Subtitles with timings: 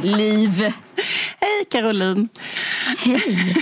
[0.00, 0.72] Liv!
[1.40, 2.28] Hej Caroline!
[3.06, 3.54] Hej!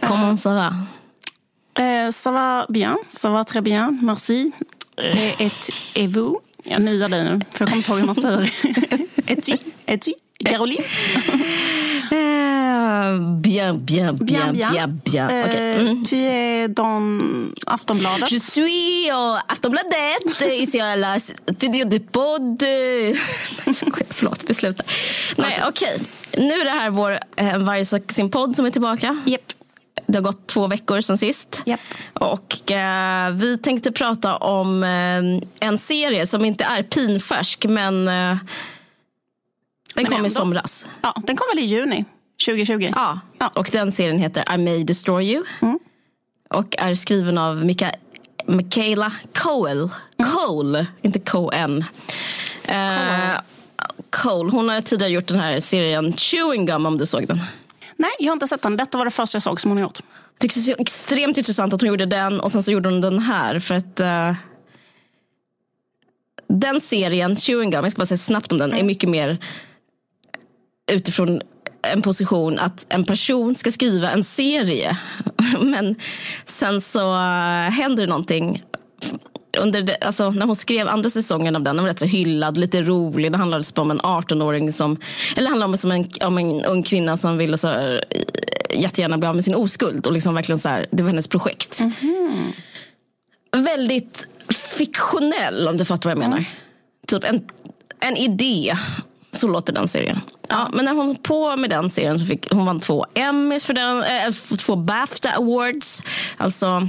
[0.00, 0.70] Comment ça va?
[1.78, 4.52] Eh, ça va bien, ça va très bien, merci.
[4.98, 5.50] Eh, et,
[5.94, 6.40] et vous?
[6.64, 8.50] Jag niar dig nu, för jag kommer inte ihåg hur man säger.
[9.26, 9.56] et tu?
[9.86, 10.12] Et tu?
[10.44, 10.84] Caroline?
[13.18, 15.30] Bien, bien, bien, bien, bien.
[15.30, 16.04] Eh, mm.
[16.04, 17.20] Tu är dans
[17.66, 18.26] Aftonbladet.
[18.30, 20.18] Je suis au Aftonbladet,
[20.60, 22.62] ici la studio de podd.
[24.10, 24.86] Förlåt, vi slutar.
[25.36, 26.02] Nej, okej.
[26.36, 29.18] Nu är det här vår eh, Varje sak sin podd som är tillbaka.
[29.26, 29.52] Japp.
[30.06, 31.62] Det har gått två veckor sen sist.
[31.66, 31.80] Japp.
[32.14, 38.36] Och eh, vi tänkte prata om eh, en serie som inte är pinfärsk, men eh,
[39.94, 40.26] den kom ändå.
[40.26, 40.86] i somras.
[41.02, 42.04] Ja, den kom väl i juni
[42.44, 42.92] 2020?
[42.94, 43.20] Ja.
[43.38, 43.50] Ja.
[43.54, 45.44] Och den serien heter I may destroy you.
[46.50, 47.92] Och är skriven av Mika,
[48.46, 49.88] Michaela Cole.
[50.16, 51.84] Cole, inte Coen.
[52.64, 53.40] Eh,
[54.10, 54.50] Cole.
[54.50, 57.40] Hon har tidigare gjort den här serien Chewing Gum om du såg den.
[57.96, 58.76] Nej, jag har inte sett den.
[58.76, 60.00] Detta var det första jag såg som hon har gjort.
[60.38, 63.18] Det är så extremt intressant att hon gjorde den och sen så gjorde hon den
[63.18, 64.34] här för att eh,
[66.48, 69.38] den serien, Chewing Gum, jag ska bara säga snabbt om den, är mycket mer
[70.92, 71.42] utifrån
[71.82, 74.98] en position att en person ska skriva en serie.
[75.60, 75.96] Men
[76.46, 78.62] sen så eh, händer det någonting.
[79.58, 82.56] Under det, alltså, när hon skrev andra säsongen av den, den var rätt så hyllad,
[82.56, 83.32] lite rolig.
[83.32, 84.96] Det handlade om en 18-åring som,
[85.36, 88.04] eller handlade om, som en, om en ung kvinna som ville så, här,
[88.74, 90.06] jättegärna bli av med sin oskuld.
[90.06, 91.80] Och liksom verkligen så här, det var hennes projekt.
[93.56, 94.28] Väldigt
[94.78, 96.44] fiktionell om du fattar vad jag menar.
[97.06, 97.42] Typ en,
[98.00, 98.76] en idé.
[99.32, 100.20] Så låter den serien.
[100.48, 103.64] Ja, men när hon höll på med den serien så fick hon vann två Emmys
[103.64, 106.02] för den, äh, två Bafta Awards.
[106.36, 106.88] Alltså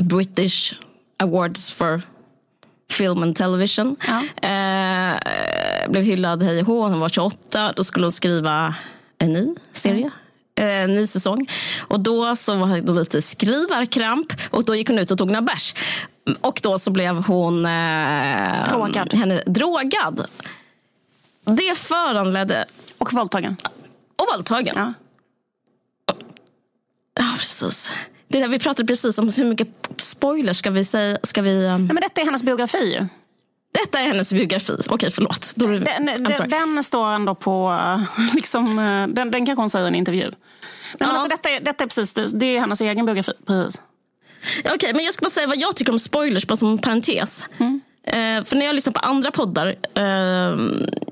[0.00, 0.74] British
[1.22, 2.02] Awards for
[2.90, 3.96] Film and Television.
[4.06, 4.48] Ja.
[4.48, 5.18] Eh,
[5.90, 6.88] blev hyllad hej och hå.
[6.88, 7.72] Hon var 28.
[7.76, 8.74] Då skulle hon skriva
[9.18, 10.10] en ny serie.
[10.58, 11.46] Eh, En ny säsong.
[11.88, 15.42] Och då så var det lite skrivarkramp och då gick hon ut och tog några
[15.42, 15.74] bärs.
[16.40, 19.14] Och då så blev hon eh, Drogad.
[19.14, 20.26] Henne, drogad.
[21.44, 22.64] Det föranledde...
[22.98, 23.56] Och våldtagen.
[24.16, 24.74] Och våldtagen.
[24.76, 24.92] Ja.
[27.14, 27.90] Ja, precis.
[28.28, 31.18] Det där vi pratade precis om hur mycket spoilers ska vi säga.
[31.22, 31.86] Ska vi, um...
[31.86, 33.06] Nej, men detta är hennes biografi.
[33.72, 34.76] Detta är hennes biografi.
[34.88, 35.52] Okej, förlåt.
[35.56, 35.66] Då.
[35.66, 37.78] Den, den, den står ändå på...
[38.18, 40.22] eh, Liksom, eh, den, den kanske hon säger i en intervju.
[40.22, 40.34] Nej,
[40.98, 41.14] men Ja.
[41.14, 43.32] alltså, detta, är, detta är precis det, det är hennes egen biografi.
[43.46, 43.80] Precis.
[44.74, 47.46] Okej, men jag ska bara säga vad jag tycker om spoilers, bara som en parentes.
[48.06, 50.56] Eh, för när jag lyssnar på andra poddar, eh,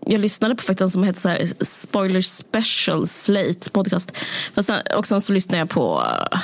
[0.06, 4.16] jag lyssnade på faktiskt en som heter så här, Spoiler Special Slate podcast.
[4.54, 6.38] Fast och sen så lyssnade jag på eh,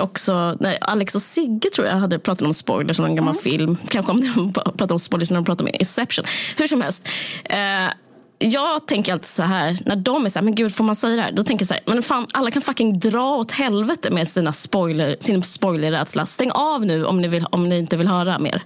[0.00, 3.76] också, nej, Alex och Sigge tror jag hade pratat om spoilers som en gammal film.
[3.88, 6.24] Kanske om de pratade om spoilers när de pratade om Inception.
[6.58, 7.08] Hur som helst.
[7.44, 7.88] Eh,
[8.38, 11.16] jag tänker alltid så här, när de är så här, men gud får man säga
[11.16, 11.32] det här?
[11.32, 14.52] Då tänker jag så här, men fan alla kan fucking dra åt helvete med sina
[14.52, 16.26] spoiler, sin spoilerrädsla.
[16.26, 18.62] Stäng av nu om ni, vill, om ni inte vill höra mer.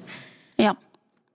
[0.63, 0.77] Ja.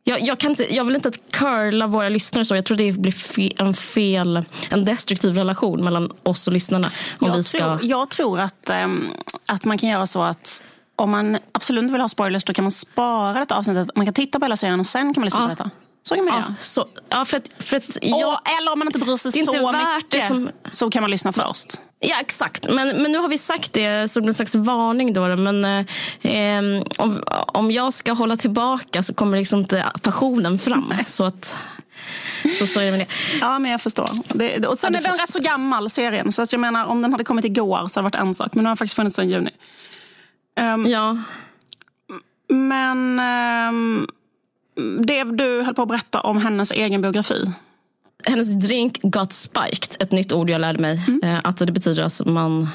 [0.03, 2.55] Jag, jag, kan inte, jag vill inte att curla våra lyssnare så.
[2.55, 6.91] Jag tror det blir fe, en fel, en destruktiv relation mellan oss och lyssnarna.
[7.19, 7.57] Om Jag, vi ska...
[7.57, 9.07] tror, jag tror att, ehm,
[9.47, 10.63] att man kan göra så att
[10.95, 13.89] om man absolut vill ha spoilers då kan man spara detta avsnittet.
[13.95, 15.47] Man kan titta på hela serien och sen kan man lyssna Ja.
[15.47, 15.69] på detta.
[16.03, 16.55] Så kan man ja, göra.
[16.59, 19.51] så, ja, för att, för att jag, Och, eller om man inte bryr sig inte
[19.53, 19.71] så
[20.03, 21.67] mycket som- så kan man lyssna först.
[22.05, 22.69] Ja, exakt.
[22.69, 25.13] Men, men nu har vi sagt det som en slags varning.
[25.13, 30.93] Då, men eh, om, om jag ska hålla tillbaka så kommer liksom inte passionen fram.
[31.05, 31.57] Så, att,
[32.59, 33.07] så, så är det med det.
[33.41, 34.07] Ja, men jag förstår.
[34.33, 36.31] Det, och sen Ja, är den rätt så gammal, serien.
[36.31, 38.53] Så att jag menar, om den hade kommit igår så hade det varit en sak.
[38.53, 39.51] Men den har faktiskt funnits sedan juni.
[40.59, 41.17] Ehm, Ja.
[42.49, 44.07] Men ehm,
[44.99, 47.51] det du höll på att berätta om hennes egen biografi.
[48.25, 51.01] Hennes drink got spiked, ett nytt ord jag lärde mig.
[51.07, 51.19] Mm.
[51.23, 52.69] Eh, att det betyder att man...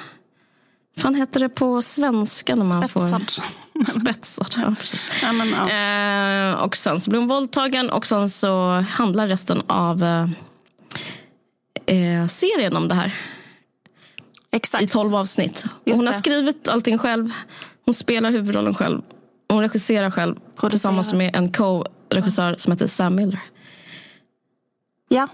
[0.97, 2.57] fan heter det på svenska?
[2.57, 3.31] när man Spetsad.
[3.31, 5.09] Får, spetsad, ja precis.
[5.23, 6.53] Ja, men, ja.
[6.53, 10.29] Eh, och sen så blev hon våldtagen och sen så handlar resten av eh,
[11.87, 13.15] eh, serien om det här.
[14.51, 14.85] Exakt.
[14.85, 15.65] i tolv avsnitt.
[15.85, 17.33] Hon har skrivit allting själv.
[17.85, 19.03] Hon spelar huvudrollen själv.
[19.49, 20.37] Hon regisserar själv
[20.71, 23.41] tillsammans med en co-regissör som heter Sam Miller.
[25.09, 25.29] Ja.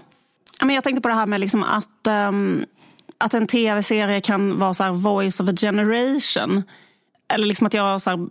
[0.61, 2.65] Men jag tänkte på det här med liksom att, ehm,
[3.17, 6.63] att en tv-serie kan vara så voice of a generation.
[7.33, 8.27] Eller liksom att jag så här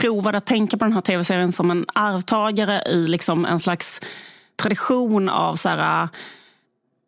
[0.00, 4.00] provade att tänka på den här tv-serien som en arvtagare i liksom en slags
[4.56, 6.08] tradition av så här,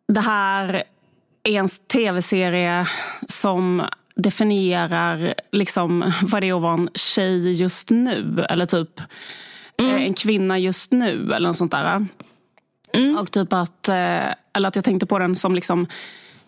[0.07, 0.83] det här
[1.43, 2.87] är en tv-serie
[3.27, 3.83] som
[4.15, 8.45] definierar liksom vad det är att vara en tjej just nu.
[8.49, 8.99] Eller typ
[9.77, 12.07] eh, en kvinna just nu eller något sånt där.
[12.93, 13.17] Mm.
[13.17, 13.95] Och typ att, eh,
[14.53, 15.87] eller att jag tänkte på den som liksom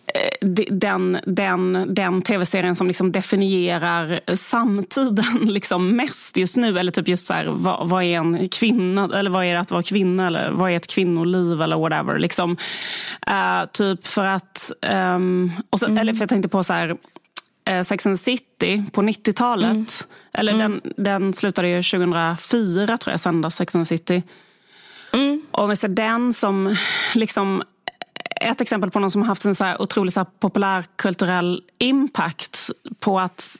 [0.06, 6.78] eh, den, den, den tv-serien som liksom definierar samtiden liksom mest just nu.
[6.78, 9.10] Eller typ just så här, vad, vad, är en kvinna?
[9.18, 10.26] Eller vad är det att vara kvinna?
[10.26, 11.62] Eller vad är ett kvinnoliv?
[11.62, 12.18] Eller whatever.
[12.18, 12.56] Liksom.
[13.30, 14.72] Uh, typ för att...
[14.92, 15.98] Um, och så, mm.
[15.98, 16.96] Eller för jag tänkte på så här,
[17.70, 19.70] uh, Sex and the City på 90-talet.
[19.70, 19.86] Mm.
[20.32, 20.80] Eller mm.
[20.84, 24.22] Den, den slutade ju 2004 tror jag, sändas Sex and the City.
[25.12, 25.42] Mm.
[25.50, 26.76] Och ser den som
[27.14, 27.62] liksom
[28.40, 32.70] ett exempel på någon som har haft en så här otroligt så här populärkulturell impact
[33.00, 33.56] på att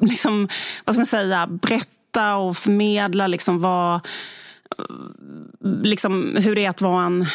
[0.00, 0.48] liksom,
[0.84, 4.00] vad ska man säga, berätta och förmedla liksom vad
[5.82, 7.26] liksom hur det är att vara en,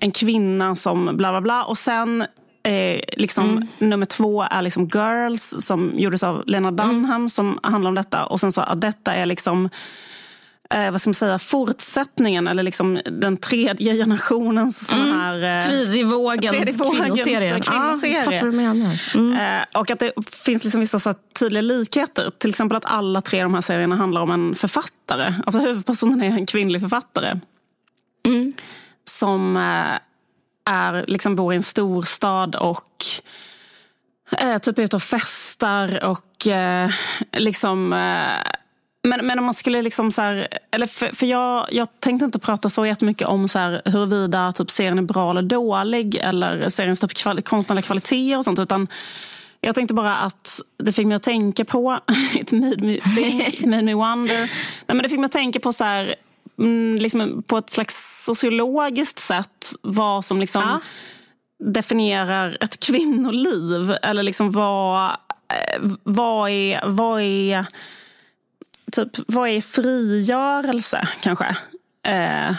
[0.00, 1.64] en kvinna som bla bla bla.
[1.64, 2.24] Och sen
[2.62, 3.68] eh, liksom, mm.
[3.78, 7.28] nummer två är liksom Girls som gjordes av Lena Dunham mm.
[7.28, 8.26] som handlar om detta.
[8.26, 9.68] Och sen så att detta är liksom
[10.74, 15.12] eh, vad ska man säga, fortsättningen eller liksom den tredje generationens mm.
[15.12, 15.58] här...
[15.58, 17.60] Eh, tredje vågens, tredje vågens kvinnoserie.
[17.60, 18.18] kvinnoserie.
[18.18, 19.00] Ah, jag vad du menar.
[19.14, 19.60] Mm.
[19.60, 20.12] Eh, och att det
[20.44, 22.32] finns liksom vissa så tydliga likheter.
[22.38, 25.34] Till exempel att alla tre de här serierna handlar om en författare.
[25.46, 27.40] Alltså huvudpersonen är en kvinnlig författare.
[28.26, 28.52] Mm.
[29.04, 29.98] Som eh,
[30.74, 33.04] är, liksom bor i en storstad och
[34.38, 36.90] eh, typ är ute och festar och eh,
[37.32, 38.52] liksom eh,
[39.08, 42.38] men, men om man skulle liksom så här, eller för, för jag, jag tänkte inte
[42.38, 47.00] prata så jättemycket om så här, huruvida typ serien är bra eller dålig eller seriens
[47.00, 48.58] typ kvali, konstnärliga kvaliteter och sånt.
[48.58, 48.88] Utan
[49.60, 51.98] jag tänkte bara att det fick mig att tänka på,
[52.34, 54.38] it made me think, made me wonder.
[54.38, 54.48] Nej,
[54.86, 56.14] men det fick mig att tänka på så här,
[56.58, 60.80] mm, liksom på ett slags sociologiskt sätt vad som liksom ja.
[61.72, 63.96] definierar ett kvinnoliv.
[64.02, 65.10] Eller liksom vad,
[65.48, 67.66] eh, vad är, vad är
[68.92, 71.56] typ, vad är frigörelse kanske?
[72.02, 72.54] Eh,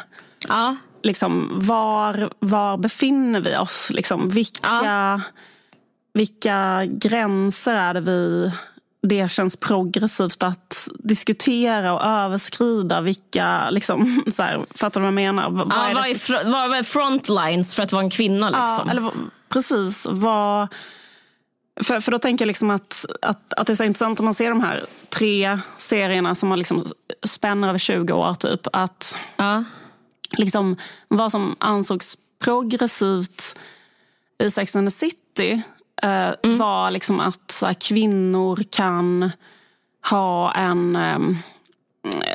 [0.47, 0.75] ja.
[1.03, 3.89] Liksom, var, var befinner vi oss?
[3.93, 5.21] Liksom, vilka, ja.
[6.13, 8.51] vilka gränser är det vi
[9.01, 15.13] det känns progressivt att diskutera och överskrida vilka, liksom, så här, fattar du vad jag
[15.13, 15.49] menar?
[15.49, 18.49] Vad, ja, är, vad, är, vad är frontlines för att vara en kvinna?
[18.49, 18.83] Liksom?
[18.85, 19.11] Ja, eller,
[19.49, 20.05] precis.
[20.09, 20.67] Vad,
[21.83, 24.33] för, för då tänker jag liksom att, att, att det är så intressant om man
[24.33, 26.85] ser de här tre serierna som har liksom
[27.23, 28.33] spänner över 20 år.
[28.33, 29.63] Typ, att ja.
[30.37, 30.77] liksom,
[31.07, 33.59] vad som ansågs progressivt
[34.43, 35.61] i Sex and the City
[36.01, 36.57] eh, mm.
[36.57, 39.31] var liksom att så här, kvinnor kan
[40.09, 41.19] ha en eh,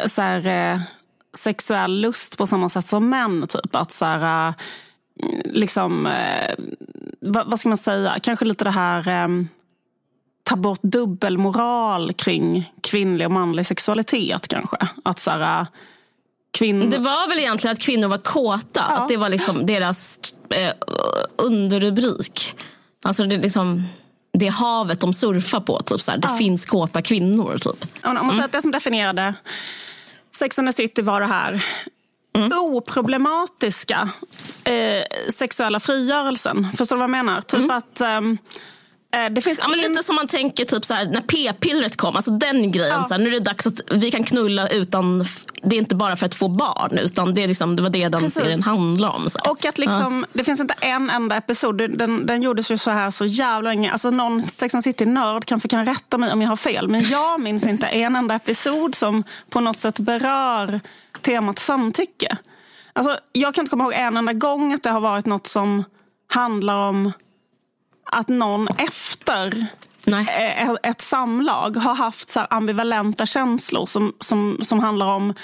[0.07, 0.81] så här, eh,
[1.37, 3.47] sexuell lust på samma sätt som män.
[3.49, 3.77] Typ.
[3.77, 4.55] Att så här, eh,
[5.45, 6.55] liksom eh,
[7.21, 9.49] vad, vad, ska man säga, kanske lite det här um,
[10.43, 14.77] ta bort dubbelmoral kring kvinnlig och manlig sexualitet kanske.
[15.05, 15.67] Att så här, eh,
[16.59, 16.87] kvinnor...
[16.87, 18.87] Det var väl egentligen att kvinnor var kåta.
[18.89, 18.97] Ja.
[18.97, 20.19] Att det var liksom deras
[20.51, 20.73] eh,
[21.37, 22.55] underrubrik.
[23.03, 23.83] Alltså det, liksom,
[24.33, 25.83] det havet de surfar på.
[25.83, 26.19] Typ, så här.
[26.19, 26.37] Det ja.
[26.37, 27.59] finns kåta kvinnor.
[27.59, 28.05] Typ.
[28.05, 28.45] Om man säger mm.
[28.45, 29.35] att det som definierade
[30.37, 31.65] Sex and the City var det här
[32.35, 32.53] mm.
[32.53, 34.09] oproblematiska
[34.65, 35.05] eh,
[35.35, 36.69] sexuella frigörelsen.
[36.77, 37.41] Förstår du vad jag menar?
[37.41, 37.71] Typ mm.
[37.71, 38.01] att...
[38.01, 38.39] Um,
[39.31, 39.69] det finns ja.
[39.69, 42.95] Lite som man tänker typ så här, när p-pillret kom, alltså den grejen.
[42.95, 43.05] Ja.
[43.05, 45.25] Så här, nu är det dags att vi kan knulla utan,
[45.63, 48.09] det är inte bara för att få barn utan det, är liksom, det var det
[48.09, 48.43] den Precis.
[48.43, 49.31] serien handlar om.
[49.31, 50.39] Så Och att liksom, ja.
[50.39, 53.93] det finns inte en enda episod, den, den gjordes ju så här så jävla länge.
[53.93, 56.89] Alltså någon Sex and City-nörd kanske kan rätta mig om jag har fel.
[56.89, 60.81] Men jag minns inte en enda episod som på något sätt berör
[61.21, 62.37] temat samtycke.
[62.93, 65.85] Alltså, jag kan inte komma ihåg en enda gång att det har varit något som
[66.27, 67.13] handlar om
[68.15, 69.67] att någon efter
[70.07, 70.57] Nej.
[70.59, 75.35] Eh, ett samlag har haft så ambivalenta känslor som, som, som handlar om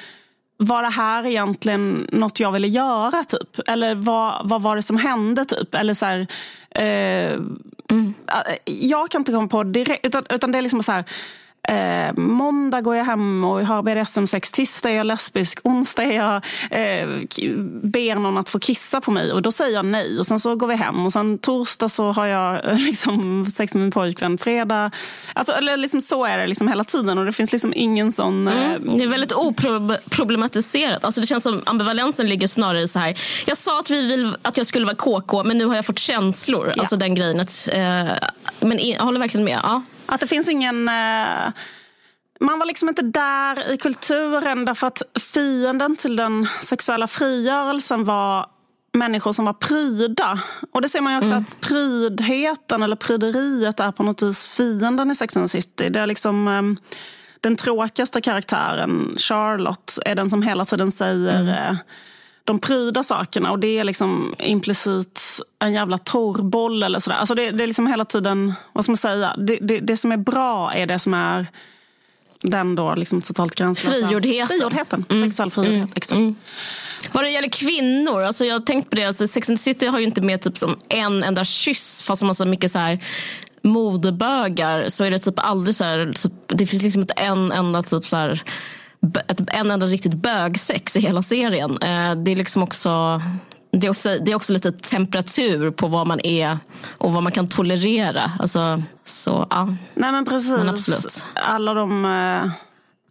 [0.57, 3.25] var det här egentligen något jag ville göra?
[3.25, 3.69] typ?
[3.69, 5.45] Eller vad, vad var det som hände?
[5.45, 5.75] typ?
[5.75, 6.27] Eller så här,
[6.71, 7.33] eh,
[7.91, 8.15] mm.
[8.65, 11.05] Jag kan inte komma på direkt, utan, utan det är liksom så här
[11.69, 14.51] Eh, måndag går jag hem och har BDSM-sex.
[14.51, 15.59] Tisdag är jag lesbisk.
[15.65, 16.35] Onsdag är jag,
[16.71, 17.09] eh,
[17.83, 20.19] ber någon att få kissa på mig och då säger jag nej.
[20.19, 23.75] Och Sen så går vi hem och sen torsdag så har jag eh, liksom, sex
[23.75, 24.39] med min pojkvän.
[24.39, 24.91] Fredag...
[25.33, 28.49] Alltså, eller liksom, så är det liksom hela tiden och det finns liksom ingen sån...
[28.49, 28.73] Eh...
[28.73, 31.05] Mm, det är väldigt oproblematiserat.
[31.05, 33.19] Alltså, det känns som ambivalensen ligger snarare så här.
[33.47, 35.99] Jag sa att, vi vill, att jag skulle vara KK men nu har jag fått
[35.99, 36.73] känslor.
[36.77, 36.81] Ja.
[36.81, 37.41] Alltså den grejen.
[37.41, 38.05] Att, eh,
[38.61, 39.61] men jag håller verkligen med.
[39.63, 39.83] Ja.
[40.11, 40.89] Att det finns ingen...
[40.89, 41.53] Eh,
[42.41, 45.03] man var liksom inte där i kulturen därför att
[45.35, 48.47] fienden till den sexuella frigörelsen var
[48.93, 50.41] människor som var pryda.
[50.73, 51.43] Och det ser man ju också mm.
[51.43, 55.89] att prydheten eller pryderiet är på något vis fienden i Sex and the City.
[55.89, 56.49] Det är liksom...
[56.49, 56.63] Eh,
[57.43, 61.77] den tråkigaste karaktären, Charlotte, är den som hela tiden säger mm.
[62.51, 65.23] De pryda sakerna och det är liksom implicit
[65.59, 67.17] en jävla torrboll eller sådär.
[67.17, 70.13] Alltså det, det är liksom hela tiden, vad ska man säga, det, det, det som
[70.13, 71.47] är bra är det som är
[72.43, 73.97] den då liksom totalt gränslösa...
[73.97, 74.47] Frigjordheten.
[74.47, 75.05] Frigjordheten.
[75.11, 75.31] Mm.
[75.31, 75.93] Sexuell frigjordhet, mm.
[75.95, 76.17] exakt.
[76.17, 76.35] Mm.
[77.13, 79.87] Vad det gäller kvinnor, alltså jag har tänkt på det, alltså Sex and the City
[79.87, 82.79] har ju inte med typ som en enda kyss fast de har så mycket så
[82.79, 82.99] här
[83.63, 87.83] modebögar så är det typ aldrig så här, typ, det finns liksom inte en enda
[87.83, 88.43] typ så här,
[89.29, 91.71] ett, en enda riktigt bögsex i hela serien.
[91.83, 93.21] Eh, det är liksom också
[93.73, 96.59] det är, också, det är också lite temperatur på vad man är
[96.99, 98.33] och vad man kan tolerera.
[98.39, 99.77] Alltså, så, ja.
[99.95, 100.51] Nej men precis.
[100.51, 101.25] Men absolut.
[101.35, 102.05] Alla de...
[102.05, 102.53] Eh,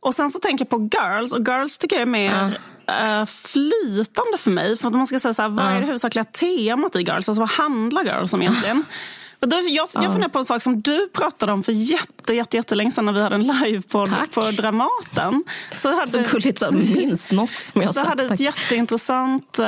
[0.02, 1.34] och sen så tänker jag på girls.
[1.34, 3.20] Och girls tycker jag är mer ja.
[3.20, 4.78] uh, flytande för mig.
[4.78, 7.30] För att man ska säga så här, vad är det huvudsakliga temat i girls?
[7.30, 8.86] Alltså vad handlar girls om egentligen?
[9.42, 13.06] Jag, jag funderar på en sak som du pratade om för jätte, jätte, jättelänge sedan
[13.06, 15.44] när vi hade en livepodd på Dramaten.
[15.76, 19.60] Så, hade, så gulligt att minns något som jag du Hade ett jätteintressant,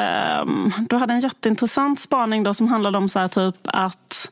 [0.41, 4.31] um, du hade en jätteintressant spaning då som handlade om så här, typ att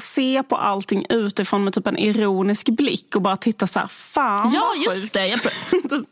[0.00, 4.50] se på allting utifrån med typ en ironisk blick och bara titta så här, fan
[4.54, 5.26] Ja, just det.
[5.26, 5.50] Jag, pr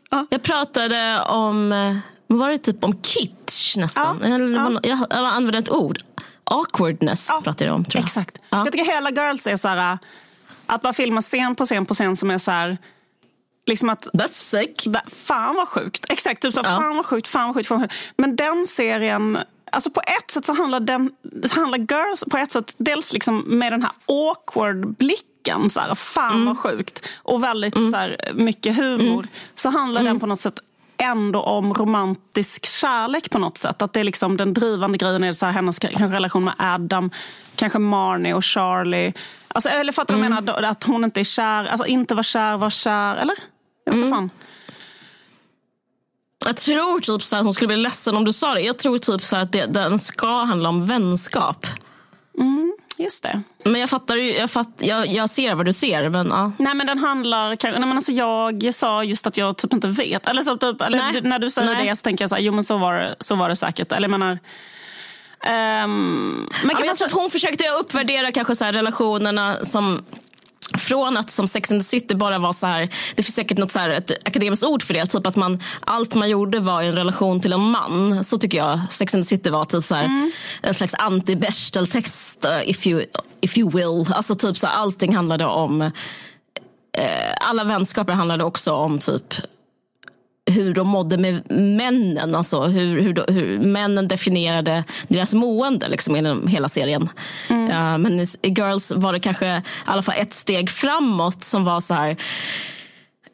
[0.29, 1.95] jag pratade om, eh,
[2.27, 4.19] var det typ om kitsch nästan?
[4.21, 4.79] Ja, ja.
[4.83, 5.99] Jag, jag använde ett ord
[6.43, 7.85] awkwardness ja, pratar jag om.
[7.85, 8.03] Tror jag.
[8.03, 8.37] Exakt.
[8.49, 8.57] Ja.
[8.57, 9.97] Jag tycker hela Girls är så här,
[10.65, 12.77] att bara filma scen på scen på scen som är så här,
[13.65, 14.87] Liksom att, That's sick.
[15.07, 16.05] Fan vad sjukt.
[16.09, 16.63] Exakt, typ så, ja.
[16.63, 18.13] fan vad sjukt, fan vad sjukt, fan vad sjukt.
[18.17, 19.37] Men den serien,
[19.71, 21.11] alltså på ett sätt så handlar, den,
[21.51, 25.69] handlar Girls på ett sätt dels liksom med den här awkward blicken.
[25.69, 26.45] Så här, fan mm.
[26.45, 27.07] vad sjukt.
[27.17, 27.91] Och väldigt mm.
[27.91, 29.13] så här, mycket humor.
[29.13, 29.27] Mm.
[29.55, 30.19] Så handlar den mm.
[30.19, 30.59] på något sätt
[31.01, 33.81] ändå om romantisk kärlek på något sätt.
[33.81, 37.11] Att det är liksom den drivande grejen är så här, hennes kanske relation med Adam,
[37.55, 39.13] kanske Marnie och Charlie.
[39.47, 40.45] Alltså, eller fattar du mm.
[40.45, 40.63] menar?
[40.63, 43.15] Att hon inte är kär, alltså inte var kär, var kär.
[43.15, 43.35] Eller?
[43.85, 44.13] Jag vet mm.
[44.13, 44.29] fan.
[46.45, 48.61] Jag tror typ så att hon skulle bli ledsen om du sa det.
[48.61, 51.65] Jag tror typ så att det, den ska handla om vänskap.
[52.37, 52.73] Mm.
[53.01, 53.41] Just det.
[53.63, 56.09] Men jag fattar jag, fatt, jag, jag ser vad du ser.
[56.09, 56.51] Men, ja.
[56.57, 60.27] Nej men den handlar, nej, men alltså jag sa just att jag typ inte vet.
[60.27, 61.87] Eller, så, typ, eller när du säger nej.
[61.87, 63.91] det så tänker jag så här, jo men så var det, så var det säkert.
[63.91, 64.39] Eller jag menar,
[65.43, 70.05] Um, men ja, jag tror att hon försökte uppvärdera kanske så relationerna som
[70.77, 73.71] från att som Sex and the City bara var så här, det finns säkert något
[73.71, 76.95] så här, ett akademiskt ord för det, typ att man, allt man gjorde var en
[76.95, 78.23] relation till en man.
[78.23, 80.31] Så tycker jag Sex and the City var, typ så här, mm.
[80.61, 83.05] en slags anti-Bechdel-text, uh, if, you,
[83.41, 84.13] if you will.
[84.13, 89.33] Alltså typ så här, allting handlade om, eh, alla vänskaper handlade också om typ
[90.49, 92.35] hur de mådde med männen.
[92.35, 97.09] Alltså hur, hur, hur männen definierade deras mående liksom, genom hela serien.
[97.49, 97.67] Mm.
[97.67, 101.63] Uh, men i, i Girls var det kanske i alla fall ett steg framåt som
[101.63, 102.17] var så här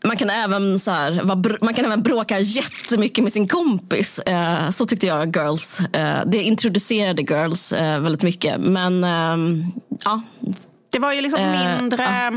[0.04, 1.24] man kan, även, så här,
[1.66, 4.20] man kan även bråka jättemycket med sin kompis.
[4.30, 5.82] Uh, så tyckte jag Girls.
[5.82, 8.62] Uh, det introducerade Girls uh, väldigt mycket.
[8.62, 9.64] Men ehm,
[10.06, 10.22] ja.
[10.92, 12.32] Det var ju liksom mindre...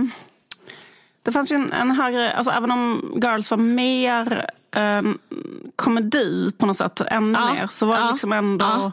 [1.23, 4.47] Det fanns ju en, en högre, alltså även om Girls var mer
[4.77, 5.19] um,
[5.77, 7.55] komedi på något sätt, ännu ja.
[7.55, 8.93] mer, så var det liksom ändå ja.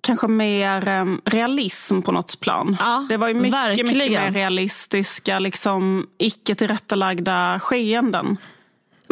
[0.00, 2.76] kanske mer um, realism på något plan.
[2.80, 8.36] Ja, det var ju mycket, mycket mer realistiska, liksom, icke tillrättalagda skeenden.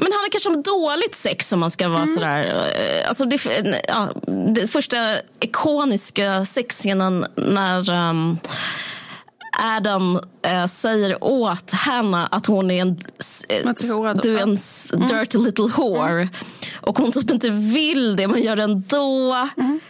[0.00, 2.14] Men handlar kanske om dåligt sex om man ska vara mm.
[2.14, 2.44] sådär.
[2.44, 3.46] Eh, alltså det,
[3.88, 4.08] ja,
[4.54, 4.96] det första
[5.40, 8.38] ikoniska sexscenen när um,
[9.58, 12.88] Adam äh, säger åt henne att hon är en,
[13.48, 14.56] äh, du är en
[14.94, 15.06] mm.
[15.06, 16.22] dirty little whore.
[16.22, 16.28] Mm.
[16.80, 19.48] Och hon typ inte vill det men gör det ändå.
[19.56, 19.80] Mm.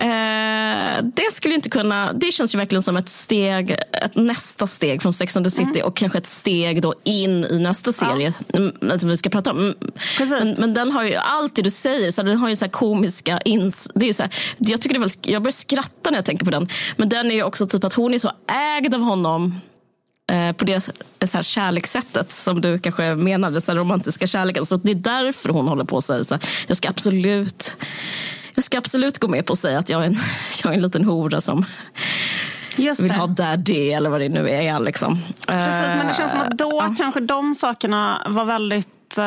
[0.00, 5.02] Eh, det skulle inte kunna, det känns ju verkligen som ett steg, ett nästa steg
[5.02, 5.86] från Sex and the City mm.
[5.86, 8.58] och kanske ett steg då in i nästa serie ja.
[8.58, 9.74] Mm, alltså, vi ska prata om.
[10.18, 13.40] Men, men, den har ju allt det du säger, så den har ju så komiska
[13.44, 13.90] ins...
[13.94, 16.44] Det är så här, jag, tycker det är väl, jag börjar skratta när jag tänker
[16.44, 16.68] på den.
[16.96, 18.32] Men den är ju också typ att hon är så
[18.78, 19.60] ägd av honom
[20.32, 20.92] eh, på det så
[21.32, 24.66] här kärlekssättet som du kanske menade, så här romantiska kärleken.
[24.66, 27.76] Så det är därför hon håller på och säger så här, jag ska absolut
[28.58, 30.16] jag ska absolut gå med på att säga att jag är en,
[30.62, 31.64] jag är en liten hora som
[32.76, 34.80] vill ha daddy eller vad det nu är.
[34.80, 35.18] Liksom.
[35.46, 39.24] Precis, men det känns som att då uh, kanske de sakerna var väldigt uh,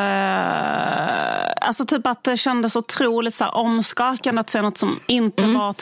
[1.66, 5.58] Alltså typ att det kändes otroligt så här, omskakande att se något som inte mm.
[5.58, 5.72] var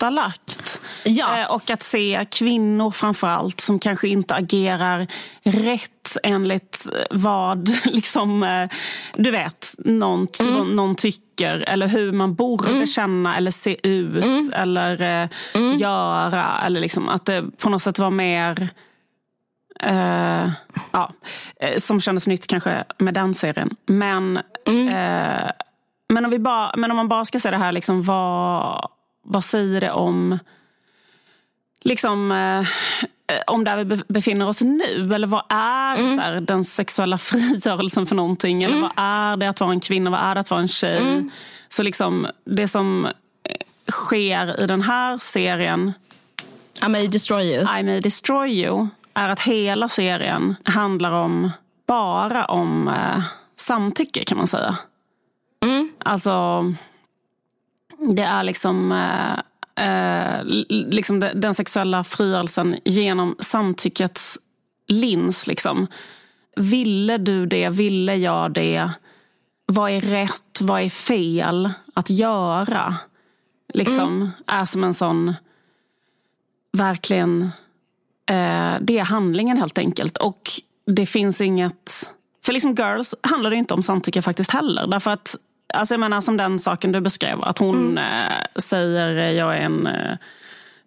[0.00, 0.82] tillrättalagt.
[1.04, 1.40] Ja.
[1.40, 5.06] Uh, och att se kvinnor framför allt som kanske inte agerar
[5.42, 8.68] rätt enligt vad liksom,
[9.14, 10.72] du vet, någon, mm.
[10.72, 12.86] någon tycker eller hur man borde mm.
[12.86, 14.50] känna eller se ut mm.
[14.54, 15.78] eller eh, mm.
[15.78, 16.60] göra.
[16.66, 18.68] Eller liksom, att det på något sätt var mer...
[19.82, 20.50] Eh,
[20.92, 21.12] ja,
[21.60, 23.76] eh, som kändes nytt kanske med den serien.
[23.86, 24.88] Men mm.
[24.88, 25.50] eh,
[26.08, 28.90] men, om vi bara, men om man bara ska säga det här, liksom, vad,
[29.22, 30.38] vad säger det om
[31.80, 32.66] liksom, eh,
[33.46, 35.14] om där vi befinner oss nu?
[35.14, 36.16] Eller vad är mm.
[36.16, 38.62] så här, den sexuella frigörelsen för någonting?
[38.62, 38.88] Eller mm.
[38.96, 40.10] vad är det att vara en kvinna?
[40.10, 40.98] Vad är det att vara en tjej?
[40.98, 41.30] Mm.
[41.68, 43.08] Så liksom, det som
[43.90, 45.92] sker i den här serien
[46.86, 47.78] I may destroy you.
[47.78, 51.50] I may destroy you är att hela serien handlar om
[51.86, 53.22] bara om eh,
[53.56, 54.76] samtycke kan man säga.
[55.64, 55.92] Mm.
[55.98, 56.64] Alltså,
[58.00, 59.38] det är liksom, eh,
[59.86, 64.38] eh, liksom den sexuella frigörelsen genom samtyckets
[64.88, 65.46] lins.
[65.46, 65.86] Liksom.
[66.56, 67.68] Ville du det?
[67.68, 68.90] Ville jag det?
[69.66, 70.60] Vad är rätt?
[70.60, 72.96] Vad är fel att göra?
[73.74, 74.30] Liksom, mm.
[74.46, 75.34] Är som en sån,
[76.72, 77.42] verkligen,
[78.26, 80.18] eh, det är handlingen helt enkelt.
[80.18, 80.50] Och
[80.86, 82.10] det finns inget
[82.44, 84.86] för liksom Girls handlar det inte om samtycke faktiskt heller.
[84.86, 85.36] Därför att,
[85.74, 87.98] alltså jag menar som den saken du beskrev, att hon mm.
[87.98, 90.16] eh, säger jag är en eh,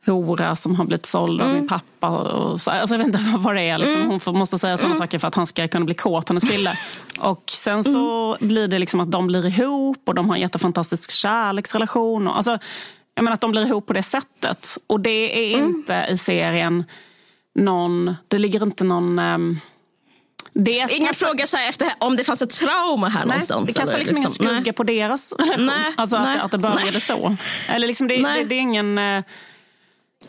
[0.06, 1.60] hora som har blivit såld av mm.
[1.60, 2.10] min pappa.
[2.10, 3.78] Och så, alltså jag vet inte vad det är.
[3.78, 4.02] Liksom.
[4.02, 4.20] Mm.
[4.26, 5.08] Hon måste säga sådana mm.
[5.08, 6.78] saker för att han ska kunna bli kåt, hennes kille.
[7.20, 8.48] och sen så mm.
[8.48, 12.28] blir det liksom att de blir ihop och de har en jättefantastisk kärleksrelation.
[12.28, 12.58] Och, alltså,
[13.16, 14.78] jag menar att de blir ihop på det sättet.
[14.88, 15.70] Och det är mm.
[15.70, 16.84] inte i serien
[17.56, 19.60] någon, det ligger inte någon um,
[20.54, 23.68] det Ingen frågar så efter om det fanns ett trauma här nej, någonstans.
[23.68, 24.74] Det kastar liksom, liksom ingen skugga nej.
[24.74, 25.66] på deras relation.
[25.66, 27.02] Nej, alltså nej, att, att det började nej.
[27.02, 27.36] så.
[27.70, 28.98] Eller liksom det, det, det är ingen...
[28.98, 29.24] Eh,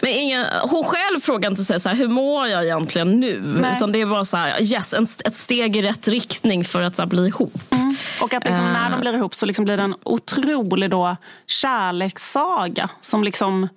[0.00, 3.40] men ingen, hon själv frågar inte sig så här, hur mår jag egentligen nu?
[3.60, 3.72] Nej.
[3.76, 6.96] Utan det är bara så här, yes, en, ett steg i rätt riktning för att
[6.96, 7.54] så här, bli ihop.
[7.70, 7.94] Mm.
[8.22, 8.72] Och att liksom, uh.
[8.72, 11.16] när de blir ihop så liksom blir det en otrolig då,
[11.46, 12.88] kärlekssaga.
[13.00, 13.68] Som liksom,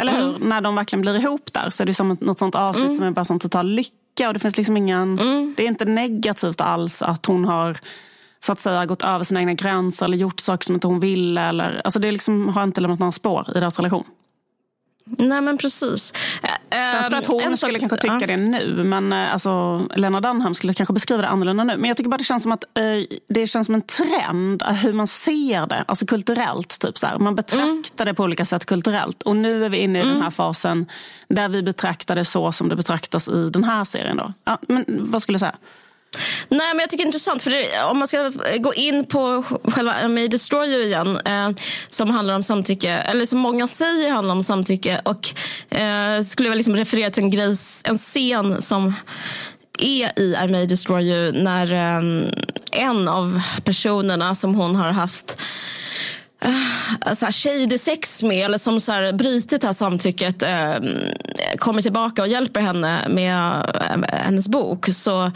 [0.00, 0.36] eller hur?
[0.36, 0.48] Mm.
[0.48, 2.96] När de verkligen blir ihop där så är det som något sånt avsnitt mm.
[2.96, 3.94] som är bara sån total lycka
[4.26, 5.18] och det finns liksom ingen...
[5.18, 5.54] Mm.
[5.56, 7.78] Det är inte negativt alls att hon har
[8.40, 11.40] så att säga gått över sina egna gränser eller gjort saker som inte hon ville.
[11.40, 14.04] Eller, alltså det liksom har inte lämnat några spår i deras relation.
[15.18, 16.12] Nej men precis.
[16.70, 18.26] Sen tror jag att hon en skulle kanske tycka ja.
[18.26, 18.82] det nu.
[18.84, 21.76] Men eh, alltså, Lena Dunham skulle kanske beskriva det annorlunda nu.
[21.76, 24.72] Men jag tycker bara det känns som att eh, det känns som en trend eh,
[24.72, 25.84] hur man ser det.
[25.88, 26.80] Alltså kulturellt.
[26.80, 27.18] Typ så här.
[27.18, 28.06] Man betraktar mm.
[28.06, 29.22] det på olika sätt kulturellt.
[29.22, 30.14] Och nu är vi inne i mm.
[30.14, 30.86] den här fasen
[31.28, 34.16] där vi betraktar det så som det betraktas i den här serien.
[34.16, 34.32] Då.
[34.44, 35.56] Ja, men vad skulle du säga?
[36.48, 39.44] Nej, men jag tycker det är intressant, för det, om man ska gå in på
[39.64, 41.50] själva May Destroy You igen, eh,
[41.88, 45.28] som handlar om samtycke, eller som många säger handlar om samtycke, och
[45.78, 48.94] eh, skulle jag liksom referera till en, grej, en scen som
[49.78, 52.30] är i I May Destroy You när eh,
[52.72, 55.40] en av personerna som hon har haft
[57.14, 60.90] så här shady sex med eller som så här brytit det här samtycket uh,
[61.58, 65.32] kommer tillbaka och hjälper henne med uh, hennes bok så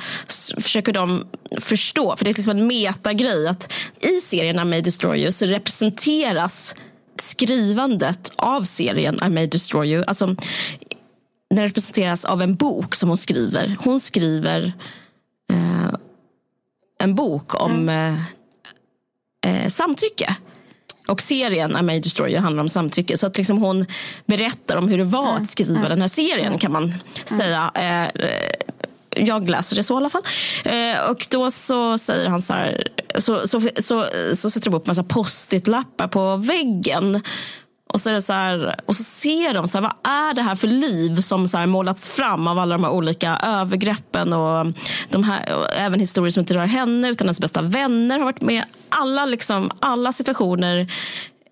[0.59, 1.27] försöker de
[1.61, 5.47] förstå, för det är liksom en metagrej att i serien I May Destroy You så
[5.47, 6.75] representeras
[7.19, 10.37] skrivandet av serien I May Destroy You alltså,
[11.55, 13.77] den representeras av en bok som hon skriver.
[13.81, 14.73] Hon skriver
[16.99, 18.19] en bok om mm.
[19.71, 20.37] samtycke.
[21.13, 23.17] Och serien May Destroy You handlar om samtycke.
[23.19, 23.87] Så att liksom hon
[24.27, 25.89] berättar om hur det var att skriva mm.
[25.89, 26.95] den här serien kan man
[27.25, 27.71] säga.
[27.75, 28.23] Eh,
[29.17, 30.23] jag läser det så i alla fall.
[30.65, 34.87] Eh, och då så säger han så här, så, så, så, så sätter de upp
[34.87, 37.23] massa post-it-lappar på väggen
[37.93, 40.43] och så, är det så här, och så ser de så här, vad är det
[40.43, 44.67] här för liv som så här målats fram av alla de här olika övergreppen och,
[45.11, 48.41] de här, och även historier som inte rör henne utan hennes bästa vänner har varit
[48.41, 48.65] med.
[48.89, 50.87] Alla, liksom, alla situationer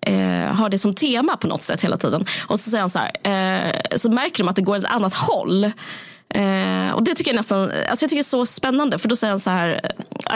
[0.01, 2.25] eh, har det som tema på något sätt hela tiden.
[2.47, 5.15] Och så säger han så här, eh, så märker de att det går ett annat
[5.15, 5.63] håll.
[6.29, 9.15] Eh, och det tycker jag nästan, alltså jag tycker det är så spännande för då
[9.15, 9.81] säger han så här,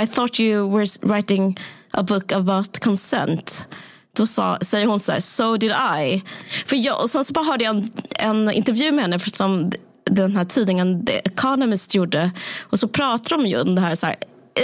[0.04, 1.60] I thought you were writing
[1.92, 3.68] a book about consent.
[4.16, 6.24] Då sa, säger hon så här, so did I.
[6.66, 9.72] För jag, och sen så bara hörde jag en, en intervju med henne som
[10.12, 12.32] den här tidningen The Economist gjorde.
[12.64, 14.16] Och så pratar de ju om det här, så här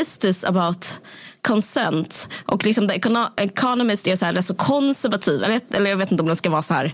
[0.02, 1.00] is this about
[1.42, 2.30] consent?
[2.46, 2.96] Och liksom The
[3.38, 5.44] Economist är så här rätt så konservativ.
[5.44, 6.94] Eller, eller jag vet inte om den ska vara så här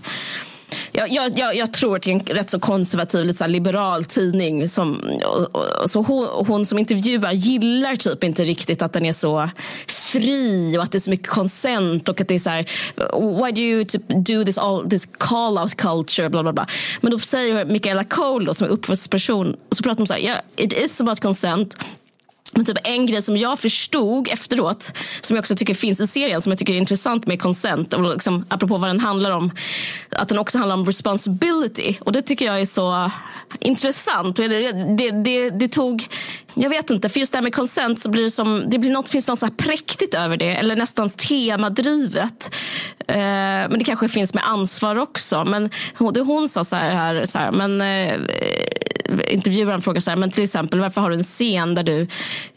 [0.92, 4.68] jag, jag, jag, tror till en rätt så konservativ, lite så liberal tidning.
[4.68, 9.12] Som, och, och, så hon, hon, som intervjuar gillar typ inte riktigt att den är
[9.12, 9.50] så
[9.86, 12.64] fri och att det är så mycket konsent och att det är så här,
[13.44, 16.66] why do you typ do this, all, this call out culture, bla bla bla.
[17.00, 20.72] Men då säger Michaela Cole som är uppvuxen så pratar hon så här, yeah, it
[20.72, 21.76] is about consent
[22.52, 26.42] men typ en grej som jag förstod efteråt, som jag också tycker finns i serien,
[26.42, 29.50] som jag tycker är intressant med Consent, och liksom, apropå vad den handlar om,
[30.10, 31.98] att den också handlar om responsibility.
[32.00, 33.10] Och det tycker jag är så
[33.60, 34.36] intressant.
[34.36, 36.08] Det, det, det, det tog
[36.58, 38.90] jag vet inte, för just det här med konsent så blir det som, det blir
[38.90, 42.54] något, finns något så här präktigt över det, eller nästan temadrivet.
[42.98, 43.16] Eh,
[43.68, 45.44] men det kanske finns med ansvar också.
[45.44, 48.16] Men hon, det hon sa så här, så här men eh,
[49.30, 52.06] intervjuaren frågar så här, men till exempel varför har du en scen där du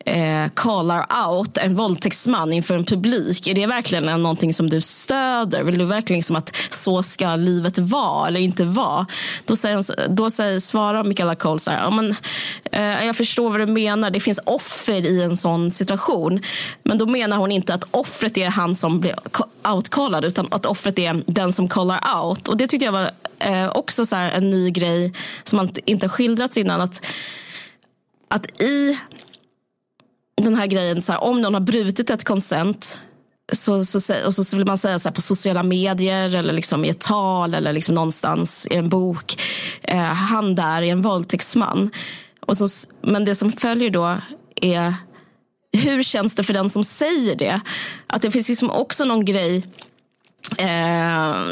[0.05, 3.47] eh, callar out en våldtäktsman inför en publik?
[3.47, 5.63] Är det verkligen någonting som du stöder?
[5.63, 9.07] Vill du verkligen liksom att så ska livet vara eller inte vara?
[9.45, 12.15] Då, säger, då säger, svarar Michaela Cole så här, ja, men,
[12.71, 16.41] eh, jag förstår vad du menar, det finns offer i en sån situation.
[16.83, 19.15] Men då menar hon inte att offret är han som blir
[19.73, 22.47] outcallad utan att offret är den som callar out.
[22.47, 26.57] Och det tyckte jag var eh, också så en ny grej som man inte skildrats
[26.57, 26.81] innan.
[26.81, 27.05] Att,
[28.27, 28.99] att i
[30.43, 32.99] den här grejen, så här, om någon har brutit ett konsent
[33.51, 36.99] så, så, och så vill man säga så på sociala medier eller liksom i ett
[36.99, 39.41] tal eller liksom någonstans i en bok.
[39.81, 41.91] Eh, han där är en våldtäktsman.
[42.47, 42.67] Och så,
[43.01, 44.17] men det som följer då
[44.55, 44.93] är
[45.77, 47.61] hur känns det för den som säger det?
[48.07, 49.67] Att det finns liksom också någon grej
[50.57, 50.65] Eh,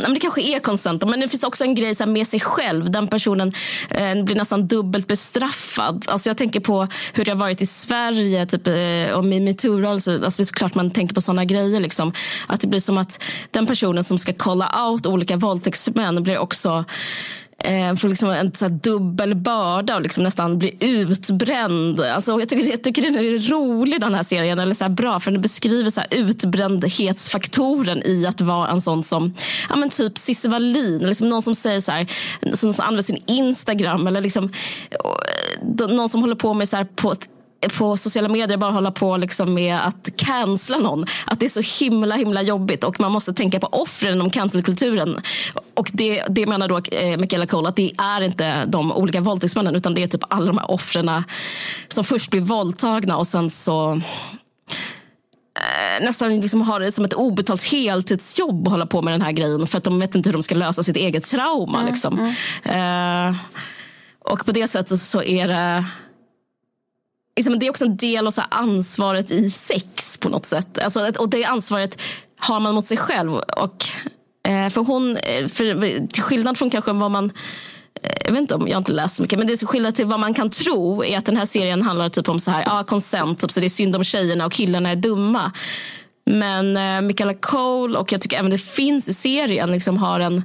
[0.01, 2.91] men det kanske är konstant, men det finns också en grej så med sig själv.
[2.91, 3.53] Den personen
[3.91, 6.05] eh, blir nästan dubbelt bestraffad.
[6.07, 10.23] Alltså jag tänker på hur det har varit i Sverige typ, eh, och med metoo-rörelsen.
[10.23, 11.79] Alltså det är såklart man tänker på sådana grejer.
[11.79, 12.13] Liksom.
[12.47, 16.85] Att det blir som att den personen som ska kolla out olika våldtäktsmän blir också
[17.59, 22.01] eh, får liksom en så dubbel börda och liksom nästan blir utbränd.
[22.01, 25.19] Alltså, jag, tycker, jag tycker den är rolig den här serien, eller så här bra
[25.19, 29.33] för den beskriver så här utbrändhetsfaktoren i att vara en sån som
[29.69, 32.07] ja, men typ Cissi Wallin, liksom någon som säger så här,
[32.55, 34.51] som använder sin Instagram eller liksom,
[34.91, 37.29] eh, någon som håller på med så här på ett
[37.67, 41.05] på sociala medier bara hålla på liksom med att cancella någon.
[41.25, 45.21] Att det är så himla himla jobbigt och man måste tänka på offren inom cancelkulturen.
[45.73, 49.75] Och det, det menar då eh, Michaela Cole att det är inte de olika våldtäktsmännen
[49.75, 51.23] utan det är typ alla de här offren
[51.87, 53.91] som först blir våldtagna och sen så
[55.55, 59.31] eh, nästan liksom har det som ett obetalt heltidsjobb att hålla på med den här
[59.31, 61.77] grejen för att de vet inte hur de ska lösa sitt eget trauma.
[61.79, 62.33] Mm, liksom.
[62.63, 63.29] mm.
[63.29, 63.35] Uh,
[64.19, 65.85] och på det sättet så är det
[67.35, 70.79] liksom, det är också en del av så ansvaret i sex på något sätt.
[70.83, 72.01] Alltså, och det ansvaret
[72.39, 73.33] har man mot sig själv.
[73.33, 73.85] Och,
[74.47, 77.31] eh, för hon, eh, för, till skillnad från kanske vad man
[78.03, 79.95] eh, jag vet inte om jag har inte läst så mycket, men det som skillnad
[79.95, 82.63] till vad man kan tro är att den här serien handlar typ om så här,
[82.65, 85.51] ja, konsent, typ, så det är synd om tjejerna och killarna är dumma.
[86.25, 90.43] Men eh, Michaela Cole och jag tycker även det finns i serien liksom har en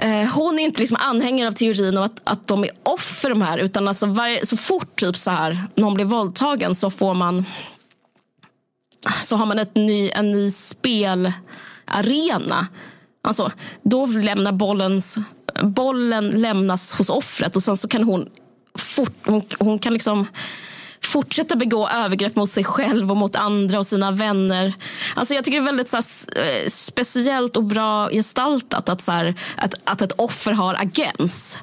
[0.00, 3.42] Eh, hon är inte liksom anhängare av teorin om att, att de är offer de
[3.42, 3.58] här.
[3.58, 7.44] Utan alltså varje, så fort typ så här, någon blir våldtagen så får man
[9.22, 12.66] så har man ett ny, en ny spelarena.
[13.22, 13.50] Alltså,
[13.82, 15.18] då lämnar bollens,
[15.62, 18.28] bollen lämnas hos offret och sen så kan hon,
[18.78, 20.26] fort, hon, hon kan liksom
[21.04, 24.74] fortsätta begå övergrepp mot sig själv och mot andra och sina vänner.
[25.14, 26.04] Alltså jag tycker det är väldigt så här,
[26.36, 31.62] eh, speciellt och bra gestaltat att, så här, att, att ett offer har agens.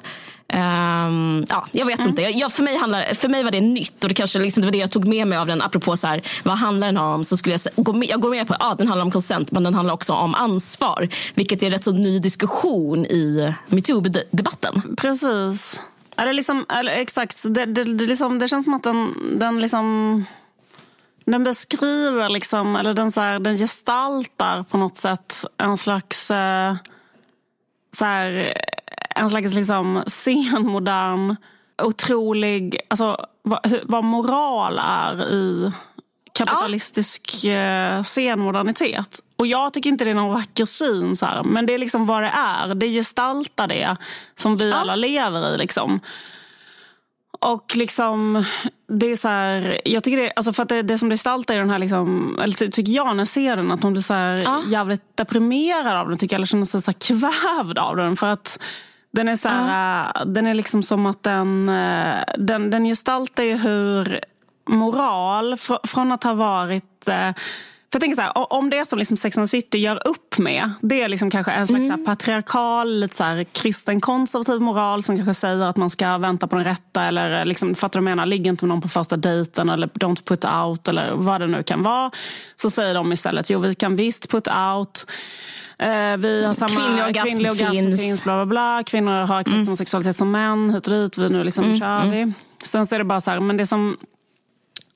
[0.52, 2.08] Um, ja, jag vet mm.
[2.08, 2.22] inte.
[2.22, 4.72] Jag, för, mig handlar, för mig var det nytt och det kanske liksom, det var
[4.72, 5.62] det jag tog med mig av den.
[5.62, 7.24] Apropå så här, vad handlar den om?
[7.24, 9.52] Så skulle jag, gå med, jag går med på att ah, den handlar om konsent
[9.52, 11.08] men den handlar också om ansvar.
[11.34, 14.96] Vilket är en rätt så ny diskussion i metoo-debatten.
[14.96, 15.80] Precis.
[16.18, 19.60] Är det liksom, eller, exakt, det, det, det, liksom, det känns som att den, den
[19.60, 20.24] liksom...
[21.24, 26.30] Den beskriver, liksom, eller den, så här, den gestaltar på något sätt en slags...
[26.30, 26.74] Eh,
[27.96, 28.52] så här,
[29.16, 31.36] en slags liksom, senmodern,
[31.82, 32.80] otrolig...
[32.88, 35.72] Alltså, vad, vad moral är i
[36.38, 37.52] kapitalistisk ja.
[37.52, 39.18] Eh, senmodernitet.
[39.36, 42.06] Och jag tycker inte det är någon vacker syn, så här, men det är liksom
[42.06, 42.74] vad det är.
[42.74, 43.96] Det gestaltar det
[44.34, 44.76] som vi ja.
[44.76, 45.58] alla lever i.
[45.58, 46.00] Liksom.
[47.40, 48.44] Och liksom,
[48.88, 51.58] det är så här, jag tycker det, alltså för att det, det som gestaltar i
[51.58, 54.42] den här, liksom, eller tycker jag när jag ser den, att hon blir så här
[54.44, 54.62] ja.
[54.68, 58.16] jävligt deprimerad av den, tycker jag, eller känner sig så kvävd av den.
[58.16, 58.62] För att
[59.10, 60.24] den är så här, ja.
[60.24, 64.20] den är liksom som att den, eh, den, den gestaltar ju hur
[64.68, 67.32] moral fr från att ha varit eh,
[67.92, 70.70] för jag tänker så här, om det som liksom Sex and City gör upp med,
[70.80, 72.04] det är liksom kanske en slags mm.
[72.04, 76.56] patriarkal, lite så här, kristen konservativ moral som kanske säger att man ska vänta på
[76.56, 79.86] den rätta eller liksom, fattar du menar, ligg inte med någon på första dejten eller
[79.86, 82.10] don't put out eller vad det nu kan vara.
[82.56, 85.06] Så säger de istället, jo vi kan visst put out.
[85.78, 88.00] Eh, vi har samma kvinnlig orgasm, kvinnlig orgasm finns.
[88.00, 88.24] finns.
[88.24, 88.82] bla, bla, bla.
[88.86, 89.64] Kvinnor har exakt mm.
[89.64, 91.18] samma sexualitet som män, hit och dit.
[91.18, 91.78] Vi nu liksom mm.
[91.78, 92.20] kör vi.
[92.20, 92.34] Mm.
[92.62, 93.96] Sen så är det bara så här, men det som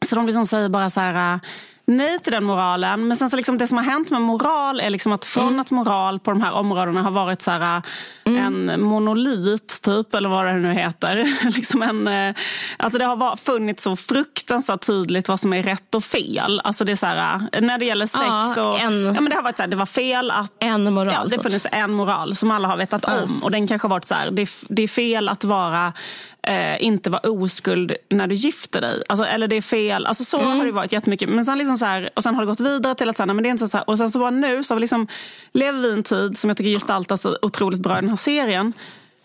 [0.03, 1.41] så de liksom säger bara så här,
[1.85, 3.09] nej till den moralen.
[3.09, 5.61] Men sen så liksom det som har hänt med moral är liksom att från mm.
[5.61, 7.83] att moral på de här områdena har varit så här,
[8.25, 8.71] mm.
[8.71, 11.51] en monolit, typ, eller vad det nu heter.
[11.55, 12.35] liksom en, eh,
[12.77, 16.61] alltså det har funnits så fruktansvärt tydligt vad som är rätt och fel.
[16.65, 19.37] Alltså det är så här, när det gäller sex ja, och, en, ja, men det
[19.37, 20.53] har varit så här, det var fel att...
[20.59, 21.15] En moral.
[21.15, 23.23] Ja, det funnits en moral som alla har vetat mm.
[23.23, 23.43] om.
[23.43, 25.93] Och den kanske har varit så här, det, det är fel att vara
[26.47, 29.03] eh, inte vara oskuld när du gifter dig.
[29.09, 30.07] Alltså, eller det är fel.
[30.07, 30.59] Alltså, så mm.
[30.59, 31.29] har det varit jättemycket.
[31.29, 33.43] Men sen, liksom så här, och sen har det gått vidare till att säga, men
[33.43, 33.91] det är inte så här.
[33.91, 35.07] Och sen så bara nu så har vi liksom,
[35.53, 38.17] lever vi i en tid som jag tycker gestaltas så otroligt bra i den här
[38.17, 38.73] serien.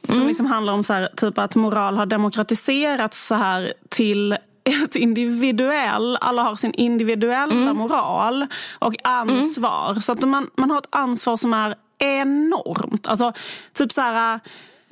[0.03, 0.27] Som mm.
[0.27, 4.31] liksom handlar om så här, typ att moral har demokratiserats så här till
[4.63, 7.77] ett individuell, alla har sin individuella mm.
[7.77, 8.47] moral
[8.79, 9.89] och ansvar.
[9.89, 10.01] Mm.
[10.01, 13.07] Så att man, man har ett ansvar som är enormt.
[13.07, 13.33] Alltså,
[13.73, 14.39] typ så här,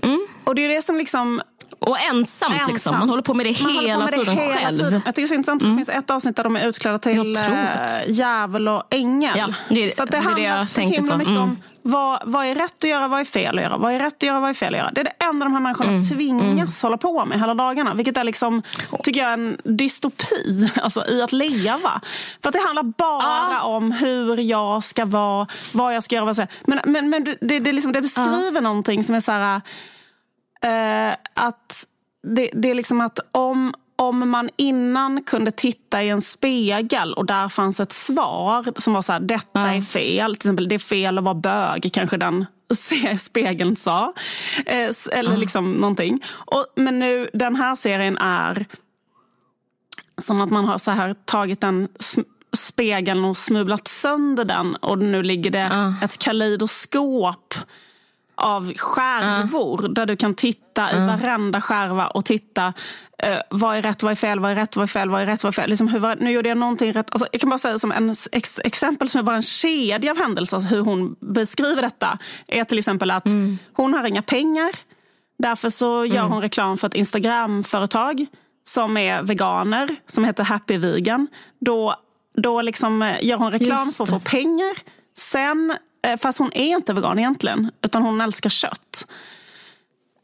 [0.04, 0.28] mm.
[0.44, 1.42] Och det är det som liksom
[1.80, 2.68] och ensamt, ensamt.
[2.68, 3.00] Liksom.
[3.00, 4.76] Man håller på med det hela med tiden hela själv.
[4.78, 5.02] Tiden.
[5.06, 5.62] Jag tycker det är intressant.
[5.62, 5.76] Mm.
[5.76, 7.44] Det finns ett avsnitt där de är utklädda till äh,
[8.08, 9.38] djävul och ängel.
[9.38, 11.42] Ja, det, så det, det handlar det så himla mycket mm.
[11.42, 11.58] om
[11.88, 13.78] vad, vad är rätt att göra, vad är fel att göra?
[13.78, 14.92] Vad är rätt att göra, vad är fel att göra?
[14.92, 16.10] Det är det enda de här människorna mm.
[16.10, 16.68] tvingas mm.
[16.82, 17.94] hålla på med hela dagarna.
[17.94, 18.62] Vilket är liksom,
[19.04, 22.02] tycker jag, en dystopi alltså, i att leva.
[22.42, 23.62] För att det handlar bara ah.
[23.62, 26.26] om hur jag ska vara, vad jag ska göra.
[26.26, 26.58] Vad jag ska.
[26.66, 28.62] Men, men, men det, det, liksom, det beskriver ah.
[28.62, 29.62] någonting som är så här
[30.66, 31.86] eh, att
[32.24, 37.26] det, det, är liksom att om, om man innan kunde titta i en spegel och
[37.26, 39.78] där fanns ett svar som var så här, detta mm.
[39.78, 40.36] är fel.
[40.36, 42.46] Till exempel, det är fel att vara bög, kanske den
[43.20, 44.14] spegeln sa.
[44.66, 45.40] Eh, eller mm.
[45.40, 46.24] liksom någonting.
[46.28, 48.66] Och, men nu, den här serien är
[50.18, 51.88] som att man har så här tagit den
[52.58, 55.94] spegeln och smubblat sönder den och nu ligger det mm.
[56.02, 57.54] ett kaleidoskop
[58.36, 59.86] av skärvor.
[59.86, 59.90] Uh.
[59.90, 61.08] Där du kan titta i uh.
[61.08, 64.84] varenda skärva och titta uh, vad är rätt, vad är fel, vad är rätt, vad
[64.84, 65.70] är fel, vad är rätt, vad är fel.
[65.70, 67.12] Liksom hur, nu gjorde jag någonting rätt.
[67.12, 70.18] Alltså, jag kan bara säga som en ex, exempel som är bara en kedja av
[70.18, 70.60] händelser.
[70.60, 72.18] Hur hon beskriver detta
[72.48, 73.58] är till exempel att mm.
[73.74, 74.72] hon har inga pengar.
[75.38, 76.32] Därför så gör mm.
[76.32, 78.26] hon reklam för ett Instagramföretag
[78.64, 81.28] som är veganer, som heter Happy Vegan.
[81.60, 81.96] Då,
[82.36, 84.74] då liksom eh, gör hon reklam för att få pengar.
[85.18, 89.06] Sen Eh, fast hon är inte vegan egentligen, utan hon älskar kött.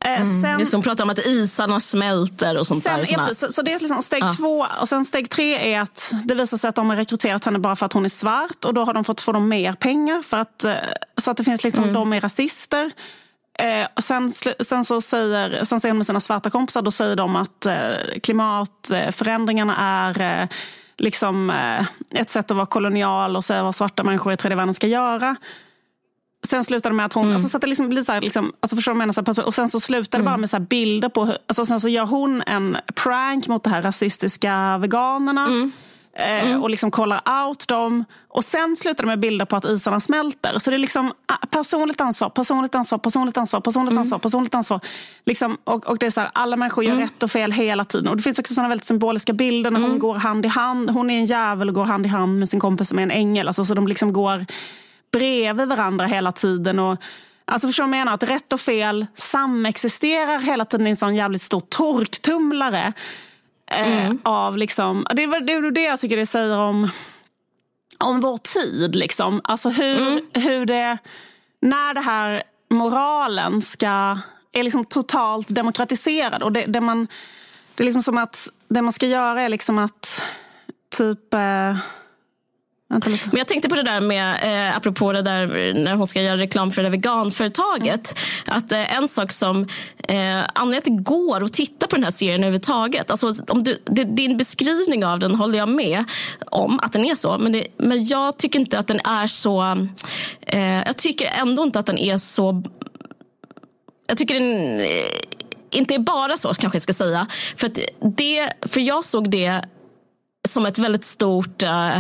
[0.06, 3.08] Eh, mm, sen, just, hon pratar om att isarna smälter och sånt sen, där.
[3.10, 4.34] Ja, så, så, det är liksom steg ja.
[4.38, 4.68] två.
[4.82, 7.76] Och sen steg tre är att det visar sig att de har rekryterat henne bara
[7.76, 8.66] för att hon är svart.
[8.66, 10.22] Och då har de fått få dem mer pengar.
[10.22, 10.76] För att, eh,
[11.18, 11.94] så att det finns liksom, mm.
[11.94, 12.92] de är rasister.
[13.60, 17.36] Eh, sen, sen, så säger, sen säger hon med sina svarta kompisar, då säger de
[17.36, 20.48] att eh, klimatförändringarna är eh,
[20.98, 21.50] liksom,
[22.10, 25.36] ett sätt att vara kolonial och säga vad svarta människor i tredje världen ska göra.
[26.48, 27.36] Sen slutar det med att hon, mm.
[27.36, 29.54] alltså, så att det liksom blir så här, liksom, alltså förstår du så här, och
[29.54, 30.32] sen så slutar det mm.
[30.32, 33.70] bara med så bilder på, hur, alltså, sen så gör hon en prank mot de
[33.70, 35.46] här rasistiska veganerna.
[35.46, 35.72] Mm.
[36.14, 36.62] Eh, mm.
[36.62, 38.06] och liksom kollar out dem.
[38.28, 40.60] Och sen slutar det med bilder på att isarna smälter.
[40.60, 44.02] Så det är liksom ah, personligt ansvar, personligt ansvar, personligt ansvar, personligt mm.
[44.02, 44.80] ansvar, personligt ansvar.
[45.26, 47.04] Liksom, och, och det är så här, alla människor gör mm.
[47.04, 48.08] rätt och fel hela tiden.
[48.08, 50.90] Och det finns också såna väldigt symboliska bilder när hon går hand i hand.
[50.90, 53.12] Hon är en jävel och går hand i hand med sin kompis som är en
[53.12, 53.48] ängel.
[53.48, 54.46] Alltså, så de liksom går
[55.12, 56.80] bredvid varandra hela tiden.
[56.80, 56.98] Och,
[57.46, 58.14] alltså förstår du menar?
[58.14, 62.94] Att rätt och fel samexisterar hela tiden i en sån jävligt stor torktumlare.
[63.72, 64.20] Eh, mm.
[64.24, 66.90] av liksom, det, är, det det jag tycker det säger om,
[67.98, 68.96] om vår tid.
[68.96, 69.42] Liksom.
[69.44, 70.26] Alltså hur, mm.
[70.34, 70.98] hur det,
[71.60, 74.18] när det här moralen ska,
[74.52, 76.44] är liksom totalt demokratiserad.
[76.44, 77.08] Och det, det, man,
[77.76, 80.24] det är liksom som att det man ska göra är liksom att
[80.98, 81.78] typ eh,
[82.92, 86.38] men jag tänkte på det där med, eh, apropå det där när hon ska göra
[86.38, 88.18] reklam för det veganföretaget.
[88.48, 88.58] Mm.
[88.58, 89.68] Att eh, en sak som,
[90.08, 93.12] eh, Anette går och tittar på den här serien överhuvudtaget.
[93.12, 96.04] Alltså, om du, det, din beskrivning av den håller jag med
[96.46, 97.38] om att den är så.
[97.38, 99.88] Men, det, men jag tycker inte att den är så,
[100.42, 102.64] eh, jag tycker ändå inte att den är så,
[104.08, 104.86] jag tycker den eh,
[105.72, 107.28] inte är bara så kanske jag ska säga.
[107.56, 107.80] För, att
[108.18, 109.62] det, för jag såg det
[110.48, 112.00] som ett väldigt stort, uh,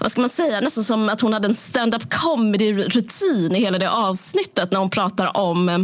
[0.00, 3.90] vad ska man säga, nästan som att hon hade en stand-up comedy-rutin i hela det
[3.90, 5.78] avsnittet när hon pratar om uh,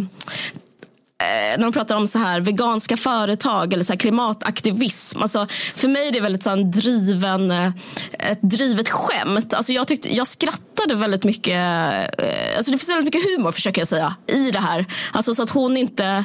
[1.58, 5.22] när de pratar om så här veganska företag eller så klimataktivism.
[5.22, 7.50] Alltså, för mig är det väldigt så här, driven,
[8.18, 9.54] ett drivet skämt.
[9.54, 11.58] Alltså, jag, tyckte, jag skrattade väldigt mycket.
[12.56, 14.86] Alltså, det finns väldigt mycket humor försöker jag säga i det här.
[15.12, 16.24] Alltså, så att hon inte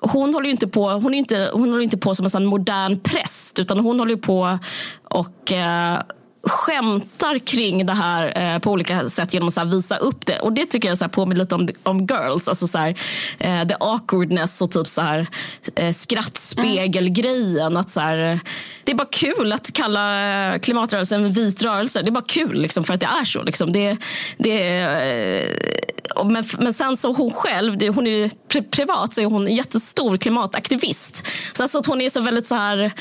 [0.00, 2.46] hon håller ju inte på, hon är inte, hon håller inte på som en sån
[2.46, 4.58] modern präst utan hon håller på
[5.04, 5.98] och eh,
[6.42, 10.38] skämtar kring det här eh, på olika sätt genom att så visa upp det.
[10.38, 12.48] Och Det tycker jag så här påminner lite om, om girls.
[12.48, 12.94] Alltså så här,
[13.38, 15.26] eh, the awkwardness och typ så här,
[15.74, 17.66] eh, skrattspegelgrejen.
[17.66, 17.76] Mm.
[17.76, 18.40] Att så här,
[18.84, 22.02] det är bara kul att kalla eh, klimatrörelsen en vit rörelse.
[22.02, 23.42] Det är bara kul liksom, för att det är så.
[23.42, 23.72] Liksom.
[23.72, 23.96] Det,
[24.38, 28.30] det, eh, men, men sen så hon själv, det, hon är
[28.70, 31.26] privat så är hon en jättestor klimataktivist.
[31.52, 32.92] Så alltså att hon är så väldigt så här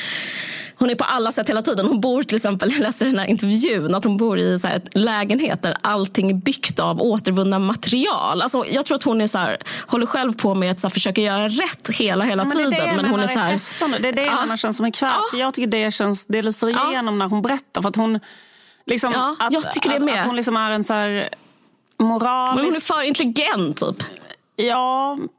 [0.80, 1.86] hon är på alla sätt hela tiden.
[1.86, 4.82] Hon bor till exempel, jag läste den här intervjun, att hon bor i så här,
[4.92, 8.42] lägenhet där allting är byggt av återvunna material.
[8.42, 10.94] Alltså, jag tror att hon är så här, håller själv på med att så här,
[10.94, 12.72] försöka göra rätt hela, hela men tiden.
[12.72, 14.46] Det är det men hon är så här, det är det ja.
[14.50, 15.30] jag känns som en kvart.
[15.34, 15.40] Ja.
[15.40, 17.12] Jag tycker det känns, det lyser igenom ja.
[17.12, 17.82] när hon berättar.
[17.82, 18.20] För att hon,
[18.86, 20.14] liksom, ja, att, jag tycker det med.
[20.14, 21.30] Att, att hon liksom är en så här
[22.00, 22.56] moralisk...
[22.56, 24.04] Men hon är för intelligent typ.
[24.62, 25.18] Ja,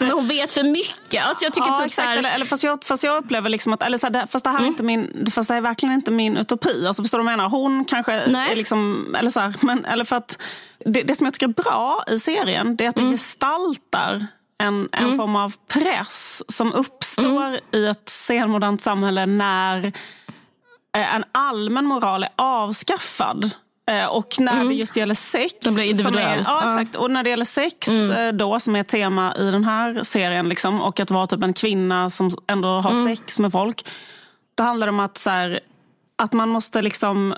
[0.00, 1.24] Men hon vet för mycket.
[1.24, 2.08] Alltså jag tycker ja, typ exakt.
[2.08, 2.16] Här...
[2.16, 4.58] Eller, eller, fast, jag, fast jag upplever liksom att, eller så här, fast, det här
[4.58, 4.64] mm.
[4.64, 6.86] är inte min, fast det är verkligen inte min utopi.
[6.86, 7.50] Alltså förstår du vad jag menar?
[7.50, 8.52] Hon kanske Nej.
[8.52, 10.38] är liksom, eller så här, men, eller för att
[10.84, 13.10] det, det som jag tycker är bra i serien det är att mm.
[13.10, 14.26] det gestaltar
[14.58, 15.16] en, en mm.
[15.16, 17.60] form av press som uppstår mm.
[17.72, 19.84] i ett senmodernt samhälle när
[20.96, 23.50] eh, en allmän moral är avskaffad.
[23.90, 24.68] Eh, och när mm.
[24.68, 25.54] det just gäller sex.
[25.60, 26.38] Den blir individuell.
[26.38, 26.96] Är, ja, exakt.
[26.96, 28.10] Och när det gäller sex mm.
[28.10, 31.52] Eh, då, som är tema i den här serien, liksom, och att vara typ en
[31.52, 33.16] kvinna som ändå har mm.
[33.16, 33.86] sex med folk.
[34.54, 35.60] Då handlar det om att, så här,
[36.16, 37.34] att man måste liksom...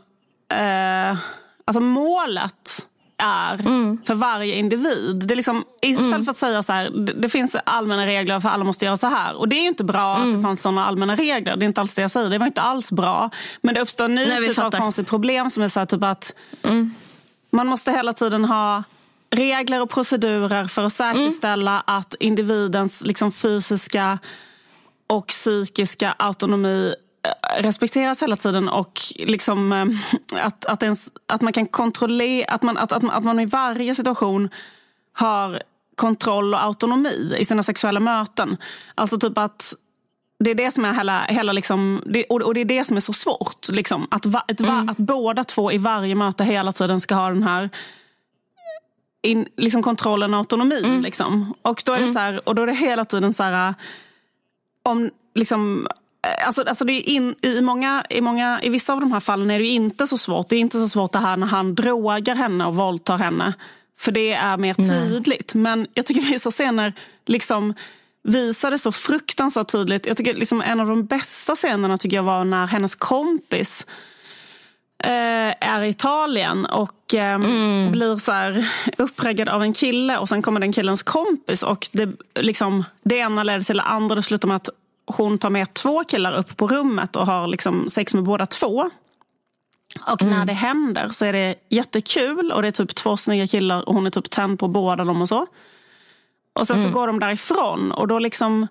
[0.54, 1.18] Eh,
[1.64, 2.86] alltså målet
[3.18, 3.98] är mm.
[4.06, 5.16] för varje individ.
[5.26, 6.24] Det är liksom, istället mm.
[6.24, 9.06] för att säga så här, det, det, finns allmänna regler för alla måste göra så
[9.06, 9.34] här.
[9.34, 10.20] Och det är inte bra mm.
[10.20, 10.42] att det mm.
[10.42, 11.56] fanns sådana allmänna regler.
[11.56, 12.30] Det är inte alls det jag säger.
[12.30, 13.30] Det var inte alls bra.
[13.60, 16.04] Men det uppstår en ny Nej, typ av konstigt problem som är så här, typ
[16.04, 16.94] att mm.
[17.50, 18.84] man måste hela tiden ha
[19.30, 21.82] regler och procedurer för att säkerställa mm.
[21.86, 24.18] att individens liksom, fysiska
[25.06, 26.94] och psykiska autonomi
[27.58, 29.86] respekteras hela tiden och liksom, eh,
[30.46, 33.94] att, att, ens, att man kan kontrollera, att man, att, att, att man i varje
[33.94, 34.48] situation
[35.12, 35.62] har
[35.94, 38.56] kontroll och autonomi i sina sexuella möten.
[38.94, 39.74] Alltså typ att
[40.38, 43.12] det är det som är hela, hela liksom, och det är det som är så
[43.12, 43.68] svårt.
[43.72, 44.88] Liksom, att, va, ett, mm.
[44.88, 47.70] att båda två i varje möte hela tiden ska ha den här
[49.22, 50.84] in, liksom kontrollen och autonomin.
[50.84, 51.02] Mm.
[51.02, 51.54] Liksom.
[51.62, 52.14] Och, då är det mm.
[52.14, 53.74] så här, och då är det hela tiden så här
[54.82, 55.88] om liksom
[56.46, 59.50] alltså, alltså det är in, i, många, i, många, I vissa av de här fallen
[59.50, 60.48] är det inte så svårt.
[60.48, 63.54] Det är inte så svårt det här när han drogar henne och våldtar henne.
[63.98, 65.54] För det är mer tydligt.
[65.54, 65.62] Nej.
[65.62, 66.92] Men jag tycker vissa scener
[67.26, 67.74] liksom
[68.22, 70.06] visar det så fruktansvärt tydligt.
[70.06, 73.86] Jag tycker liksom en av de bästa scenerna tycker jag var när hennes kompis
[75.04, 77.92] eh, är i Italien och eh, mm.
[77.92, 82.08] blir så här uppraggad av en kille och sen kommer den killens kompis och det,
[82.34, 84.14] liksom, det ena leder till det andra.
[84.14, 84.68] Det slutar med att
[85.06, 88.90] hon tar med två killar upp på rummet och har liksom sex med båda två.
[90.06, 90.38] Och mm.
[90.38, 93.94] när det händer så är det jättekul och det är typ två snygga killar och
[93.94, 95.46] hon är typ tänd på båda dem och så.
[96.58, 96.88] Och sen mm.
[96.88, 98.66] så går de därifrån och då liksom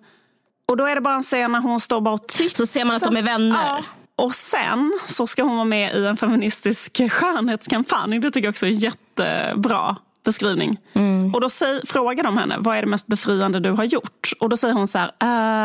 [0.68, 2.56] och då är det bara en scen när hon står bara och tittar.
[2.56, 3.66] Så ser man att de är vänner?
[3.68, 3.84] Ja.
[4.16, 8.20] Och sen så ska hon vara med i en feministisk skönhetskampanj.
[8.20, 9.96] Det tycker jag också är jättebra
[10.26, 10.78] beskrivning.
[10.94, 11.34] Mm.
[11.34, 14.32] Och då säger, frågar de henne, vad är det mest befriande du har gjort?
[14.40, 15.08] Och då säger hon så här,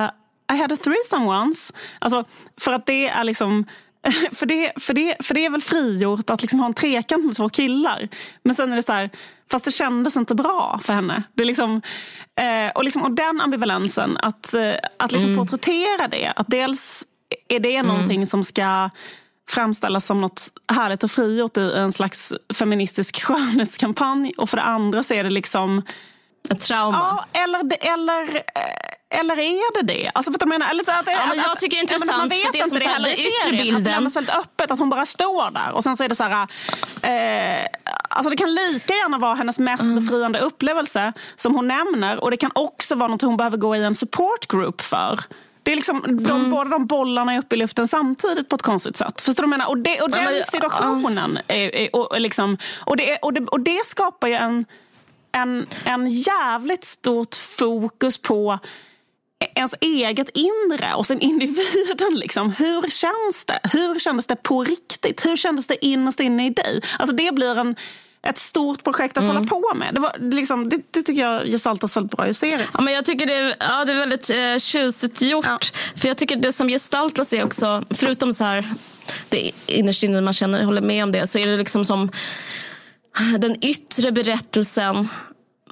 [0.05, 0.11] uh,
[0.53, 1.73] i had a threesome once.
[1.99, 2.25] Alltså,
[2.61, 3.65] för att det är liksom
[4.33, 7.37] för det, för, det, för det är väl frigjort att liksom ha en trekant med
[7.37, 8.09] två killar.
[8.43, 9.11] Men sen är det så här,
[9.51, 11.23] fast det kändes inte bra för henne.
[11.35, 11.83] Det är liksom,
[12.41, 15.47] eh, och, liksom, och den ambivalensen, att, eh, att liksom mm.
[15.47, 16.33] porträttera det.
[16.37, 17.05] Att dels
[17.49, 17.87] är det mm.
[17.87, 18.91] någonting som ska
[19.49, 24.33] framställas som något härligt och frigjort i en slags feministisk skönhetskampanj.
[24.37, 25.83] Och för det andra så är det liksom...
[26.51, 26.99] Ett trauma?
[27.33, 28.43] Ja, eller, eller eh,
[29.11, 30.11] eller är det det?
[30.15, 32.19] Alltså, för att jag, menar, eller så att, ja, men jag tycker det är intressant.
[32.19, 33.77] Man vet för det som det heller yttre bilden.
[33.77, 34.71] Att det lämnas väldigt öppet.
[34.71, 35.73] Att hon bara står där.
[35.73, 36.49] Och sen så är det så här...
[37.03, 37.67] Eh,
[38.09, 39.95] alltså det kan lika gärna vara hennes mest mm.
[39.95, 42.25] befriande upplevelse som hon nämner.
[42.25, 45.21] Och det kan också vara något hon behöver gå i en support group för.
[45.63, 46.51] Det är liksom, de, mm.
[46.51, 49.21] Båda de bollarna är uppe i luften samtidigt på ett konstigt sätt.
[49.21, 49.71] Förstår du vad jag menar?
[49.71, 53.41] Och, det, och den ja, men, situationen är, är, och, liksom, och, det, och, det,
[53.41, 54.65] och det skapar ju en,
[55.33, 58.59] en, en jävligt stort fokus på
[59.55, 62.15] ens eget inre och sen individen.
[62.15, 62.51] Liksom.
[62.51, 63.61] Hur känns det?
[63.73, 65.27] Hur kändes det på riktigt?
[65.27, 66.81] Hur kändes det innerst inne i dig?
[66.99, 67.77] Alltså det blir en,
[68.23, 69.37] ett stort projekt att mm.
[69.37, 69.95] hålla på med.
[69.95, 72.69] Det, var, liksom, det, det tycker jag gestaltas väldigt bra i serien.
[72.75, 75.47] Ja, men jag tycker det, ja, det är väldigt eh, tjusigt gjort.
[75.47, 75.59] Ja.
[75.97, 78.69] För jag tycker det som gestaltas är också, förutom så här,
[79.29, 82.11] det innerst inne man känner, håller med om det, så är det liksom som
[83.39, 85.09] den yttre berättelsen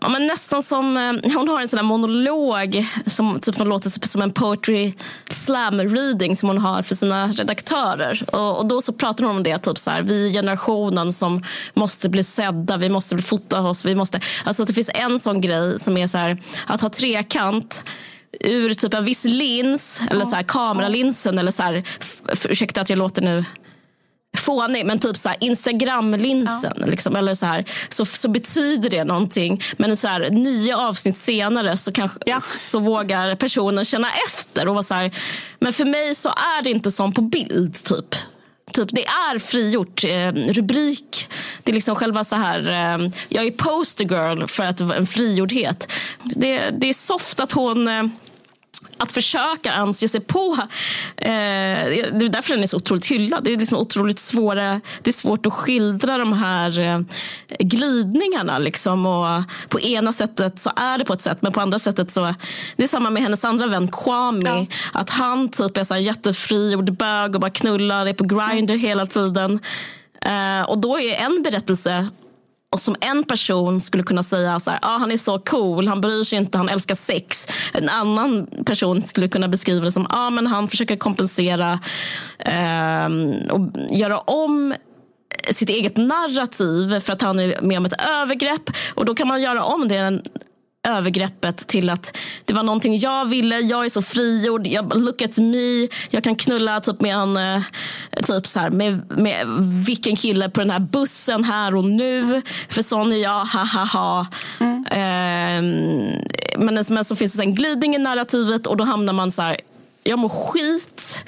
[0.00, 4.32] ja, men nästan som, eh, hon har en sån monolog som typ låter som en
[4.32, 4.92] poetry
[5.30, 8.22] slam reading som hon har för sina redaktörer.
[8.32, 11.42] Och, och då så pratar hon om det, typ så här, vi är generationen som
[11.74, 13.84] måste bli sedda, vi måste bli fota oss.
[13.84, 17.84] Vi måste, alltså det finns en sån grej som är så här, att ha trekant
[18.40, 21.38] ur typ en viss lins, eller så här, kameralinsen.
[21.38, 21.82] Eller så här,
[22.48, 23.44] ursäkta att jag låter nu
[24.38, 26.72] fånig, men typ så här Instagram-linsen.
[26.76, 26.86] Ja.
[26.86, 29.62] Liksom, eller så, här, så, så betyder det någonting.
[29.76, 32.40] Men så här, nio avsnitt senare så, kanske, ja.
[32.70, 34.68] så vågar personen känna efter.
[34.68, 35.10] och vara så här,
[35.58, 37.84] Men för mig så är det inte som på bild.
[37.84, 38.14] typ.
[38.72, 41.28] Typ, det är frigjort eh, rubrik.
[41.62, 45.92] Det är liksom själva så här, eh, jag är poster girl för att en frigjordhet.
[46.24, 48.02] Det, det är soft att hon eh,
[48.98, 50.56] att försöka ens ge sig på.
[51.16, 53.44] Eh, det är därför den är så otroligt hyllad.
[53.44, 57.00] Det är, liksom otroligt svåra, det är svårt att skildra de här eh,
[57.58, 58.58] glidningarna.
[58.58, 59.06] Liksom.
[59.06, 62.34] Och på ena sättet så är det på ett sätt, men på andra sättet så...
[62.76, 64.50] Det är samma med hennes andra vän Kwame.
[64.50, 64.66] Ja.
[64.92, 68.86] Att han typ är så här jättefrigjord bög och bara knullar, är på grinder mm.
[68.86, 69.60] hela tiden.
[70.22, 72.08] Eh, och då är en berättelse
[72.72, 76.00] och som en person skulle kunna säga så här, ah, han är så cool, han
[76.00, 77.46] bryr sig inte, han älskar sex.
[77.72, 81.80] En annan person skulle kunna beskriva det som ah, men han försöker kompensera
[82.38, 83.06] eh,
[83.50, 83.60] och
[83.90, 84.74] göra om
[85.50, 88.70] sitt eget narrativ för att han är med om ett övergrepp.
[88.94, 90.22] Och då kan man göra om det
[90.86, 93.58] övergreppet till att det var någonting jag ville.
[93.58, 94.66] Jag är så frigjord.
[94.66, 95.88] Jag, look at me.
[96.10, 97.62] Jag kan knulla typ med en eh,
[98.24, 99.46] typ så här, med, med
[99.86, 102.42] vilken kille på den här bussen här och nu.
[102.68, 103.44] För sån är jag.
[103.44, 104.26] Ha ha ha.
[104.60, 104.84] Mm.
[104.86, 105.62] Eh,
[106.58, 109.56] men, men så finns det en glidning i narrativet och då hamnar man så här.
[110.04, 111.24] Jag mår skit.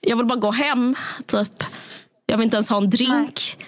[0.00, 0.96] Jag vill bara gå hem.
[1.26, 1.64] Typ.
[2.26, 3.56] Jag vill inte ens ha en drink.
[3.58, 3.66] Nej.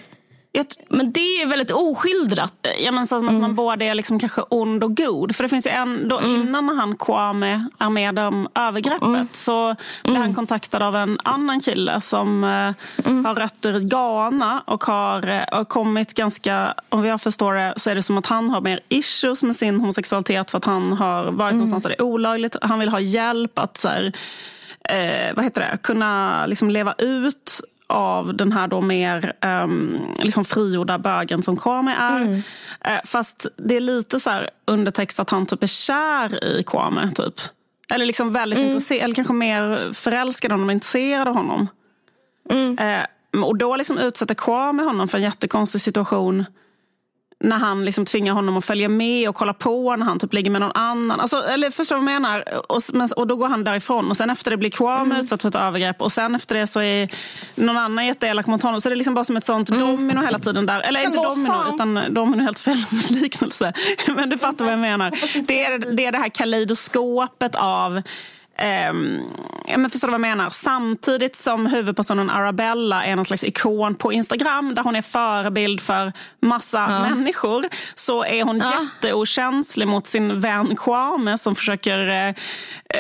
[0.89, 2.67] Men det är väldigt oskildrat.
[2.79, 3.41] Ja, men så att mm.
[3.41, 5.37] man både är liksom kanske ond och god.
[5.37, 6.41] För det finns ju en, då mm.
[6.41, 9.29] innan han Kwame är med om övergreppet mm.
[9.33, 10.35] så blir han mm.
[10.35, 13.25] kontaktad av en annan kille som eh, mm.
[13.25, 17.91] har rötter i Ghana och har, eh, har kommit ganska, om jag förstår det så
[17.91, 21.25] är det som att han har mer issues med sin homosexualitet för att han har
[21.25, 21.57] varit mm.
[21.57, 22.57] någonstans där det är olagligt.
[22.63, 24.13] Han vill ha hjälp att så här,
[24.89, 30.45] eh, vad heter det, kunna liksom leva ut av den här då mer um, liksom
[30.45, 32.21] frigjorda bögen som Kwame är.
[32.21, 32.35] Mm.
[32.35, 37.13] Uh, fast det är lite så här undertext att han typ är kär i Kwame.
[37.15, 37.35] Typ.
[37.91, 38.71] Eller liksom väldigt mm.
[38.71, 41.69] intresserad, eller kanske mer förälskad om de är intresserade av honom.
[42.51, 42.79] Mm.
[42.79, 46.45] Uh, och då liksom utsätter Kwame honom för en jättekonstig situation
[47.45, 50.51] när han liksom tvingar honom att följa med och kolla på när han typ ligger
[50.51, 51.21] med någon annan.
[51.21, 52.45] Alltså, eller förstår du vad jag menar?
[52.69, 52.83] Och,
[53.17, 55.21] och då går han därifrån och sen efter det blir Kwame mm.
[55.21, 57.09] utsatt för ett övergrepp och sen efter det så är
[57.55, 58.81] någon annan jätteelak mot honom.
[58.81, 59.81] Så det är liksom bara som ett sånt mm.
[59.81, 60.81] domino hela tiden där.
[60.81, 61.75] Eller inte domino, fan.
[61.75, 63.73] utan domino är helt fel liknelse.
[64.17, 65.11] men du fattar vad jag menar.
[65.47, 68.03] Det är det, är det här kaleidoskopet av
[68.91, 69.23] Um,
[69.77, 70.49] men förstår du vad jag menar?
[70.49, 76.13] Samtidigt som huvudpersonen Arabella är någon slags ikon på Instagram där hon är förebild för
[76.41, 77.15] massa ja.
[77.15, 78.73] människor så är hon ja.
[78.81, 82.35] jätteokänslig mot sin vän Kwame som försöker eh,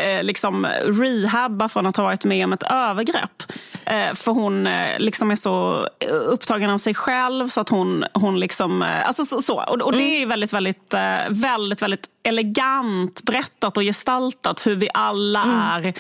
[0.00, 3.42] eh, liksom rehabba från att ha varit med om ett övergrepp.
[3.84, 5.88] Eh, för hon eh, liksom är så
[6.28, 8.82] upptagen av sig själv så att hon, hon liksom...
[8.82, 9.55] Eh, alltså så, så.
[9.55, 10.22] Och, och, det mm.
[10.22, 15.59] är väldigt, väldigt, eh, väldigt, väldigt elegant berättat och gestaltat hur vi alla mm.
[15.59, 15.95] är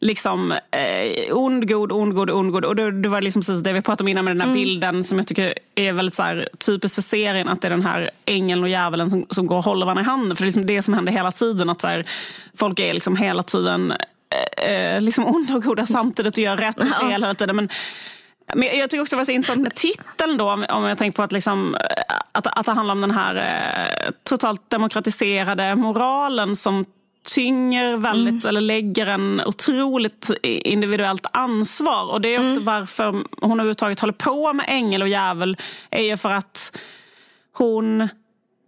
[0.00, 2.64] liksom eh, ond, god, ond, god, ond, god.
[2.64, 4.54] Och det, det var liksom precis det vi pratade om innan med den här mm.
[4.54, 7.48] bilden som jag tycker är väldigt så här, typiskt för serien.
[7.48, 10.06] Att det är den här ängeln och djävulen som, som går och håller varandra i
[10.06, 10.36] handen.
[10.36, 11.70] För det är liksom det som händer hela tiden.
[11.70, 12.06] Att så här,
[12.54, 13.92] folk är liksom hela tiden
[14.60, 17.56] eh, eh liksom onda och goda samtidigt och gör rätt och fel hela tiden.
[17.56, 17.68] Men,
[18.54, 21.22] men jag tycker också det var så intressant med titeln då, om jag tänker på
[21.22, 21.76] att, liksom,
[22.32, 26.84] att, att det handlar om den här eh, totalt demokratiserade moralen som
[27.34, 28.46] tynger väldigt, mm.
[28.46, 32.10] eller lägger en otroligt individuellt ansvar.
[32.10, 32.64] Och det är också mm.
[32.64, 33.04] varför
[33.40, 35.56] hon överhuvudtaget håller på med ängel och djävul.
[35.90, 36.76] är ju för att
[37.52, 38.08] hon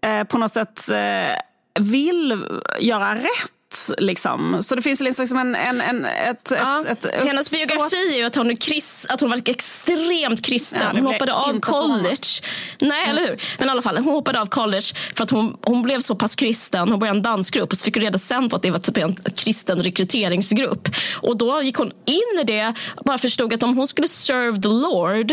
[0.02, 2.44] eh, på något sätt eh, vill
[2.80, 3.57] göra rätt
[3.98, 4.62] Liksom.
[4.62, 6.84] Så det finns liksom en, en, en, ett, ja.
[6.86, 10.80] ett, ett, Hennes biografi är ju att hon, är krist, att hon var extremt kristen.
[10.82, 12.28] Ja, hon hoppade av college.
[12.80, 13.10] Nej, mm.
[13.10, 13.42] eller hur?
[13.58, 16.34] Men i alla fall, hon hoppade av college för att hon, hon blev så pass
[16.34, 16.88] kristen.
[16.88, 18.96] Hon började en dansgrupp och så fick hon reda sen på att det var typ
[18.96, 20.88] en kristen rekryteringsgrupp.
[21.20, 24.62] Och då gick hon in i det och bara förstod att om hon skulle serve
[24.62, 25.32] the Lord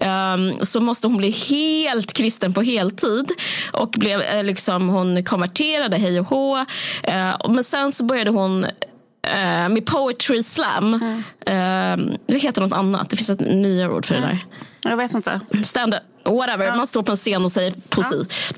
[0.00, 3.32] um, så måste hon bli helt kristen på heltid.
[3.72, 6.58] Och blev, eh, liksom, hon konverterade hej och hå.
[6.58, 10.94] Uh, men sen så började hon uh, med poetry slam.
[10.94, 12.10] Mm.
[12.10, 13.10] Uh, det heter något annat.
[13.10, 14.28] Det finns ett nyare ord för mm.
[14.28, 14.90] det där.
[14.90, 15.40] Jag vet inte.
[15.62, 16.66] Stand up, whatever.
[16.66, 16.76] Ja.
[16.76, 18.26] Man står på en scen och säger poesi.
[18.28, 18.56] Ja.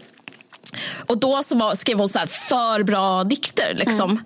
[1.06, 3.74] Och då så var, skrev hon så här för bra dikter.
[3.74, 4.10] Liksom.
[4.10, 4.24] Mm.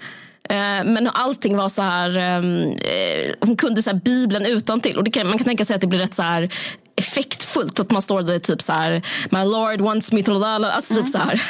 [0.85, 2.19] Men allting var så här...
[2.19, 4.99] Ehm, eh, hon kunde så här Bibeln utan till.
[4.99, 6.55] Och kan, Man kan tänka sig att det blir rätt så här
[6.97, 7.81] effektfullt.
[7.81, 9.03] Att man står där typ så här...
[9.31, 10.45] My Lord wants me to...
[10.45, 11.11] Alltså typ mm.
[11.11, 11.43] så här.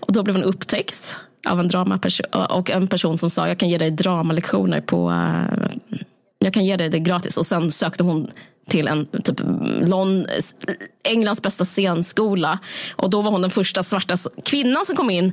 [0.00, 1.16] Och då blev hon upptäckt
[1.46, 5.10] av en dramaperson och en person som sa jag kan ge dig dramalektioner på...
[5.10, 5.70] Eh,
[6.38, 7.36] jag kan ge dig det gratis.
[7.36, 8.30] Och sen sökte hon
[8.68, 9.40] till en typ
[9.80, 10.26] Lon,
[11.04, 12.58] Englands bästa scenskola.
[12.96, 15.32] Och då var hon den första svarta kvinnan som kom in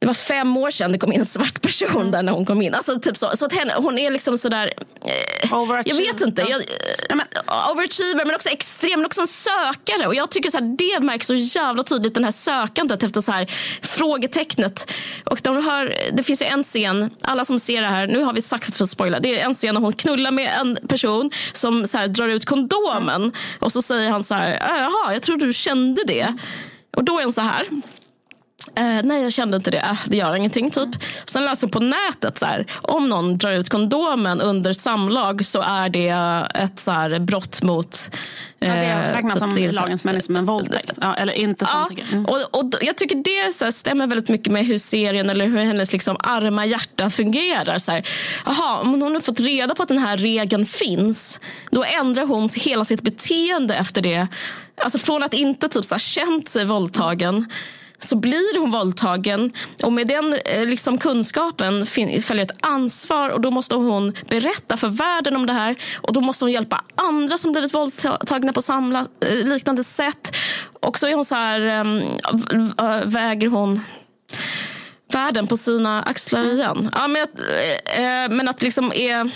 [0.00, 2.62] det var fem år sedan det kom in en svart person där när hon kom
[2.62, 2.74] in.
[2.74, 4.72] Alltså, typ så så att henne, hon är liksom sådär...
[5.04, 5.50] Eh,
[5.84, 6.42] jag vet inte.
[6.42, 7.26] Jag, eh, men,
[7.70, 10.06] overachiever men också extrem, men också en sökare.
[10.06, 13.32] Och jag tycker så här, Det märks så jävla tydligt, den här sökandet efter så
[13.32, 13.46] här,
[13.82, 14.90] frågetecknet.
[15.24, 18.32] Och de hör, det finns ju en scen, alla som ser det här, nu har
[18.32, 19.20] vi sagt för att spoila.
[19.20, 22.44] Det är en scen när hon knullar med en person som så här, drar ut
[22.44, 23.32] kondomen.
[23.58, 26.34] Och så säger han så här, jaha, jag trodde du kände det.
[26.96, 27.66] Och då är hon så här.
[28.76, 29.78] Eh, nej, jag kände inte det.
[29.78, 30.70] Äh, det gör ingenting.
[30.70, 30.88] typ.
[31.24, 35.60] Sen läser jag på nätet så här, om någon drar ut kondomen under samlag så
[35.60, 36.08] är det
[36.54, 38.10] ett så här, brott mot...
[38.60, 40.92] Eh, ja, det räknas typ, som det lagens mening som en våldtäkt.
[41.00, 42.02] Ja, eller inte samtycke.
[42.10, 42.26] Ja, mm.
[42.26, 45.58] och, och, jag tycker det så här, stämmer väldigt mycket med hur serien eller hur
[45.58, 47.78] hennes liksom, arma hjärta fungerar.
[47.78, 48.08] Så här,
[48.44, 51.40] aha, om hon har fått reda på att den här regeln finns
[51.70, 54.26] då ändrar hon hela sitt beteende efter det.
[54.82, 57.46] Alltså från att inte typ, så här, känt sig våldtagen
[58.04, 59.52] så blir hon våldtagen.
[59.82, 64.88] Och med den eh, liksom, kunskapen följer ett ansvar och då måste hon berätta för
[64.88, 65.76] världen om det här.
[66.00, 70.36] Och då måste hon hjälpa andra som blivit våldtagna på samla, eh, liknande sätt.
[70.80, 72.02] Och så är hon så här, ehm,
[73.04, 73.80] väger hon
[75.14, 76.52] världen på sina axlar mm.
[76.52, 76.90] igen.
[76.92, 79.30] Ja, men, äh, men att liksom är,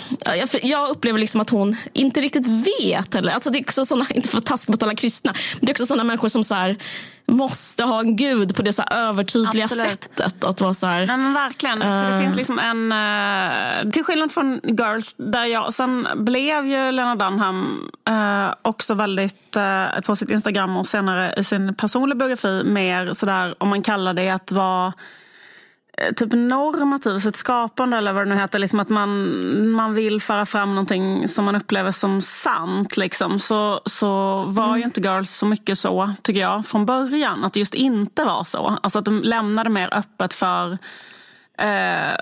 [0.63, 3.15] jag, upplever liksom att hon inte riktigt vet.
[3.15, 5.73] Eller, alltså det är också såna, inte för task mot alla kristna, men det är
[5.73, 6.77] också sådana människor som så här,
[7.25, 9.91] måste ha en gud på det så övertydliga Absolut.
[9.91, 10.43] sättet.
[10.43, 11.81] Att vara så här, Nej, men verkligen.
[11.81, 12.91] Uh, för det finns liksom en...
[12.91, 15.73] Uh, till skillnad från Girls, där jag...
[15.73, 19.57] Sen blev ju Lena Dunham uh, också väldigt,
[20.05, 24.29] på sitt Instagram och senare i sin personliga biografi, mer sådär, om man kallar det
[24.29, 24.93] att vara Eh,
[26.15, 28.59] typ normativ, sitt skapande eller vad det nu heter.
[28.59, 32.97] Liksom att man, man vill föra fram någonting som man upplever som sant.
[32.97, 33.39] Liksom.
[33.39, 34.77] Så, så var mm.
[34.77, 37.45] ju inte Girls så mycket så, tycker jag, från början.
[37.45, 38.77] Att det just inte var så.
[38.83, 40.77] Alltså att de lämnade mer öppet för
[41.59, 42.15] eh,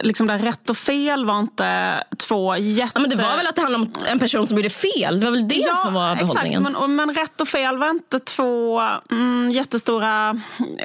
[0.00, 2.92] liksom där rätt och fel var inte två jätte...
[2.94, 5.20] Ja, men det var väl att det handlade om en person som gjorde fel?
[5.20, 6.66] Det var väl det ja, som var behållningen?
[6.66, 8.80] Exakt, men, men rätt och fel var inte två
[9.10, 10.40] mm, jättestora...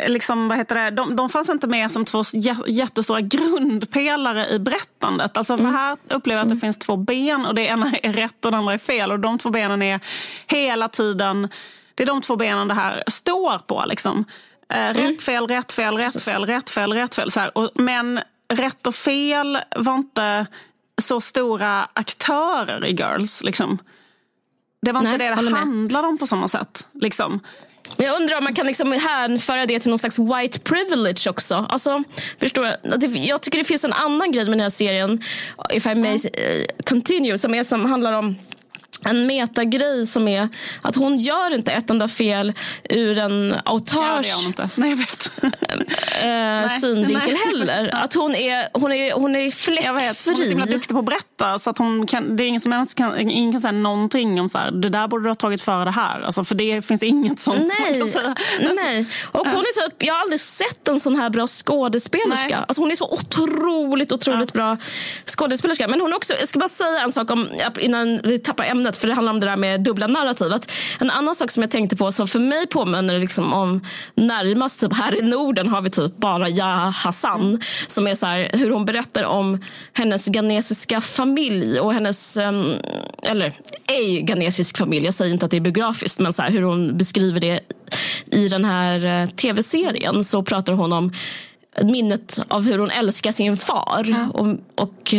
[0.08, 0.91] Liksom, vad heter det?
[0.91, 2.24] De, de fanns inte med som två
[2.68, 5.38] jättestora grundpelare i berättandet.
[5.38, 5.76] Alltså, för mm.
[5.76, 6.60] Här upplever jag att det mm.
[6.62, 9.12] finns två ben och det ena är rätt och det andra är fel.
[9.12, 9.99] Och de två benen är
[10.47, 11.49] hela tiden...
[11.95, 13.84] Det är de två benen det här står på.
[13.88, 14.26] Liksom.
[14.72, 15.17] Eh, rätt, mm.
[15.17, 17.32] fel, rätt, fel, rätt, fel, rätt, fel, rätt, fel.
[17.32, 17.82] Så här.
[17.82, 18.19] Men
[18.53, 20.45] rätt och fel var inte
[21.01, 23.43] så stora aktörer i Girls.
[23.43, 23.78] Liksom.
[24.82, 26.88] Det var inte Nej, det det handlade om på samma sätt.
[26.93, 27.39] Liksom.
[27.97, 31.65] Men jag undrar om man kan liksom hänföra det till någon slags white privilege också.
[31.69, 32.03] Alltså,
[32.39, 32.78] förstår jag?
[33.15, 35.22] jag tycker det finns en annan grej med den här serien,
[35.74, 36.65] if I may mm.
[36.86, 38.36] continue, som, är, som handlar om
[39.06, 40.49] en metagrej som är
[40.82, 42.54] att hon gör inte ett enda fel
[42.89, 43.56] ur en
[44.76, 45.32] Nej, vet.
[45.43, 47.38] äh, synvinkel nej.
[47.45, 47.89] heller.
[48.04, 49.86] Att hon är, hon är, hon är fläckfri.
[49.86, 51.60] Jag vet, hon är så himla duktig på att berätta.
[51.60, 54.49] Så att hon kan, det är ingen som helst kan, ingen kan säga någonting om
[54.49, 56.22] så här, det där borde du ha tagit före det här.
[56.22, 58.36] Alltså, för det finns inget sånt nej, säga.
[58.76, 59.06] Nej.
[59.32, 62.66] Och hon är typ, jag har aldrig sett en sån här bra skådespelerska.
[62.68, 64.58] Alltså, hon är så otroligt, otroligt ja.
[64.60, 64.78] bra
[65.26, 65.88] skådespelerska.
[65.88, 67.49] Men hon också, jag ska bara säga en sak om,
[67.80, 70.71] innan vi tappar ämnet ämnet för det handlar om det där med dubbla narrativet.
[70.99, 73.81] En annan sak som jag tänkte på som för mig påminner liksom om
[74.15, 78.49] närmast typ här i Norden har vi typ bara Ja Hassan som är så här,
[78.53, 79.59] hur hon berättar om
[79.93, 82.75] hennes ghanesiska familj och hennes, um,
[83.23, 83.53] eller
[83.87, 86.97] ej ghanesisk familj, jag säger inte att det är biografiskt men så här, hur hon
[86.97, 87.59] beskriver det
[88.31, 91.11] i den här uh, tv-serien så pratar hon om
[91.83, 94.05] minnet av hur hon älskar sin far.
[94.05, 94.27] Ja.
[94.33, 94.47] Och,
[94.83, 95.13] och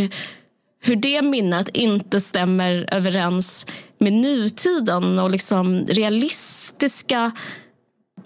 [0.83, 3.66] hur det minnet inte stämmer överens
[3.99, 7.33] med nutiden och liksom realistiska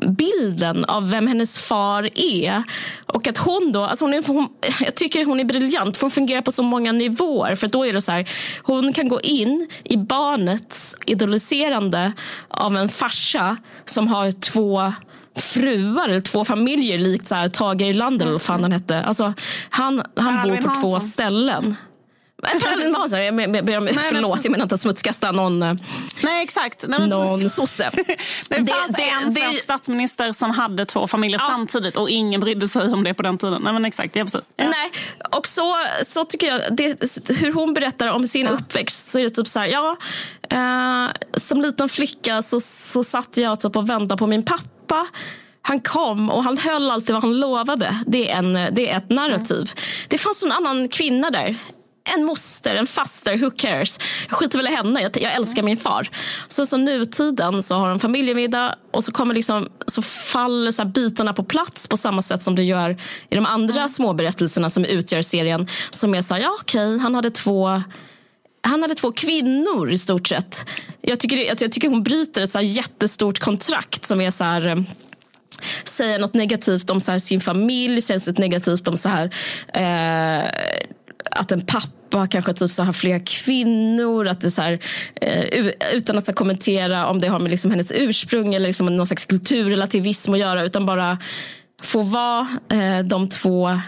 [0.01, 2.63] bilden av vem hennes far är.
[3.07, 4.49] Och att hon då, alltså hon är, hon,
[4.85, 7.55] jag tycker hon är briljant för hon fungerar på så många nivåer.
[7.55, 8.29] För då är det så här,
[8.63, 12.13] hon kan gå in i barnets idoliserande
[12.49, 14.93] av en farsa som har två
[15.37, 19.03] fruar eller två familjer likt så här, Tage Erlander eller vad fan han hette.
[19.03, 19.35] Alltså,
[19.71, 21.77] han han bor på två ställen.
[22.43, 25.75] Parallellt med Hansson, jag ber om förlåt, jag menar inte att smutskasta någon, eh,
[26.23, 26.85] Nej, exakt.
[26.89, 27.91] Nej, någon sosse.
[28.49, 31.47] det fanns det, en svensk statsminister som hade två familjer ja.
[31.49, 33.63] samtidigt och ingen brydde sig om det på den tiden.
[33.63, 34.41] Nej, men exakt, ja, precis.
[34.57, 34.65] Ja.
[34.65, 34.91] Nej,
[35.33, 35.75] och så,
[36.07, 37.03] så tycker jag, det,
[37.41, 38.53] hur hon berättar om sin ja.
[38.53, 39.97] uppväxt så är det typ så här, ja,
[40.51, 45.07] eh, som liten flicka så, så satt jag typ och väntade på min pappa
[45.63, 47.97] han kom och han höll alltid vad han lovade.
[48.07, 49.57] Det är, en, det är ett narrativ.
[49.57, 50.07] Mm.
[50.09, 51.57] Det fanns en annan kvinna där
[52.15, 53.99] en moster, en faster, who cares?
[54.29, 56.09] Jag skiter väl i henne, jag, jag älskar min far.
[56.49, 61.33] Sen så nutiden så har de familjemiddag och så, kommer liksom, så faller så bitarna
[61.33, 62.91] på plats på samma sätt som det gör
[63.31, 63.89] i de andra mm.
[63.89, 65.67] små berättelserna som utgör serien.
[65.91, 67.83] Som är så här, ja okej, okay, han hade två
[68.63, 70.65] han hade två kvinnor i stort sett.
[71.01, 74.77] Jag tycker, jag tycker hon bryter ett så jättestort kontrakt som är så här eh,
[75.85, 79.31] säga något negativt om så sin familj, säga något negativt om så här,
[79.75, 80.51] eh,
[81.31, 81.96] att en pappa
[82.31, 84.27] kanske typ så här fler kvinnor.
[84.29, 84.79] Att det så här,
[85.21, 89.07] eh, utan att så kommentera om det har med liksom hennes ursprung eller liksom någon
[89.07, 90.65] slags kulturrelativism att göra.
[90.65, 91.19] Utan bara
[91.83, 93.81] få vara eh, de två eh,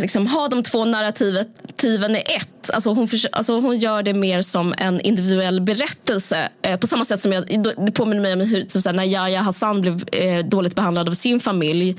[0.00, 2.70] Liksom, ha de två narrativen i ett.
[2.70, 6.48] Alltså hon, för, alltså hon gör det mer som en individuell berättelse.
[6.62, 7.44] Eh, på samma sätt som jag,
[7.86, 11.12] det påminner mig om hur, typ, såhär, när Yahya Hassan blev eh, dåligt behandlad av
[11.12, 11.96] sin familj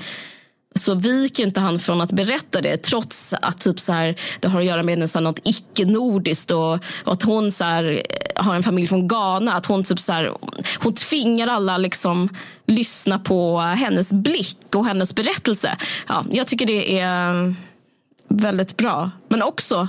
[0.74, 4.60] så viker inte han från att berätta det trots att typ så här, det har
[4.60, 6.72] att göra med nästan något icke-nordiskt och,
[7.04, 8.02] och, att hon så här,
[8.36, 9.54] eh, har en familj från Ghana.
[9.54, 10.32] Att hon, typ så här,
[10.78, 12.28] hon tvingar alla liksom
[12.66, 15.76] lyssna på hennes blick och hennes berättelse.
[16.08, 17.54] Ja, jag tycker det är
[18.28, 19.10] väldigt bra.
[19.28, 19.88] Men också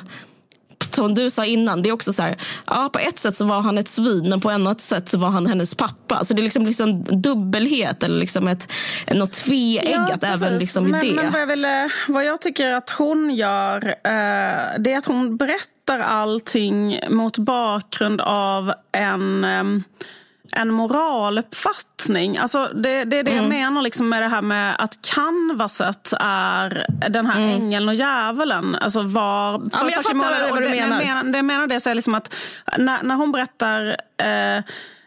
[0.94, 2.36] som du sa innan, det är också så här,
[2.68, 5.18] ja, på ett sätt så var han ett svin men på ett annat sätt så
[5.18, 6.26] var han hennes pappa.
[6.26, 8.72] Så det är liksom, liksom dubbelhet eller liksom ett,
[9.12, 11.14] något tveeggat ja, även liksom i men, det.
[11.14, 11.68] Men vad jag, vill,
[12.08, 18.22] vad jag tycker att hon gör, eh, det är att hon berättar allting mot bakgrund
[18.22, 19.64] av en eh,
[20.56, 22.38] en moraluppfattning.
[22.38, 23.44] Alltså det, det är det mm.
[23.44, 27.50] jag menar liksom med det här med att canvaset är den här mm.
[27.50, 28.76] ängeln och djävulen.
[28.76, 31.00] Alltså var, ja, men jag fattar vad du menar.
[31.00, 32.36] Det, menar, det menar det så är liksom att
[32.78, 34.64] när, när hon berättar eh,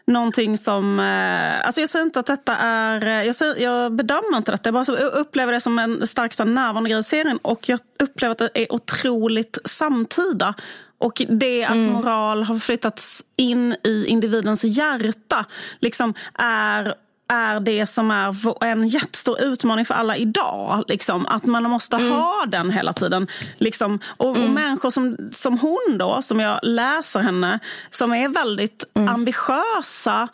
[0.09, 0.99] någonting som...
[0.99, 3.05] Eh, alltså jag säger inte att detta är...
[3.05, 4.67] Eh, jag, säger, jag bedömer inte detta.
[4.67, 7.37] Jag bara upplever det som en starkt närvarande grej i serien.
[7.41, 10.53] Och jag upplever att det är otroligt samtida.
[10.99, 11.93] Och det att mm.
[11.93, 15.45] moral har flyttats in i individens hjärta
[15.79, 16.95] liksom är
[17.29, 20.83] är det som är en jättestor utmaning för alla idag.
[20.87, 21.25] Liksom.
[21.25, 22.11] Att man måste mm.
[22.11, 23.27] ha den hela tiden.
[23.57, 23.99] Liksom.
[24.17, 24.43] Och, mm.
[24.43, 27.59] och, människor som, som hon, då, som jag läser henne,
[27.91, 29.09] som är väldigt mm.
[29.09, 30.27] ambitiösa,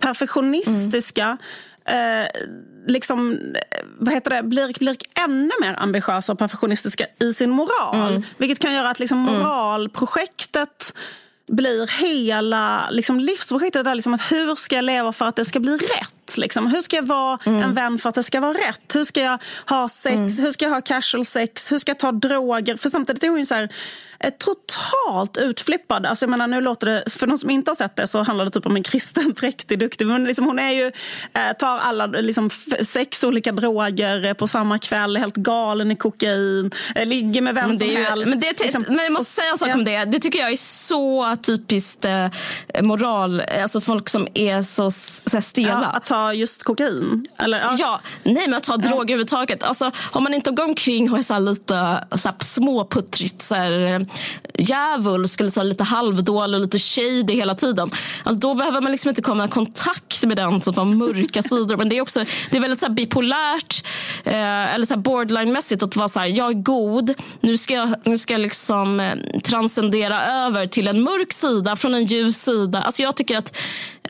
[0.00, 1.36] perfektionistiska
[1.86, 2.26] eh,
[2.86, 3.38] liksom,
[3.98, 8.10] vad heter det, blir, blir ännu mer ambitiösa och perfektionistiska i sin moral.
[8.10, 8.22] Mm.
[8.38, 9.40] Vilket kan göra att liksom, mm.
[9.40, 10.94] moralprojektet
[11.48, 13.84] blir hela liksom, livsprojektet.
[13.84, 16.36] Där, liksom, att hur ska jag leva för att det ska bli rätt?
[16.36, 16.66] Liksom?
[16.66, 17.62] Hur ska jag vara mm.
[17.62, 18.94] en vän för att det ska vara rätt?
[18.94, 20.16] Hur ska jag ha sex?
[20.16, 20.38] Mm.
[20.38, 21.72] Hur ska jag ha casual sex?
[21.72, 22.76] Hur ska jag ta droger?
[22.76, 23.68] För samtidigt är hon ju så här,
[24.38, 26.06] totalt utflippad.
[26.06, 28.44] Alltså jag menar, nu låter det, för de som inte har sett det så handlar
[28.44, 30.06] det typ om en kristen, präktig, duktig.
[30.06, 30.86] Men liksom hon är ju,
[31.34, 32.50] eh, tar alla liksom,
[32.82, 37.86] sex olika droger på samma kväll, helt galen i kokain, eh, ligger med vem som
[37.86, 38.28] ju, helst.
[38.28, 39.74] Men, det, liksom, men jag måste säga en sak ja.
[39.74, 40.04] om det.
[40.04, 42.28] Det tycker jag är så typiskt eh,
[42.82, 45.68] moral, alltså folk som är så, så stela.
[45.68, 47.26] Ja, att ta just kokain?
[47.38, 47.76] Eller, ja.
[47.78, 48.00] ja.
[48.22, 49.62] nej men att ta droger överhuvudtaget.
[49.62, 54.05] Alltså, har man inte gått omkring och är så lite så småputtrigt så här,
[54.58, 57.90] djävulsk eller så lite halvdålig och lite shady hela tiden.
[58.24, 61.76] Alltså då behöver man liksom inte komma i kontakt med den typen av mörka sidor.
[61.76, 63.84] Men det är också det är väldigt så bipolärt
[64.24, 68.18] eh, eller så borderline-mässigt att vara så här, jag är god, nu ska jag, nu
[68.18, 72.82] ska jag liksom eh, transcendera över till en mörk sida från en ljus sida.
[72.82, 73.56] Alltså jag tycker att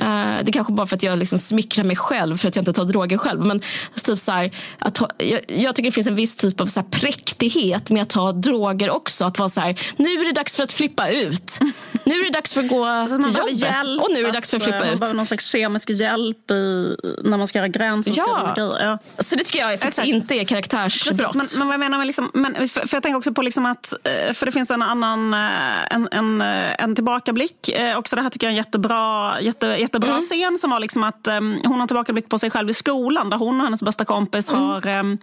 [0.01, 2.73] eh, det kanske bara för att jag liksom smickrar mig själv för att jag inte
[2.73, 3.41] tar droger själv.
[3.41, 3.61] Men
[4.05, 6.89] typ så här, att jag, jag, tycker det finns en viss typ av så här
[6.89, 9.25] präktighet med att ta droger också.
[9.25, 11.59] Att vara så här, nu är det dags för att flippa ut.
[12.05, 13.53] Nu är det dags för att gå alltså, till jobbet.
[13.53, 14.93] Hjälp, och nu är det dags för att flippa man ut.
[14.93, 18.15] Man behöver någon slags kemisk hjälp i, när man ska göra gränser.
[18.17, 18.55] Ja.
[18.57, 18.99] ja.
[19.19, 20.09] Så det tycker jag faktiskt Exakt.
[20.09, 21.35] inte är karaktärsbrott.
[21.35, 23.67] Men, men, vad jag menar med liksom, men, för, för, jag tänker också på liksom
[23.67, 27.71] att, eh, för det finns en annan, eh, en, en, eh, en tillbakablick.
[27.97, 30.23] Också det här tycker jag är en jättebra, jätte, jättebra mm.
[30.23, 33.39] scen som var liksom att um, hon har tillbakablick på sig själv i skolan där
[33.39, 34.63] hon och hennes bästa kompis mm.
[34.63, 35.19] har um,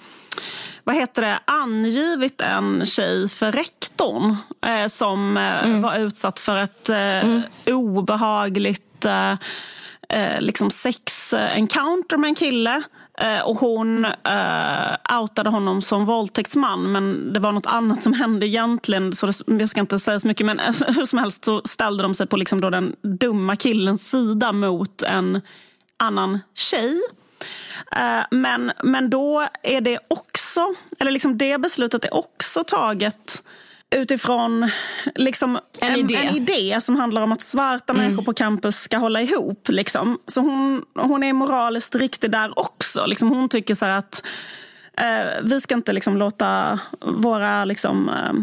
[0.83, 4.35] vad heter det, angivit en tjej för rektorn
[4.65, 5.81] eh, som eh, mm.
[5.81, 7.41] var utsatt för ett eh, mm.
[7.67, 9.31] obehagligt eh,
[10.09, 12.81] eh liksom sex-encounter med en kille Eh,
[13.43, 19.15] och hon uh, outade honom som våldtäktsman men det var något annat som hände egentligen.
[19.15, 22.03] Så det, jag ska inte säga så mycket men alltså, hur som helst så ställde
[22.03, 25.41] de sig på liksom då den dumma killens sida mot en
[25.97, 27.01] annan tjej.
[27.95, 33.43] Uh, men, men då är det också, eller liksom det beslutet är också taget
[33.93, 34.71] utifrån
[35.15, 36.15] liksom en, idé.
[36.15, 38.05] en, idé som handlar om att svarta mm.
[38.05, 39.69] människor på campus ska hålla ihop.
[39.69, 40.19] Liksom.
[40.27, 43.05] Så hon, hon är moraliskt riktig där också också.
[43.05, 44.23] Liksom hon tycker så att
[44.97, 48.33] eh, vi ska inte liksom låta våra liksom, eh,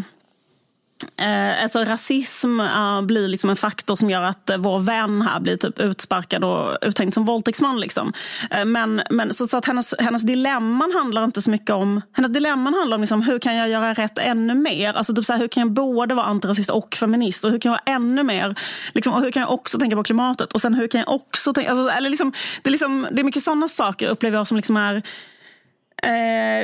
[1.17, 5.39] Eh, alltså rasism eh, blir liksom en faktor som gör att eh, vår vän här
[5.39, 7.79] blir typ utsparkad och uthängd som våldtäktsman.
[7.79, 8.13] Liksom.
[8.51, 12.01] Eh, men, men, så, så att hennes, hennes dilemman handlar inte så mycket om...
[12.13, 14.93] Hennes dilemman handlar om liksom, hur kan jag göra rätt ännu mer?
[14.93, 17.45] Alltså, typ så här, hur kan jag både vara antirasist och feminist?
[17.45, 18.55] Och hur kan jag vara ännu mer?
[18.93, 20.53] Liksom, och hur kan jag också tänka på klimatet?
[20.53, 21.71] Och sen hur kan jag också tänka...
[21.71, 24.77] Alltså, eller liksom, det, är liksom, det är mycket sådana saker upplever jag som liksom
[24.77, 25.40] är Eh,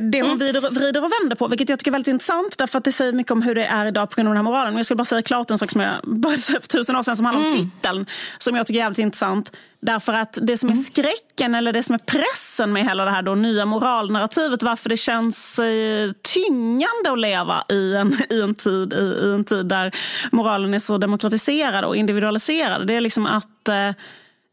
[0.02, 0.38] det hon mm.
[0.38, 3.14] vrider, vrider och vänder på, vilket jag tycker är väldigt intressant därför att det säger
[3.14, 4.74] mycket om hur det är idag på grund av den här moralen.
[4.74, 7.04] Men jag skulle bara säga klart en sak som jag började säga för tusen år
[7.04, 7.60] sedan som handlar mm.
[7.60, 8.06] om titeln,
[8.38, 9.58] som jag tycker är jävligt intressant.
[9.80, 10.84] Därför att det som är mm.
[10.84, 14.98] skräcken eller det som är pressen med hela det här då, nya moralnarrativet, varför det
[14.98, 19.92] känns eh, tyngande att leva i en, i, en tid, i, i en tid där
[20.32, 22.88] moralen är så demokratiserad och individualiserad.
[22.88, 23.92] Det är liksom att eh,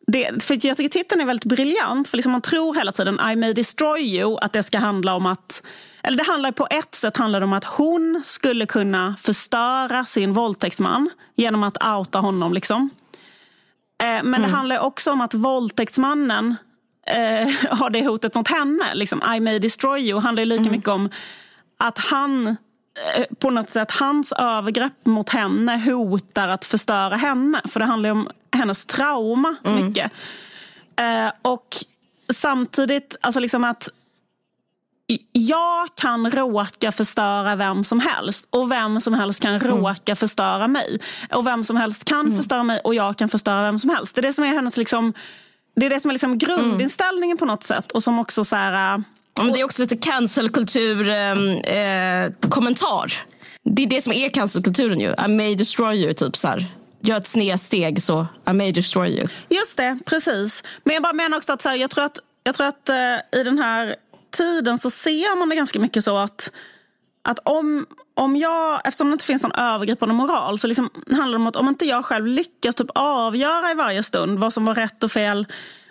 [0.06, 2.08] det, för jag tycker titeln är väldigt briljant.
[2.08, 5.26] För liksom man tror hela tiden I may destroy you, att det ska handla om
[5.26, 5.62] att...
[6.02, 11.10] Eller det handlar på ett sätt handlar om att hon skulle kunna förstöra sin våldtäktsman
[11.36, 12.52] genom att outa honom.
[12.52, 12.90] Liksom.
[14.02, 14.42] Eh, men mm.
[14.42, 16.56] det handlar också om att våldtäktsmannen
[17.06, 18.94] eh, har det hotet mot henne.
[18.94, 20.72] Liksom, I may destroy you handlar lika mm.
[20.72, 21.10] mycket om
[21.78, 22.56] att han
[23.38, 27.60] på något sätt, hans övergrepp mot henne hotar att förstöra henne.
[27.64, 29.86] För det handlar om hennes trauma mm.
[29.86, 30.12] mycket.
[30.96, 31.76] Eh, och
[32.32, 33.88] samtidigt, alltså liksom att
[35.32, 39.68] jag kan råka förstöra vem som helst och vem som helst kan mm.
[39.68, 41.00] råka förstöra mig.
[41.32, 42.36] Och vem som helst kan mm.
[42.36, 44.14] förstöra mig och jag kan förstöra vem som helst.
[44.14, 45.12] Det är det som är hennes liksom,
[45.76, 47.92] det är det som är liksom grundinställningen på något sätt.
[47.92, 49.02] Och som också så här,
[49.42, 51.66] men det är också lite cancelkultur-kommentar.
[51.66, 53.12] Ehm, eh, kommentar.
[53.62, 55.14] Det är det som är cancelkulturen ju.
[55.24, 56.12] I may destroy you.
[56.12, 56.66] Typ så här
[57.00, 59.28] gör ett snedsteg så I may destroy you.
[59.48, 60.62] Just det, precis.
[60.84, 63.40] Men jag bara menar också att så här, jag tror att, jag tror att eh,
[63.40, 63.96] i den här
[64.36, 66.52] tiden så ser man det ganska mycket så att,
[67.22, 71.42] att om, om jag, eftersom det inte finns någon övergripande moral så liksom handlar det
[71.42, 74.74] om att om inte jag själv lyckas typ avgöra i varje stund vad som var
[74.74, 75.46] rätt och fel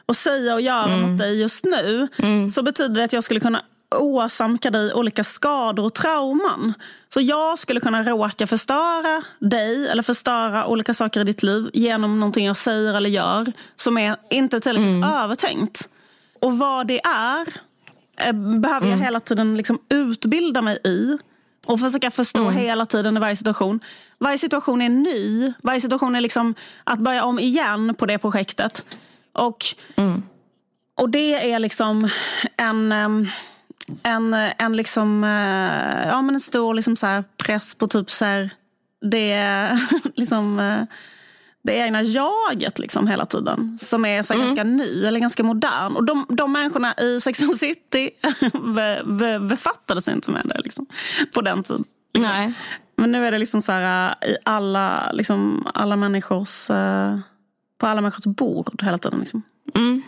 [0.05, 1.11] att säga och göra mm.
[1.11, 2.49] mot dig just nu mm.
[2.49, 3.63] så betyder det att jag skulle kunna
[3.99, 6.73] åsamka dig olika skador och trauman.
[7.13, 12.19] Så jag skulle kunna råka förstöra dig eller förstöra olika saker i ditt liv genom
[12.19, 15.09] någonting jag säger eller gör som är inte tillräckligt mm.
[15.09, 15.89] övertänkt.
[16.41, 17.47] Och vad det är
[18.17, 19.01] eh, behöver jag mm.
[19.01, 21.17] hela tiden liksom utbilda mig i
[21.67, 22.55] och försöka förstå mm.
[22.55, 23.79] hela tiden i varje situation.
[24.17, 25.53] Varje situation är ny.
[25.63, 28.97] Varje situation är liksom att börja om igen på det projektet.
[29.33, 29.65] Och,
[29.95, 30.23] mm.
[30.97, 32.09] och det är liksom
[32.57, 32.91] en...
[34.03, 38.25] En, en, liksom, eh, ja, men en stor liksom så här press på typ så
[38.25, 38.49] här,
[39.11, 39.79] det,
[40.15, 40.83] liksom, eh,
[41.63, 43.77] det egna jaget liksom hela tiden.
[43.79, 44.45] Som är så mm.
[44.45, 45.95] ganska ny eller ganska modern.
[45.95, 48.09] Och de, de människorna i Sex and City
[49.49, 50.85] befattade sig inte med det liksom,
[51.33, 51.83] på den tiden.
[52.13, 52.31] Liksom.
[52.31, 52.53] Nej.
[52.95, 57.19] Men nu är det liksom så här, i alla, liksom, alla människors, eh,
[57.83, 59.19] på alla människors bord hela tiden.
[59.19, 59.43] Liksom.
[59.75, 60.01] Mm.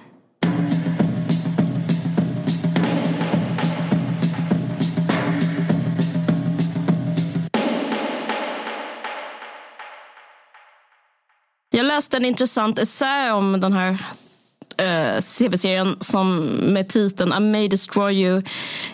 [11.70, 17.68] Jag läste en intressant essä om den här uh, tv-serien som med titeln I may
[17.68, 18.42] destroy you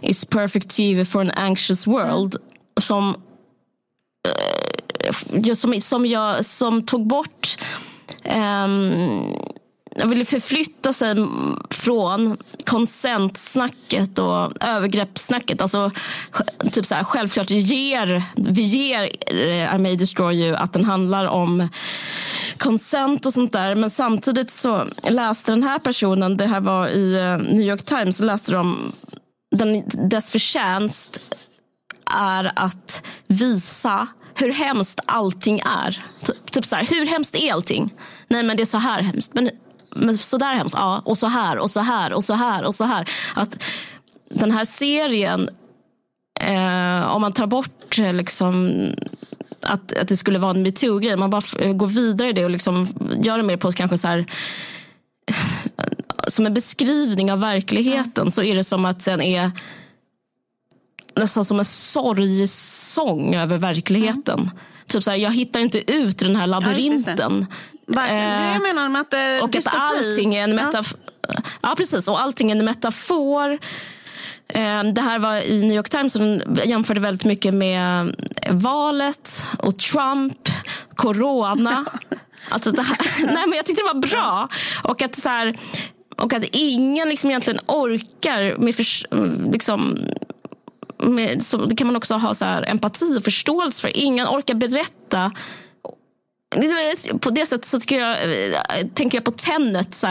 [0.02, 2.36] is perfect TV for an anxious world.
[2.80, 3.16] Som,
[5.40, 7.58] uh, som, som, jag, som tog bort
[8.24, 9.34] um,
[9.96, 11.16] jag ville förflytta sig
[11.70, 15.62] från konsentsnacket och övergreppssnacket.
[15.62, 15.92] Alltså,
[16.72, 21.26] typ så här, självklart ger, vi ger eh, I may destroy you att den handlar
[21.26, 21.70] om
[22.58, 23.76] konsent och sånt där.
[23.76, 28.18] Men samtidigt så läste den här personen, det här var i eh, New York Times,
[28.18, 28.92] så läste de
[29.56, 31.36] den, dess förtjänst
[32.18, 36.04] är att visa hur hemskt allting är.
[36.52, 37.94] Typ så här, hur hemskt är allting?
[38.28, 39.34] Nej men det är så här hemskt.
[39.34, 39.50] Men,
[39.96, 40.76] men så där hemskt?
[40.78, 43.10] Ja, och så här och så här och så här och så här.
[43.36, 43.64] Att
[44.30, 45.50] den här serien,
[46.40, 48.72] eh, om man tar bort liksom
[49.62, 51.18] att, att det skulle vara en metoo-grej.
[51.18, 52.88] Man bara går vidare i det och liksom
[53.24, 54.26] gör det mer på kanske så här
[56.28, 59.52] som en beskrivning av verkligheten så är det som att den är
[61.16, 64.40] nästan som en sorgsång över verkligheten.
[64.40, 64.52] Mm.
[64.88, 67.46] Typ så här, jag hittar inte ut ur den här labyrinten.
[67.86, 68.10] Ja, det.
[68.10, 71.00] Eh, jag menar med att det och att allting är en metafor.
[71.28, 71.36] Ja.
[71.62, 71.74] ja.
[71.78, 72.08] precis.
[72.08, 73.60] Och allting är en metafor.
[74.48, 78.16] Eh, det här var i New York Times och den jämförde väldigt mycket med
[78.50, 80.50] valet och Trump,
[80.96, 81.86] corona.
[82.50, 84.50] Alltså det här, nej men jag tyckte det var bra.
[84.84, 85.58] Och att, så här,
[86.18, 88.86] och att ingen liksom egentligen orkar med för,
[89.52, 90.06] liksom,
[91.02, 93.98] med, så, det kan man också ha så här, empati och förståelse för.
[93.98, 95.32] Ingen orkar berätta
[97.20, 99.96] på det sättet så jag, eh, tänker jag på Tenet.
[99.96, 100.08] Så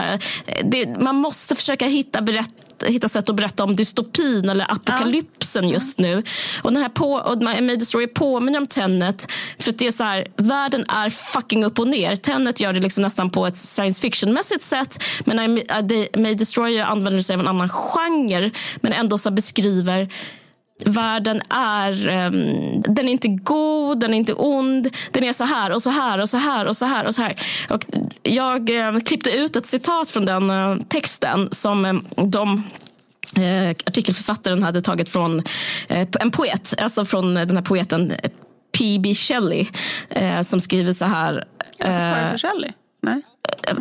[0.63, 5.73] det, man måste försöka hitta, berätt, hitta sätt att berätta om dystopin eller apokalypsen ja.
[5.73, 6.23] just nu.
[6.61, 9.31] Och den här på, och Made the Story påminner om Tenet.
[9.59, 12.15] För att det är så här, världen är fucking upp och ner.
[12.15, 15.03] Tenet gör det liksom nästan på ett science fiction-mässigt sätt.
[15.25, 15.53] Men
[16.15, 18.51] Made the Story använder sig av en annan genre.
[18.81, 20.09] Men ändå så beskriver
[20.85, 21.91] världen är,
[22.25, 24.95] um, den är inte god, den är inte ond.
[25.11, 27.05] Den är så här och så här och så här och så här.
[27.05, 27.35] Och så här.
[27.69, 27.85] Och
[28.23, 32.63] jag uh, klippte ut ett citat från den uh, texten som um, de
[33.37, 35.41] uh, artikelförfattaren hade tagit från
[36.19, 38.13] en poet, alltså från den här poeten
[38.77, 39.15] P.B.
[39.15, 39.67] Shelley
[40.43, 41.45] som skriver så här.
[41.79, 42.71] Alltså Percy Shelley?
[43.01, 43.21] Nej.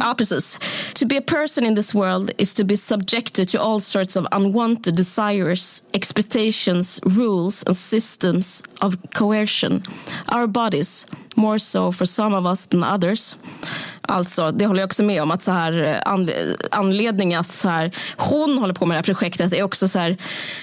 [0.01, 0.59] Ja, precis.
[0.95, 4.27] To be a person in this world is to be subjected to all sorts of
[4.33, 9.83] unwanted desires, expectations, rules and systems of coercion.
[10.29, 13.37] Our bodies, more so for some of us than others.
[14.03, 15.31] Alltså, det håller jag också med om.
[15.31, 16.15] att så här, eh,
[16.71, 20.17] Anledningen att så här, hon håller på med det här projektet är också så här,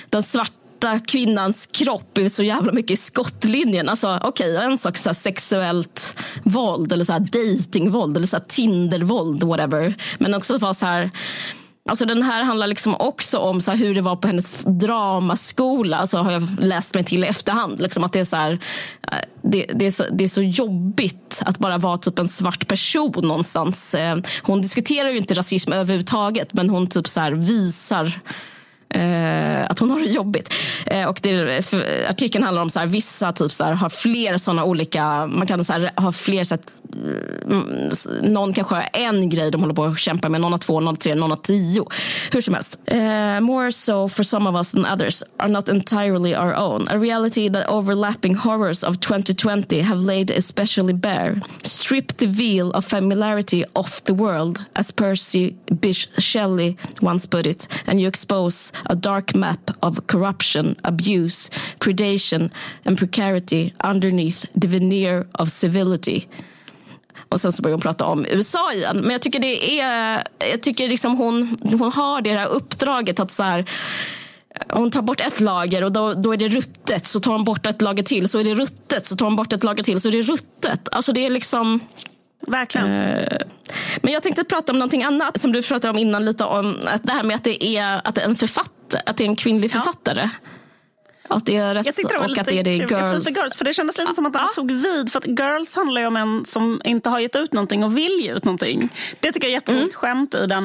[0.10, 3.90] den svarta svarta kvinnans kropp är så jävla mycket i skottlinjen.
[3.90, 8.44] Alltså, Okej, okay, en sak så sexuellt våld eller så här datingvåld eller så här
[8.48, 9.96] Tindervåld, whatever.
[10.18, 11.12] Men också vara så här
[11.90, 15.98] Alltså den här handlar liksom också om så hur det var på hennes dramaskola.
[15.98, 17.80] Alltså har jag läst mig till i efterhand.
[17.80, 18.52] Liksom att det, är så här,
[19.02, 22.68] eh, det, det, är så, det är så jobbigt att bara vara typ en svart
[22.68, 23.96] person någonstans.
[23.96, 28.22] Eh, hon diskuterar ju inte rasism överhuvudtaget men hon typ så visar
[28.90, 30.54] Eh, att hon har det jobbigt.
[30.86, 34.38] Eh, och det, för, artikeln handlar om så här, vissa typ så här, har fler
[34.38, 36.64] såna olika, man kan så här, ha fler så här,
[37.46, 37.90] mm,
[38.22, 40.88] någon kanske har en grej de håller på att kämpa med, någon har två, någon
[40.88, 41.86] har tre, någon har tio.
[42.32, 42.80] Hur som helst.
[42.86, 46.88] Eh, more so for some of us than others are not entirely our own.
[46.90, 51.42] A reality that overlapping horrors of 2020 have laid especially bare.
[51.64, 57.68] Strip the veil of familiarity off the world, as Percy Bysshe Shelley once put it,
[57.88, 62.50] and you expose a dark map of corruption, abuse, predation
[62.86, 66.28] and precarity underneath the veneer of civility.
[67.30, 68.98] Och sen så börjar hon prata om USA igen.
[68.98, 73.32] Men jag tycker det är, jag tycker liksom hon, hon har det här uppdraget att
[73.32, 73.66] så här,
[74.70, 77.08] hon tar bort ett lager och då, då är det ruttet.
[77.08, 79.06] Så tar hon bort ett lager till så är det ruttet.
[79.06, 80.90] Så tar hon bort ett lager till så är det ruttet.
[80.92, 81.80] Alltså det är liksom...
[82.40, 82.88] Verkligen.
[82.88, 83.38] Eh,
[84.02, 86.26] men jag tänkte prata om någonting annat som du pratade om innan.
[86.26, 89.18] lite om att Det här med att det är, att det är, en, författ, att
[89.18, 90.30] det är en kvinnlig författare.
[91.28, 93.28] Att det är rätt jag tyckte det och att det är det girls.
[93.30, 93.56] girls.
[93.56, 95.12] För det kändes lite som att han tog vid.
[95.12, 98.20] För att Girls handlar ju om en som inte har gett ut någonting och vill
[98.22, 98.90] ge ut någonting.
[99.20, 100.16] Det tycker jag är jätteroligt mm.
[100.16, 100.64] skämt i den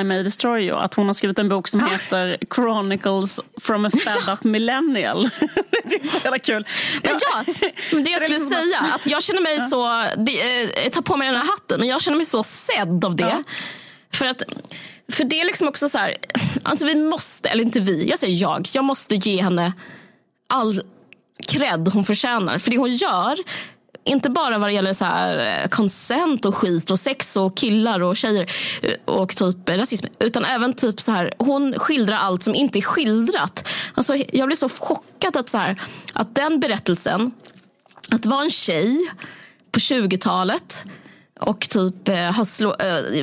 [0.00, 0.78] I May Destroy You.
[0.78, 1.88] Att hon har skrivit en bok som ah.
[1.88, 5.30] heter Chronicles from a fed up millennial.
[5.84, 6.66] det är så jävla kul.
[7.02, 8.78] Men ja, det jag skulle liksom säga.
[8.94, 11.80] Att jag känner mig så, det, eh, ta på mig den här hatten.
[11.80, 13.42] Och jag känner mig så sedd av det.
[14.12, 14.42] För att
[15.12, 16.16] för det är liksom också så här,
[16.62, 19.72] alltså vi måste, eller inte vi, jag säger jag, jag måste ge henne
[20.54, 20.80] all
[21.46, 22.58] cred hon förtjänar.
[22.58, 23.38] För det hon gör,
[24.04, 28.00] inte bara vad det gäller så här konsent eh, och skit och sex och killar
[28.00, 28.46] och tjejer
[28.82, 30.06] eh, och typ rasism.
[30.18, 33.68] Utan även typ så här, hon skildrar allt som inte är skildrat.
[33.94, 35.80] Alltså, jag blir så chockad att, så här,
[36.12, 37.30] att den berättelsen,
[38.10, 39.10] att vara en tjej
[39.72, 40.84] på 20-talet
[41.40, 42.68] och typ eh, har slå,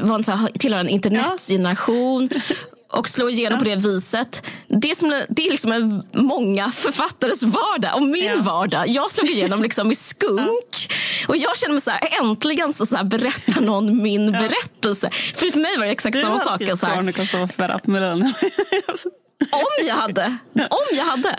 [0.02, 2.30] var en, så här, tillhör en internetgeneration
[2.92, 3.60] och slå igenom ja.
[3.60, 4.44] på det viset.
[4.68, 8.42] Det är, som, det är liksom en, många författares vardag och min ja.
[8.42, 8.88] vardag.
[8.88, 10.40] Jag slog igenom liksom i skunk
[10.90, 11.28] ja.
[11.28, 15.10] och jag känner mig så här, äntligen så, så här, berättar någon min berättelse.
[15.12, 16.60] För för mig var det exakt du samma sak.
[16.60, 17.72] Du har skrivit Chronicles of Fed
[19.52, 20.26] Om jag hade.
[20.56, 21.36] Om jag hade.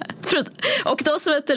[0.85, 1.55] Och då så vet du,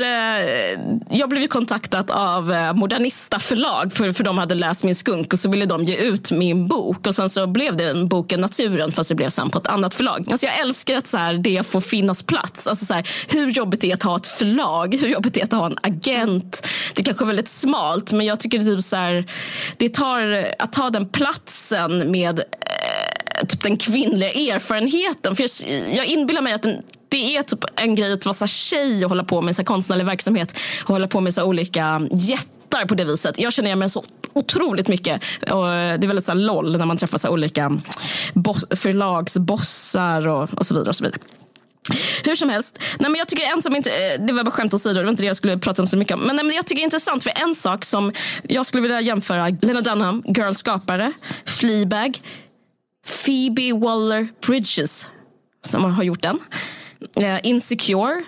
[1.09, 5.39] jag blev kontaktad av eh, Modernista förlag för, för de hade läst min skunk och
[5.39, 7.07] så ville de ge ut min bok.
[7.07, 9.93] Och sen så blev det en boken Naturen fast det blev sen på ett annat
[9.93, 10.27] förlag.
[10.31, 12.67] Alltså jag älskar att så här, det får finnas plats.
[12.67, 15.45] Alltså så här, hur jobbigt det är att ha ett förlag, hur jobbigt det är
[15.45, 16.67] att ha en agent.
[16.95, 19.25] Det kanske är väldigt smalt men jag tycker typ så här,
[19.77, 22.45] det tar, att ta den platsen med eh,
[23.47, 25.35] typ den kvinnliga erfarenheten.
[25.35, 25.49] För jag,
[25.95, 29.09] jag inbillar mig att den, det är typ en grej att vara så tjej och
[29.09, 30.57] hålla på med så konstnärlig verksamhet.
[30.83, 33.39] Och hålla på med så olika jättar på det viset.
[33.39, 35.23] Jag känner mig så otroligt mycket.
[35.41, 37.71] Och det är väldigt så LOL när man träffar så olika
[38.75, 40.89] förlagsbossar och, och så vidare.
[40.89, 41.19] Och så vidare.
[42.25, 42.79] Hur som helst.
[42.99, 45.09] Nej, men jag tycker en som inte, eh, det var bara skämt åsido, det var
[45.09, 46.19] inte det jag skulle prata om så mycket om.
[46.21, 48.11] Men, nej, men jag tycker det är intressant för en sak som
[48.43, 51.11] jag skulle vilja jämföra Lena Dunham, Girls skapare,
[51.45, 52.21] Fleabag,
[53.05, 55.07] Phoebe Waller-Bridges
[55.65, 56.39] som har gjort den.
[57.19, 58.23] Uh, Insecure,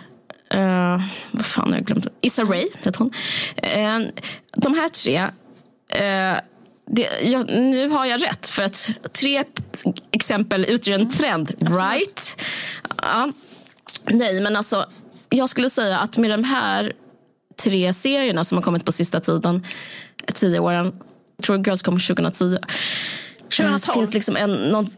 [0.55, 1.01] uh,
[1.31, 2.07] vad fan har jag glömt?
[2.21, 3.07] Issa Rae heter hon.
[3.07, 4.09] Uh,
[4.55, 6.39] de här tre uh,
[6.91, 9.43] det, jag, nu har jag rätt, för att tre
[10.11, 11.53] exempel utgör en trend.
[11.59, 12.41] Right?
[13.01, 13.31] Ja.
[14.05, 14.85] Nej, men alltså,
[15.29, 16.93] jag skulle säga att med de här
[17.63, 19.65] tre serierna som har kommit på sista tiden,
[20.33, 20.95] tio åren,
[21.37, 22.57] jag tror Girls kom 2010.
[23.49, 23.79] 2012.
[23.87, 24.89] Det finns liksom en, någon,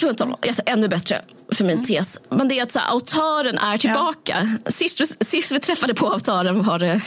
[0.00, 0.34] 2012,
[0.66, 1.22] ännu bättre
[1.52, 1.84] för min mm.
[1.84, 2.20] tes.
[2.28, 4.58] Men det är att så här, autören är tillbaka.
[4.64, 4.70] Ja.
[4.70, 7.00] Sist, sist vi träffade på autören var det,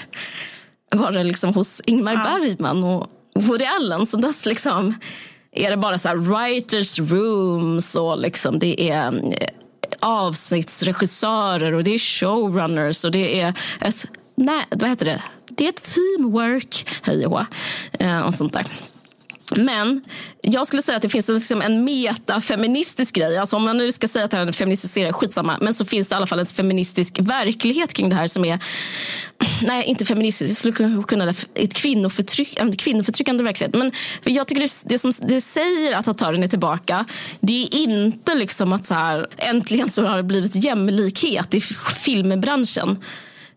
[0.96, 2.24] var det liksom hos Ingmar ja.
[2.24, 4.06] Bergman och Woody Allen.
[4.06, 4.96] Så dess liksom
[5.52, 9.48] är det bara så writers rooms och liksom det är eh,
[10.00, 14.06] avsnittsregissörer och det är showrunners och det är ett,
[14.36, 15.22] nej, vad heter det?
[15.50, 17.42] Det är ett teamwork, hej och
[18.00, 18.66] eh, och sånt där.
[19.56, 20.02] Men
[20.42, 23.38] jag skulle säga att det finns en, liksom en metafeministisk grej.
[23.38, 25.58] Alltså om man nu ska säga att det är en feministisk serie, skitsamma.
[25.62, 28.60] Men så finns det i alla fall en feministisk verklighet kring det här som är...
[29.68, 30.50] Nej, inte feministisk.
[30.50, 33.76] Jag skulle kunna ett kvinnoförtryck, en kvinnoförtryckande verklighet.
[33.76, 33.92] Men
[34.24, 37.06] jag tycker det, det som det säger att autören är tillbaka,
[37.40, 43.04] det är inte liksom att så här, äntligen så har det blivit jämlikhet i filmbranschen.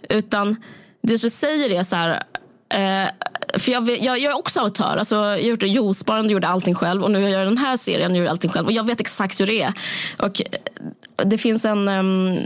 [0.09, 0.57] Utan
[1.03, 2.23] det som säger är så här...
[2.71, 3.11] Eh,
[3.59, 4.97] för jag, jag, jag är också autör.
[4.97, 8.17] Alltså, jag gjorde juicebaren gjorde allting själv och nu gör jag den här serien och
[8.17, 8.67] gör allting själv.
[8.67, 9.73] Och jag vet exakt hur det är.
[10.19, 12.39] Och eh, det finns en um,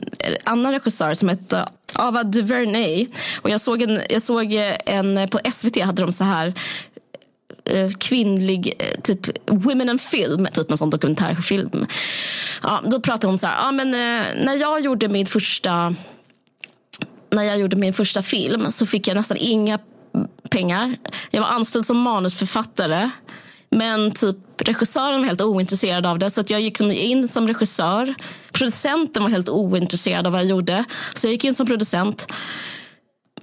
[0.45, 1.65] annan regissör som heter
[1.95, 3.07] Ava DuVernay.
[3.43, 6.55] Och jag såg en, jag såg eh, en på SVT hade de så här
[7.99, 11.87] kvinnlig, typ Women and Film, typ en sån dokumentärfilm.
[12.63, 15.95] Ja, då pratade hon så här, ja, men, eh, när jag gjorde min första
[17.31, 19.79] när jag gjorde min första film så fick jag nästan inga
[20.55, 20.97] pengar.
[21.31, 23.11] Jag var anställd som manusförfattare.
[23.71, 26.31] Men typ regissören var helt ointresserad av det.
[26.31, 28.15] Så att jag gick in som regissör.
[28.53, 30.85] Producenten var helt ointresserad av vad jag gjorde.
[31.15, 32.33] Så jag gick in som producent.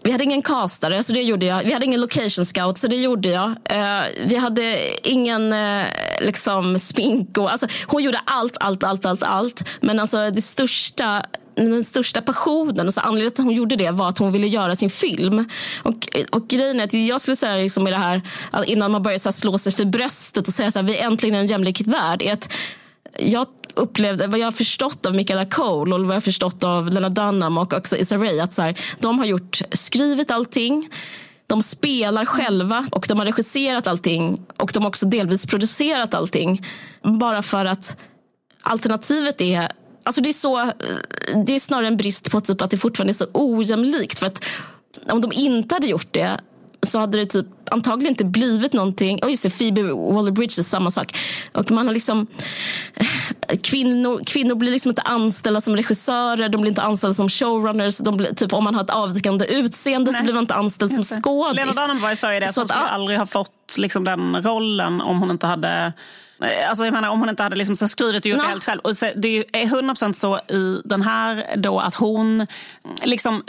[0.04, 1.64] Vi hade ingen castare, så det gjorde jag.
[1.64, 3.50] Vi hade ingen location scout, så det gjorde jag.
[3.50, 4.78] Uh, vi hade
[5.10, 5.86] ingen uh,
[6.22, 7.38] liksom smink.
[7.38, 9.70] Och, alltså, hon gjorde allt, allt, allt, allt, allt.
[9.82, 11.24] Men alltså, det största
[11.56, 14.76] den största passionen, alltså anledningen till att hon gjorde det var att hon ville göra
[14.76, 15.46] sin film.
[15.84, 18.22] Och, och grejen är att jag skulle säga liksom i det här,
[18.66, 21.48] innan man börjar så slå sig för bröstet och säga att vi är äntligen en
[21.48, 22.54] jämlik värld, är att
[23.20, 26.90] jag upplevde, vad jag har förstått av Michaela Cole och vad jag har förstått av
[26.90, 30.90] Lena Dunham och också Issa Rae, att så här, de har gjort, skrivit allting,
[31.48, 36.66] de spelar själva och de har regisserat allting och de har också delvis producerat allting.
[37.20, 37.98] Bara för att
[38.62, 39.72] alternativet är
[40.04, 40.72] Alltså det, är så,
[41.46, 44.20] det är snarare en brist på typ att det fortfarande är så ojämlikt.
[44.20, 44.46] För att
[45.10, 46.40] om de inte hade gjort det
[46.84, 49.24] så hade det typ antagligen inte blivit någonting.
[49.24, 51.18] Och just det, Phoebe Waller-Bridge samma sak.
[51.54, 52.28] Och man har liksom,
[53.64, 57.98] kvinnor, kvinnor blir liksom inte anställda som regissörer, de blir inte anställda som showrunners.
[57.98, 60.18] De blir, typ, om man har ett avvikande utseende Nej.
[60.18, 61.56] så blir man inte anställd som skådis.
[61.56, 65.20] Lena Dunham sa ju det, att hon skulle aldrig ha fått liksom, den rollen om
[65.20, 65.94] hon inte hade Eh,
[66.70, 68.44] alltså jag menar, om hon inte hade liksom skrivit och gjort no.
[68.44, 68.80] det helt själv.
[68.80, 72.48] Och så, det är 100% så i den här då att hon,
[73.04, 73.44] liksom,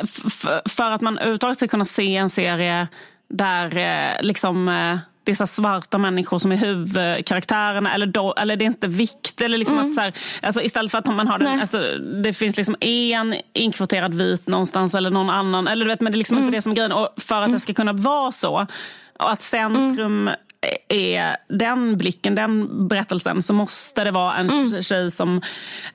[0.69, 2.89] för att man överhuvudtaget ska kunna se en serie
[3.29, 7.95] där eh, liksom eh, det är så svarta människor som är huvudkaraktärerna.
[7.95, 9.41] Eller, då, eller det är inte vikt.
[9.41, 9.89] Eller liksom mm.
[9.89, 10.13] att så här,
[10.43, 14.95] alltså istället för att man har den, alltså, det finns liksom en inkvoterad vit någonstans
[14.95, 15.69] eller någon annan.
[15.69, 16.47] Eller, du vet, men det är liksom mm.
[16.47, 16.93] inte det som är grejen.
[16.93, 17.53] Och för att mm.
[17.53, 18.67] det ska kunna vara så
[19.19, 20.35] och att centrum mm
[20.89, 24.83] är den blicken, den berättelsen så måste det vara en mm.
[24.83, 25.43] tjej som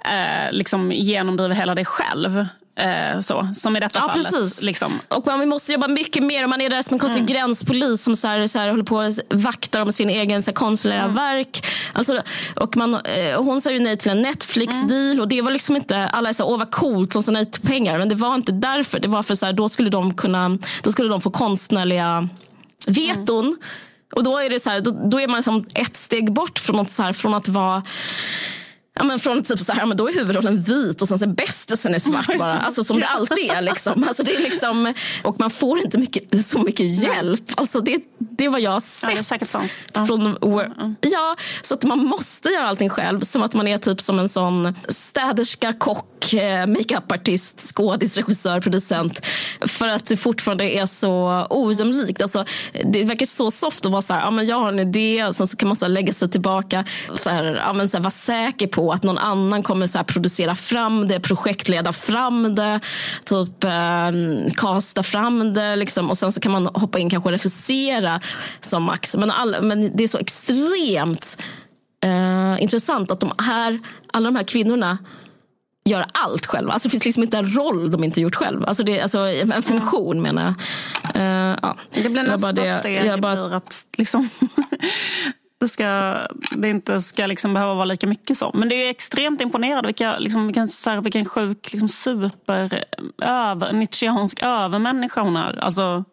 [0.05, 2.45] eh, liksom genomdriver hela det själv.
[2.79, 4.31] Eh, så, som i detta ja, fallet.
[4.31, 4.63] Precis.
[4.63, 4.99] Liksom.
[5.07, 7.33] Och man måste jobba mycket mer om man är där som en konstig mm.
[7.33, 10.55] gränspolis som så här, så här, håller på och vaktar om sin egen så här,
[10.55, 11.15] konstnärliga mm.
[11.15, 11.65] verk.
[11.93, 12.21] Alltså,
[12.55, 15.19] och man, eh, hon sa ju nej till en Netflix-deal mm.
[15.19, 17.61] och det var liksom inte, alla är så åh vad coolt, hon sa nej till
[17.61, 17.99] pengar.
[17.99, 18.99] Men det var inte därför.
[18.99, 22.29] Det var för så här, då skulle de kunna, då skulle de få konstnärliga
[22.87, 23.57] veton.
[24.15, 26.75] Och då är det så här, då, då, är man som ett steg bort från,
[26.75, 27.83] något så här, från att vara
[28.97, 31.95] Ja, men från typ så här, men då är huvudrollen vit och sen så bästisen
[31.95, 32.57] är svart bara.
[32.57, 33.61] Alltså som det alltid är.
[33.61, 34.03] Liksom.
[34.07, 34.93] Alltså, det är liksom,
[35.23, 37.51] och man får inte mycket, så mycket hjälp.
[37.55, 39.83] Alltså, det, det vad jag har sett.
[39.93, 40.05] Ja.
[40.05, 40.37] Från,
[41.01, 43.19] ja, så att man måste göra allting själv.
[43.19, 49.25] Som att man är typ som en sån städerska, kock, eh, makeupartist, skådis, regissör, producent.
[49.61, 52.21] För att det fortfarande är så ojämlikt.
[52.21, 52.45] Alltså,
[52.85, 55.47] det verkar så soft att vara så här, ja, men jag har en idé, så
[55.47, 56.85] kan man så lägga sig tillbaka.
[57.15, 60.55] Så här, ja, men så här, vara säker på att någon annan kommer så producera
[60.55, 62.79] fram det, projektleda fram det,
[63.25, 64.11] typ eh,
[64.55, 65.75] kasta fram det.
[65.75, 66.09] Liksom.
[66.09, 68.21] Och sen så kan man hoppa in kanske och regissera
[68.59, 69.17] som Max.
[69.17, 71.37] Men, all, men det är så extremt
[72.03, 73.79] eh, intressant att de här,
[74.13, 74.97] alla de här kvinnorna
[75.87, 76.73] gör allt själva.
[76.73, 78.65] Alltså det finns liksom inte en roll de inte gjort själv.
[78.65, 80.53] Alltså det, alltså en funktion menar jag.
[81.21, 81.77] Uh, ja.
[81.91, 83.05] Det blir nästa det, steg.
[83.05, 83.35] Jag bara...
[83.35, 84.29] blir att liksom
[85.59, 86.17] det, ska,
[86.51, 88.51] det inte ska liksom behöva vara lika mycket så.
[88.53, 92.83] Men det är extremt imponerande vilka, liksom, vilken, så här, vilken sjuk liksom, super
[93.21, 95.59] över, nietzscheansk övermänniska hon är.
[95.63, 96.03] Alltså,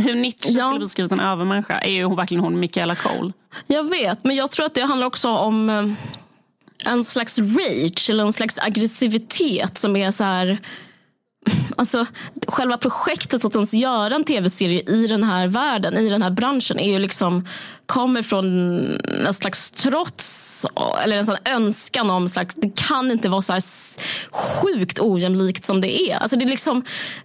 [0.00, 0.64] hur Nietzsche ja.
[0.64, 3.32] skulle beskrivit en övermänniska är ju hon, verkligen hon Michaela Cole.
[3.66, 8.24] Jag vet, men jag tror att det handlar också om eh, en slags rage eller
[8.24, 10.58] en slags aggressivitet som är så här
[11.76, 12.06] Alltså,
[12.48, 16.78] själva projektet att ens göra en tv-serie i den här världen, i den här branschen,
[16.78, 17.46] är ju liksom,
[17.86, 18.46] kommer från
[19.26, 20.66] en slags trots
[21.04, 23.62] eller en sån önskan om slags, det kan inte vara så här
[24.30, 26.16] sjukt ojämlikt som det är.
[26.16, 26.76] Alltså det, är liksom,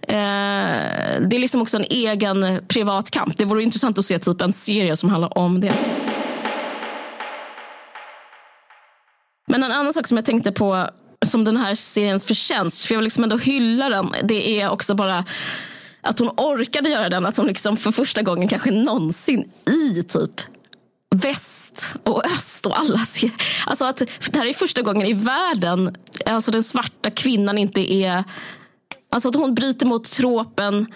[0.02, 3.38] eh, det är liksom också en egen privat kamp.
[3.38, 5.74] Det vore intressant att se typ en serie som handlar om det.
[9.46, 10.88] Men en annan sak som jag tänkte på
[11.24, 14.94] som den här seriens förtjänst, för jag vill liksom ändå hylla den, det är också
[14.94, 15.24] bara
[16.00, 17.26] att hon orkade göra den.
[17.26, 20.40] Att hon liksom för första gången kanske någonsin i typ
[21.14, 23.30] väst och öst och alla ser.
[23.66, 23.96] Alltså att
[24.32, 25.96] det här är första gången i världen
[26.26, 28.24] alltså den svarta kvinnan inte är...
[29.10, 30.86] Alltså att hon bryter mot tropen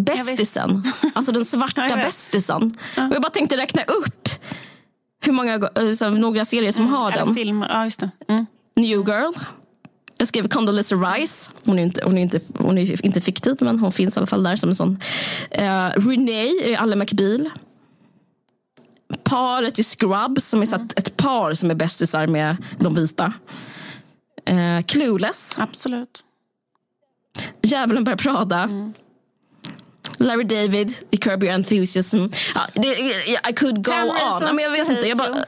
[0.00, 0.92] bästisen.
[1.14, 2.78] Alltså den svarta bästisen.
[2.96, 3.08] Ja.
[3.08, 4.28] Och jag bara tänkte räkna upp
[5.24, 7.34] hur många, alltså, några serier som mm, har den.
[7.34, 7.68] Filmer.
[7.68, 8.10] Ja, just det.
[8.28, 8.46] Mm.
[8.76, 9.32] New Girl.
[10.18, 11.52] Jag skrev Condoleezza Rice.
[11.64, 14.26] Hon är, inte, hon, är inte, hon är inte fiktiv, men hon finns i alla
[14.26, 14.98] fall där som en sån.
[15.58, 17.50] Uh, Renee, Alle McBeal.
[19.24, 23.32] Paret i Scrubs, som är så ett par som är bästisar med de vita.
[24.50, 25.58] Uh, Clueless.
[25.58, 26.24] Absolut.
[27.62, 28.62] Djävulen börjar prada.
[28.62, 28.92] Mm.
[30.18, 32.26] Larry David i Curb Your Enthusiasm.
[32.54, 32.88] Ja, det,
[33.50, 34.56] I could go on.
[34.56, 35.08] Men jag vet inte.
[35.08, 35.44] Jag bara,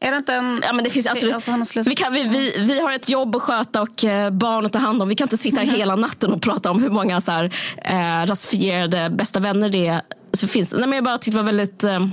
[0.00, 0.60] är det inte en...
[0.62, 3.42] Ja, men det finns, alltså, alltså vi, kan, vi, vi, vi har ett jobb att
[3.42, 5.08] sköta och eh, barn att ta hand om.
[5.08, 5.76] Vi kan inte sitta här mm.
[5.76, 10.00] hela natten och prata om hur många så här, eh, rasifierade bästa vänner det.
[10.32, 10.72] Så finns.
[10.72, 11.84] Nej, men jag bara tyckte det var väldigt...
[11.84, 12.06] Eh,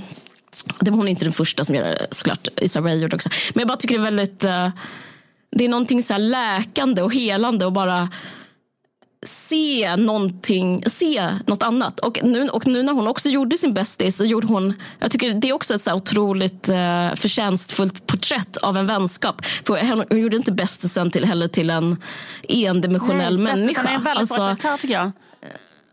[0.80, 2.48] det var hon inte den första som gör det såklart.
[2.76, 3.28] Rae gjorde också.
[3.54, 4.44] Men jag bara tycker det är väldigt...
[4.44, 4.70] Eh,
[5.56, 8.08] det är någonting så läkande och helande och bara
[9.26, 12.00] se någonting, se något annat.
[12.00, 15.34] Och nu, och nu när hon också gjorde sin bästis så gjorde hon, jag tycker
[15.34, 19.44] det är också ett så otroligt eh, förtjänstfullt porträtt av en vänskap.
[19.44, 21.96] För hon, hon gjorde inte bästisen till, heller till en
[22.48, 23.88] endimensionell Nej, människa.
[23.88, 25.12] Är väldigt alltså, bra tycker jag.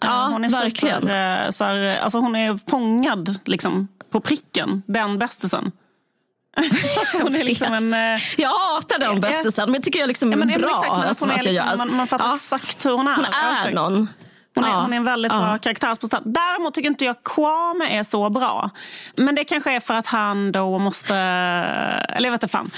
[0.01, 1.01] Ja, hon är verkligen.
[1.01, 5.71] Super, eh, så här, alltså hon är fångad liksom, på pricken, den bästisen.
[7.21, 10.51] Hon är liksom en, eh, jag hatar den bästisen, men jag tycker jag liksom är
[10.51, 10.69] ja, bra.
[10.69, 12.35] Exakt, alltså, hon är liksom, man, man fattar ja.
[12.35, 13.15] exakt hur hon är.
[13.15, 14.07] Hon är någon.
[14.55, 14.81] Hon är, ja.
[14.81, 15.39] hon är en väldigt ja.
[15.39, 16.21] bra karaktärsbostad.
[16.25, 18.69] Däremot tycker inte jag Kwame är så bra.
[19.15, 21.15] Men det kanske är för att han då måste...
[21.15, 22.71] Eller jag vet inte fan.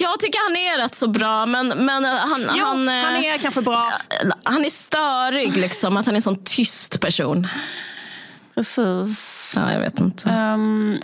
[0.00, 3.62] Jag tycker han är rätt så bra, men, men han, jo, han, han är kanske
[3.62, 3.92] bra.
[4.44, 7.48] Han är störig, liksom, att han är en sån tyst person.
[8.54, 9.52] Precis.
[9.56, 10.30] Ja, jag vet inte.
[10.30, 10.98] Um,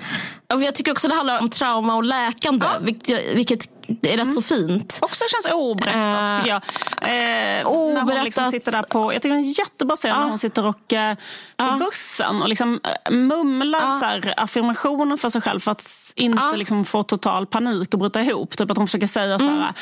[0.54, 2.78] och jag tycker också det handlar om trauma och läkande, ja.
[2.80, 4.30] vilket, vilket är rätt mm.
[4.30, 4.98] så fint.
[5.02, 6.62] Också känns oberättat uh, tycker jag.
[7.02, 8.06] Eh, oberättat.
[8.06, 10.20] När hon liksom sitter där på, jag tycker det är en jättebra scen uh.
[10.20, 11.16] när hon sitter och, eh,
[11.56, 11.78] på uh.
[11.78, 16.84] bussen och liksom eh, mumlar så här, affirmationer för sig själv för att inte liksom,
[16.84, 18.56] få total panik och bryta ihop.
[18.56, 19.38] Typ att hon försöker säga mm.
[19.38, 19.72] så här,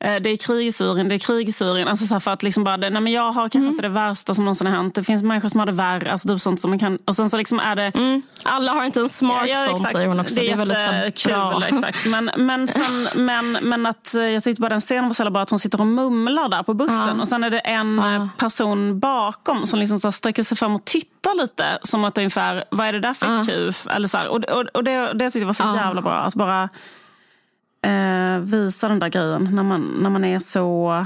[0.00, 0.22] mm.
[0.22, 1.88] det är krig i Syrien, det är krig i Syrien.
[1.88, 3.70] Alltså, så här, för att liksom bara, nej, men jag har kanske mm.
[3.70, 4.94] inte det värsta som någonsin har hänt.
[4.94, 6.12] Det finns människor som har det värre.
[6.12, 7.92] Alltså, typ sånt som man kan, och sen så liksom är det...
[7.94, 8.22] Mm.
[8.42, 10.34] Alla har inte en smartphone ja, ja, säger hon också.
[10.34, 11.60] Det är, det är väldigt så bra.
[11.68, 12.06] Exakt.
[12.06, 15.42] Men, men, sen, men, men att eh, jag tyckte bara den scenen var så bra
[15.42, 17.16] att hon sitter och mumlar där på bussen.
[17.16, 17.20] Ja.
[17.20, 18.14] Och sen är det en ja.
[18.14, 21.78] Eh, person bakom som liksom så sträcker sig fram och tittar lite.
[21.82, 23.44] Som att ungefär, vad är det där för ja.
[23.44, 23.86] kuf?
[23.86, 24.28] Eller så här.
[24.28, 25.76] Och, och, och det, det tyckte jag var så ja.
[25.76, 26.12] jävla bra.
[26.12, 26.68] Att bara
[27.82, 31.04] eh, visa den där grejen när man, när man är så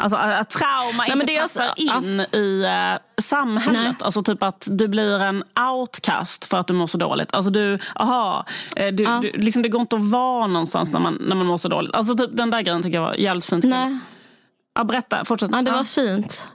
[0.00, 2.38] Alltså att trauma Nej, inte det passar så, in ja.
[2.38, 3.82] i uh, samhället.
[3.82, 3.94] Nej.
[4.00, 7.34] Alltså typ att du blir en outcast för att du mår så dåligt.
[7.34, 8.46] Alltså du, aha,
[8.76, 9.18] eh, du, ja.
[9.22, 11.94] du, liksom det går inte att vara någonstans när man, när man mår så dåligt.
[11.94, 13.64] Alltså typ, den där grejen tycker jag var jävligt fint.
[13.64, 13.98] Nej.
[14.74, 15.50] Ja, berätta, fortsätt.
[15.52, 16.50] Ja, det var fint.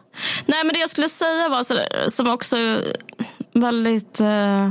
[0.46, 2.58] Nej men det jag skulle säga var så, som också
[3.54, 4.70] väldigt uh,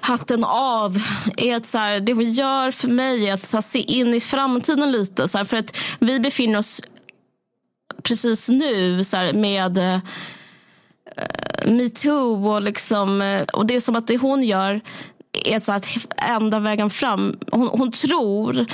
[0.00, 0.96] hatten av.
[1.36, 4.14] Är att så här, det hon gör för mig är att så här, se in
[4.14, 5.28] i framtiden lite.
[5.28, 6.80] Så här, för att vi befinner oss
[8.02, 9.98] precis nu så här, med uh,
[11.66, 14.80] metoo och, liksom, uh, och det är som att det hon gör
[15.44, 15.86] är så att
[16.16, 17.38] enda vägen fram.
[17.50, 18.66] Hon, hon tror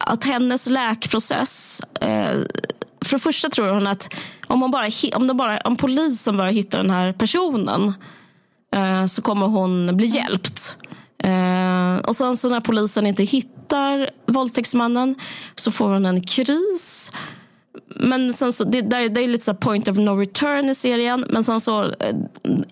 [0.00, 2.42] att hennes läkprocess uh,
[3.08, 4.14] för det första tror hon att
[4.46, 7.94] om, man bara, om, de bara, om polisen bara hittar den här personen
[8.74, 10.76] eh, så kommer hon bli hjälpt.
[11.24, 15.14] Eh, och sen så när polisen inte hittar våldtäktsmannen
[15.54, 17.12] så får hon en kris
[17.94, 21.24] men sen så, det, det, är lite så point of no return i serien.
[21.28, 22.16] Men sen så, eh,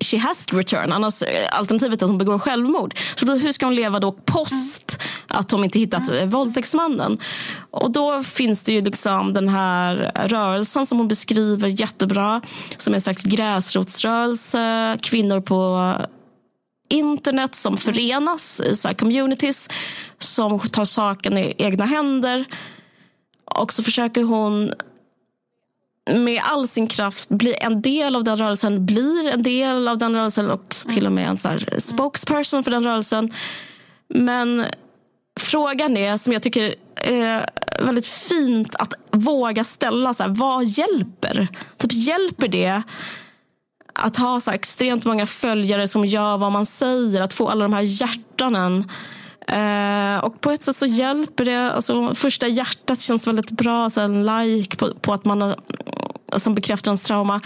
[0.00, 0.92] she has to return.
[0.92, 2.98] Annars, eh, alternativet är att hon begår självmord.
[3.16, 6.30] Så då, hur ska hon leva då post att hon inte hittat mm.
[6.30, 7.18] våldtäktsmannen?
[7.70, 12.40] Och då finns det ju liksom den här rörelsen som hon beskriver jättebra.
[12.76, 14.98] Som är slags gräsrotsrörelse.
[15.02, 15.92] Kvinnor på
[16.88, 19.68] internet som förenas i så communities.
[20.18, 22.44] Som tar saken i egna händer.
[23.44, 24.72] Och så försöker hon
[26.14, 30.12] med all sin kraft bli en del av den rörelsen, blir en del av den
[30.12, 33.32] rörelsen och till och med en så här spokesperson för den rörelsen.
[34.08, 34.64] Men
[35.40, 37.46] frågan är, som jag tycker är
[37.84, 41.48] väldigt fint att våga ställa, så här, vad hjälper?
[41.76, 42.82] Typ hjälper det
[43.94, 47.72] att ha så extremt många följare som gör vad man säger, att få alla de
[47.72, 48.84] här hjärtanen
[49.48, 51.72] Eh, och på ett sätt så hjälper det.
[51.72, 53.84] Alltså, första hjärtat känns väldigt bra.
[53.84, 55.56] Alltså en like på, på att man har,
[56.36, 57.40] som bekräftar hans trauma.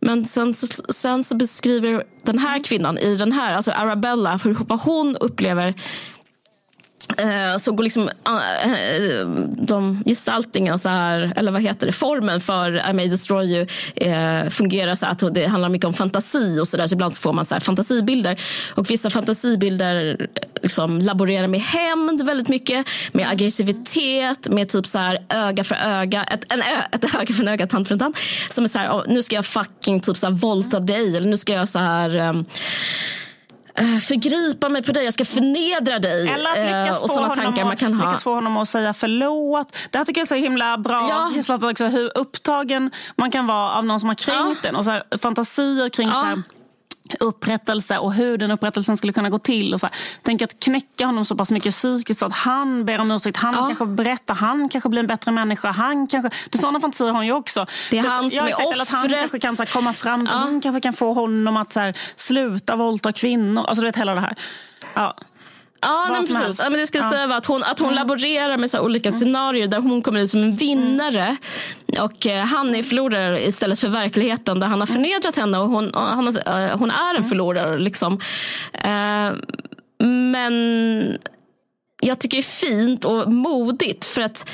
[0.00, 0.54] Men sen,
[0.88, 5.74] sen så beskriver den här kvinnan i den här, alltså Arabella, hur vad hon upplever
[7.16, 12.40] Eh, så går liksom ah, eh, de gestaltningen, så här, eller vad heter det, formen
[12.40, 13.66] för I may destroy you
[14.06, 16.86] uh, fungerar så att det handlar mycket om fantasi och så där.
[16.86, 18.40] Så ibland så får man så här fantasibilder.
[18.74, 20.26] Och vissa fantasibilder
[20.62, 26.24] liksom laborerar med hämnd väldigt mycket, med aggressivitet, med typ så här öga för öga,
[26.24, 28.16] ett, en ö, ett öga för en öga, tand för en tand.
[28.50, 31.36] Som är så här, nu ska jag fucking typ så här våldta dig eller nu
[31.36, 32.44] ska jag så här um,
[34.02, 36.28] förgripa mig på dig, jag ska förnedra dig.
[36.28, 38.16] Eller att lyckas, eh, och få, tankar man kan ha.
[38.16, 39.76] få honom att säga förlåt.
[39.90, 41.32] Det här tycker jag är så himla bra.
[41.48, 41.68] Ja.
[41.70, 44.68] Också hur upptagen man kan vara av någon som har kränkt ja.
[44.68, 44.76] en.
[44.76, 46.14] Och så här, fantasier kring ja.
[46.14, 46.42] så här,
[47.20, 49.74] upprättelse och hur den upprättelsen skulle kunna gå till.
[49.74, 49.96] Och så här.
[50.22, 53.36] Tänk att knäcka honom så pass mycket psykiskt så att han ber om ursäkt.
[53.36, 53.66] Han ja.
[53.66, 55.70] kanske berättar, han kanske blir en bättre människa.
[55.70, 57.66] Han kanske, det sådana fantasier har hon ju också.
[57.90, 58.80] Det är han som är offret.
[58.80, 60.38] Att han kanske kan så här, komma fram, ja.
[60.38, 63.64] hon kanske kan få honom att så här, sluta våldta kvinnor.
[63.64, 64.36] Alltså du vet hela det här.
[64.94, 65.16] Ja.
[65.80, 66.58] Ja, nej, precis.
[66.58, 67.10] Ja, men det ska ja.
[67.10, 67.98] säga att hon, att hon mm.
[67.98, 69.20] laborerar med så olika mm.
[69.20, 71.36] scenarier där hon kommer ut som en vinnare
[71.86, 72.04] mm.
[72.04, 75.90] och eh, han är förlorare istället för verkligheten där han har förnedrat henne och hon,
[75.90, 76.34] och han, uh,
[76.78, 77.28] hon är en mm.
[77.28, 77.78] förlorare.
[77.78, 78.12] Liksom.
[78.84, 79.32] Uh,
[80.04, 81.18] men
[82.00, 84.48] jag tycker det är fint och modigt för att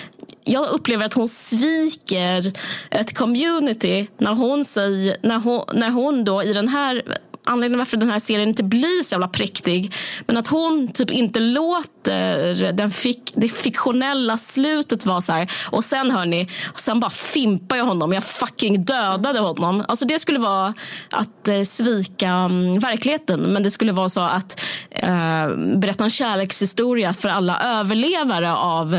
[0.45, 2.53] jag upplever att hon sviker
[2.91, 7.03] ett community när hon, säger, när hon, när hon då i den här
[7.45, 9.95] anledningen varför den här serien inte blir så jävla präktig.
[10.27, 15.51] Men att hon typ inte låter den fik det fiktionella slutet vara så här.
[15.71, 18.13] Och sen hörni, sen bara fimpar jag honom.
[18.13, 19.85] Jag fucking dödade honom.
[19.89, 20.75] Alltså det skulle vara
[21.11, 23.41] att eh, svika um, verkligheten.
[23.41, 24.61] Men det skulle vara så att
[24.91, 28.95] eh, berätta en kärlekshistoria för alla överlevare av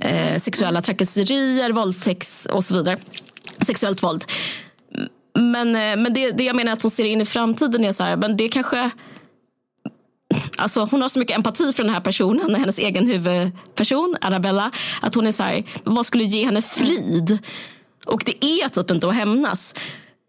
[0.00, 2.98] eh, sexuella trakasserier, våldtäkt och så vidare.
[3.60, 4.24] Sexuellt våld.
[5.34, 8.04] Men, eh, men det, det jag menar att hon ser in i framtiden är så
[8.04, 8.90] här, men det kanske
[10.56, 14.70] Alltså hon har så mycket empati för den här personen, hennes egen huvudperson Arabella.
[15.02, 17.38] Att hon är så här, vad skulle ge henne frid?
[18.06, 19.74] Och det är typ inte att hämnas.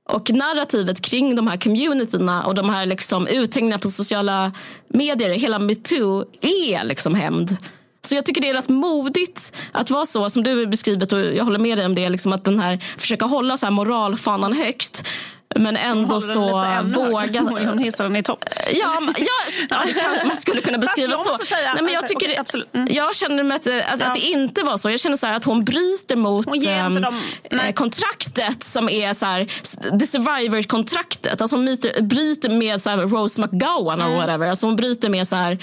[0.10, 4.52] Och narrativet kring de här communityna och de här liksom uthängningarna på sociala
[4.88, 7.58] medier, hela metoo, är liksom hämnd.
[8.10, 11.44] Så jag tycker det är rätt modigt att vara så som du beskrivit och jag
[11.44, 12.10] håller med dig om det.
[12.10, 15.08] Liksom att den här, försöka hålla så här moralfanan högt.
[15.56, 16.46] Men ändå så
[16.84, 17.42] våga...
[17.42, 18.46] Hon hissar den i topp.
[18.72, 19.02] Ja,
[19.70, 21.38] ja, ja man skulle kunna beskriva så.
[21.38, 22.88] Säga, Nej, men jag, tycker, okay, mm.
[22.92, 24.90] jag känner med att, att, att, det inte var så.
[24.90, 29.46] Jag känner så att hon bryter mot hon um, kontraktet som är så här,
[30.00, 31.42] the survivor-kontraktet.
[31.42, 31.66] Alltså hon
[32.02, 34.14] bryter, med så här, Rose McGowan mm.
[34.14, 34.48] whatever.
[34.48, 35.58] Alltså hon bryter med så här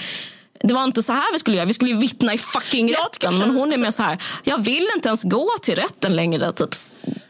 [0.59, 1.65] det var inte så här vi skulle göra.
[1.65, 3.37] Vi skulle ju vittna i fucking rätten.
[3.37, 6.53] Men hon är mer så här, jag vill inte ens gå till rätten längre.
[6.53, 6.69] Typ.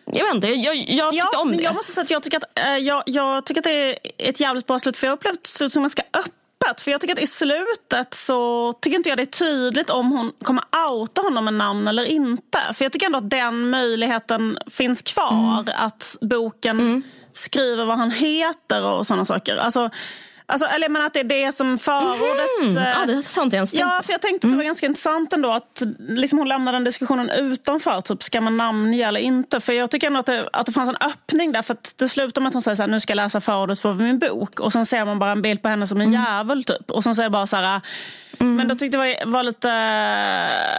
[0.05, 1.63] jag vet inte, jag, jag tyckte ja, om det.
[1.63, 4.39] Jag måste säga att jag tycker att, äh, jag, jag tycker att det är ett
[4.39, 4.97] jävligt bra slut.
[4.97, 6.81] För jag har upplevt slut som ganska öppet.
[6.81, 10.31] För jag tycker att i slutet så tycker inte jag det är tydligt om hon
[10.43, 12.59] kommer outa honom med namn eller inte.
[12.73, 15.59] För jag tycker ändå att den möjligheten finns kvar.
[15.59, 15.75] Mm.
[15.77, 17.03] Att boken mm.
[17.33, 19.55] skriver vad han heter och sådana saker.
[19.55, 19.89] Alltså,
[20.49, 22.47] Alltså, eller men att det är det som förordet...
[22.61, 22.83] Mm.
[22.83, 24.65] Ja, det inte ens Ja, för jag tänkte att det var mm.
[24.65, 28.01] ganska intressant ändå att liksom hon lämnade den diskussionen utanför.
[28.01, 29.59] Typ, ska man namnge eller inte?
[29.59, 31.61] För jag tycker ändå att det, att det fanns en öppning där.
[31.61, 33.79] För att det slutar med att hon säger så här, nu ska jag läsa förordet
[33.79, 34.59] för min bok.
[34.59, 36.21] Och sen ser man bara en bild på henne som en mm.
[36.21, 36.91] djävul typ.
[36.91, 37.81] Och sen säger bara så här,
[38.39, 38.55] Mm.
[38.55, 39.69] Men då tyckte jag var lite...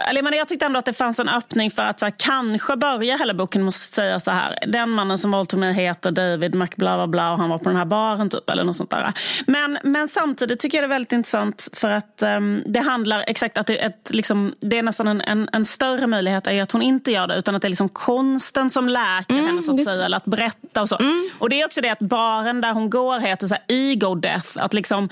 [0.09, 2.75] Eller jag, jag tyckte ändå att det fanns en öppning för att så här, kanske
[2.75, 4.55] börja hela boken med att säga så här.
[4.67, 7.77] Den mannen som våldtog mig heter David McBla bla bla och han var på den
[7.77, 8.49] här baren typ.
[8.49, 9.13] Eller något sånt där.
[9.47, 13.57] Men, men samtidigt tycker jag det är väldigt intressant för att um, det handlar exakt
[13.57, 16.81] att det, ett, liksom, det är nästan en, en, en, större möjlighet är att hon
[16.81, 19.83] inte gör det utan att det är liksom konsten som läker mm, henne så att
[19.83, 20.05] säga.
[20.05, 20.97] Eller att berätta och så.
[20.99, 21.29] Mm.
[21.39, 24.47] Och det är också det att baren där hon går heter så här, Ego Death.
[24.55, 25.09] Att liksom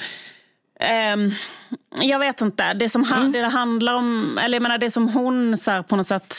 [1.14, 1.32] Um,
[2.00, 2.74] jag vet inte.
[2.74, 3.32] Det som mm.
[3.32, 6.36] det handlar om, eller jag menar det som hon så här, på något sätt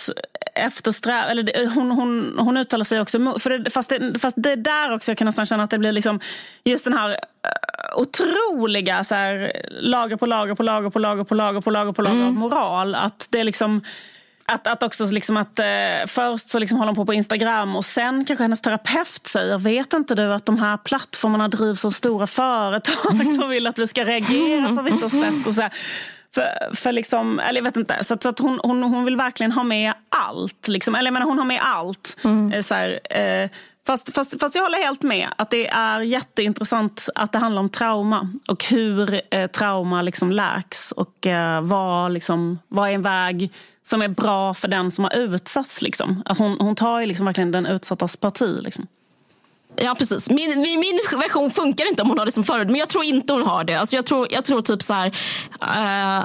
[0.54, 4.52] eftersträvar, eller det, hon, hon, hon uttalar sig också för det, fast, det, fast det
[4.52, 6.20] är där också jag kan nästan känna att det blir liksom
[6.64, 11.34] just den här uh, otroliga så här, lager på lager på lager på lager på
[11.34, 12.28] lager på lager på lager mm.
[12.28, 12.94] av moral.
[12.94, 13.82] Att det är liksom
[14.52, 15.66] att, att också liksom att, eh,
[16.06, 19.92] först så liksom håller hon på på Instagram och sen kanske hennes terapeut säger vet
[19.92, 23.38] inte du att de här plattformarna drivs av stora företag mm.
[23.40, 25.46] som vill att vi ska reagera på vissa sätt.
[25.46, 25.72] Och så här.
[26.34, 29.16] För, för liksom, eller jag vet inte, så, att, så att hon, hon, hon vill
[29.16, 30.68] verkligen ha med allt.
[30.68, 30.94] Liksom.
[30.94, 32.16] Eller jag menar, hon har med allt.
[32.24, 32.52] Mm.
[32.52, 33.50] Eh, så här, eh,
[33.86, 37.68] Fast, fast, fast jag håller helt med att det är jätteintressant att det handlar om
[37.68, 43.52] trauma och hur eh, trauma liksom läks och eh, vad, liksom, vad är en väg
[43.88, 45.82] som är bra för den som har utsatts.
[45.82, 46.22] Liksom.
[46.24, 48.58] Alltså hon, hon tar ju liksom verkligen den utsattas parti.
[48.62, 48.86] Liksom.
[49.76, 50.30] Ja precis.
[50.30, 52.66] Min, min version funkar inte om hon har det som förut.
[52.66, 53.74] Men jag tror inte hon har det.
[53.74, 55.06] Alltså, jag, tror, jag tror typ så här...
[55.62, 56.24] Uh,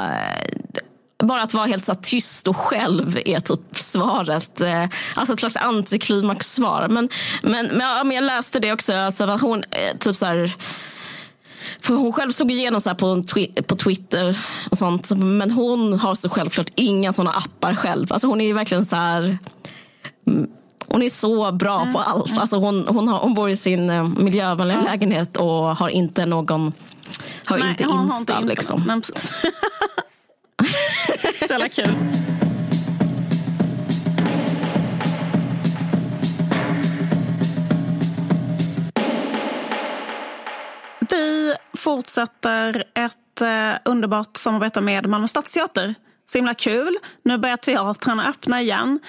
[1.24, 4.62] bara att vara helt så tyst och själv är typ svaret.
[4.62, 4.86] Uh,
[5.16, 6.88] alltså ett slags antiklimax-svar.
[6.88, 7.10] Men,
[7.44, 8.94] men, men, ja, men jag läste det också.
[8.94, 10.56] Alltså, hon uh, typ så här,
[11.80, 13.24] för hon själv stod igenom så på,
[13.68, 14.38] på Twitter
[14.72, 15.12] och sånt.
[15.12, 18.14] Men hon har så självklart inga såna appar själv.
[18.14, 19.38] Alltså hon är verkligen så här...
[20.28, 20.48] Mm,
[20.88, 21.94] hon är så bra mm.
[21.94, 22.38] på allt.
[22.38, 24.92] Alltså hon, hon, har, hon bor i sin eh, miljövänliga mm.
[24.92, 26.74] lägenhet och har inte någon...
[27.46, 28.34] Har Nej, inte Insta.
[28.34, 29.02] Har inte liksom.
[31.40, 31.96] så jävla kul.
[41.14, 45.96] Vi fortsätter ett eh, underbart samarbete med Malmö Stadsteater.
[46.26, 46.98] Så himla kul.
[47.24, 49.00] Nu börjar teatrarna öppna igen.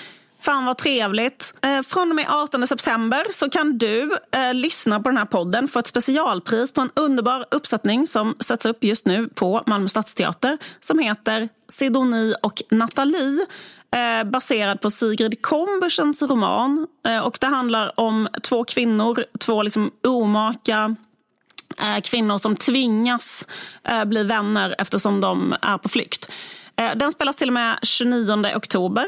[0.40, 1.55] Fan vad trevligt.
[1.62, 5.68] Eh, från och med 18 september så kan du eh, lyssna på den här podden
[5.68, 10.59] få ett specialpris på en underbar uppsättning som sätts upp just nu på Malmö Stadsteater
[10.81, 13.47] som heter Sidonie och Nathalie
[13.94, 16.86] eh, baserad på Sigrid Kombersens roman.
[17.06, 20.97] Eh, och det handlar om två kvinnor, två liksom omaka
[22.02, 23.48] kvinnor som tvingas
[23.88, 26.30] eh, bli vänner eftersom de är på flykt.
[26.96, 29.06] Den spelas till och med 29 oktober.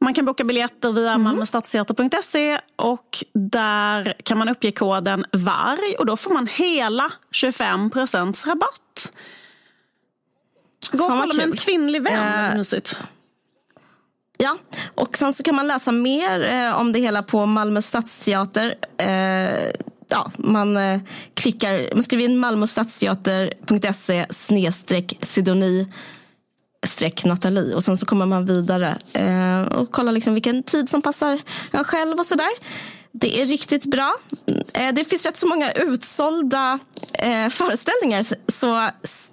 [0.00, 1.22] Man kan boka biljetter via mm.
[1.22, 9.12] malmöstadsteater.se och där kan man uppge koden VARG och då får man hela 25 rabatt.
[10.92, 12.50] Gå och kolla med en kvinnlig vän.
[12.50, 12.98] Uh, mysigt.
[14.36, 14.58] Ja,
[14.94, 18.74] och sen så kan man läsa mer eh, om det hela på Malmö stadsteater.
[18.98, 19.70] Eh,
[20.08, 21.00] ja, man eh,
[21.34, 25.86] klickar, man skriver in malmöstadsteater.se snedstreck sidoni
[26.86, 31.02] streck Nathalie och sen så kommer man vidare eh, och kollar liksom vilken tid som
[31.02, 31.40] passar
[31.72, 32.50] en själv och sådär.
[33.12, 34.16] Det är riktigt bra.
[34.74, 36.78] Eh, det finns rätt så många utsålda
[37.12, 38.88] eh, föreställningar så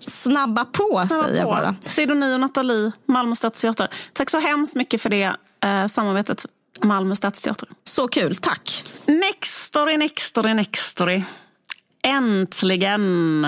[0.08, 1.76] snabba på snabba säger jag bara.
[1.86, 3.90] Sidoni och Nathalie, Malmö stadsteater.
[4.14, 6.46] Tack så hemskt mycket för det eh, samarbetet.
[6.84, 7.70] Malmö stadsteater.
[7.84, 8.84] Så kul, tack.
[9.06, 11.24] Next story, next story, next story.
[12.04, 13.46] Äntligen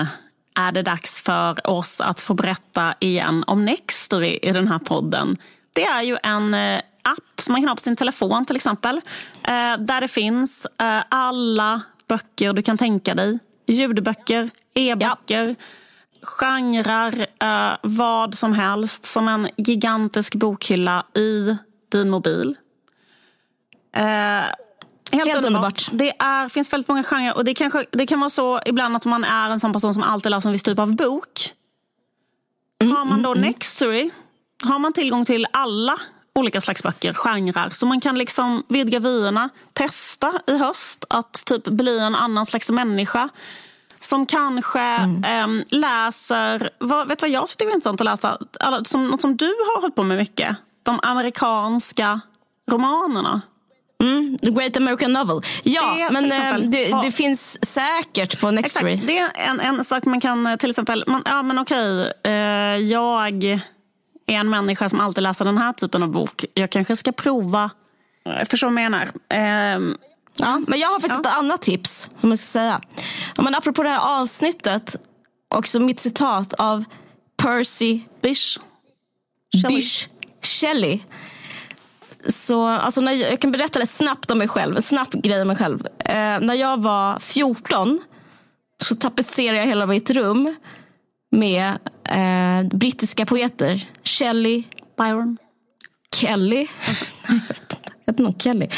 [0.54, 5.36] är det dags för oss att få berätta igen om Nextory i den här podden.
[5.72, 9.00] Det är ju en eh, app som man kan ha på sin telefon till exempel.
[9.42, 13.38] Eh, där det finns eh, alla böcker du kan tänka dig.
[13.66, 16.26] Ljudböcker, e-böcker, ja.
[16.26, 17.28] genrer,
[17.82, 19.06] vad som helst.
[19.06, 21.56] Som en gigantisk bokhylla i
[21.92, 22.56] din mobil.
[23.94, 25.88] Helt, Helt underbart.
[25.92, 29.04] Det är, finns väldigt många genrer och det, kanske, det kan vara så ibland att
[29.04, 31.52] man är en sån person som alltid läser en viss typ av bok.
[32.82, 33.50] Mm, har man då mm, mm.
[33.50, 34.10] Nextory
[34.64, 35.98] har man tillgång till alla
[36.34, 37.70] olika slags böcker, genrer.
[37.70, 42.70] Så man kan liksom vidga vyerna, testa i höst att typ bli en annan slags
[42.70, 43.28] människa.
[43.94, 45.24] Som kanske mm.
[45.60, 48.38] eh, läser, vad, vet du vad jag tycker är intressant att läsa?
[48.60, 50.56] Alla, som, något som du har hållit på med mycket.
[50.82, 52.20] De amerikanska
[52.70, 53.40] romanerna.
[54.04, 55.40] Mm, The Great American Novel.
[55.62, 58.92] Ja, det, men eh, det, det, finns säkert på Nextory.
[58.92, 61.04] Exakt, det är en, en sak man kan eh, till exempel...
[61.06, 62.32] Man, ja, men okej, eh,
[62.76, 63.60] jag är
[64.26, 66.44] en människa som alltid läser den här typen av bok.
[66.54, 67.70] Jag kanske ska prova...
[68.24, 69.12] Jag förstår vad jag menar.
[69.28, 69.96] Eh,
[70.36, 71.30] ja, men jag har faktiskt ja.
[71.30, 72.08] ett annat tips.
[72.20, 72.80] Som jag ska säga.
[73.38, 74.96] men apropå det här avsnittet.
[75.54, 76.84] Också mitt citat av
[77.42, 78.60] Percy Bysshe
[79.68, 80.08] Bysshe
[80.42, 81.00] Shelley
[82.28, 84.80] så, alltså när jag, jag, kan berätta det snabbt om mig själv.
[84.80, 85.86] Snabb grej om mig själv.
[85.98, 88.00] Eh, när jag var 14
[88.82, 90.54] så tapetserade jag hela mitt rum
[91.30, 91.78] med
[92.08, 93.88] eh, brittiska poeter.
[94.04, 94.62] Shelley.
[94.98, 95.38] Byron.
[96.14, 96.66] Kelly.
[98.04, 98.68] jag vet inte Kelly.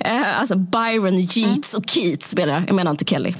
[0.00, 2.64] Eh, alltså Byron, Yeats och Keats menar jag.
[2.68, 3.34] Jag menar inte Kelly.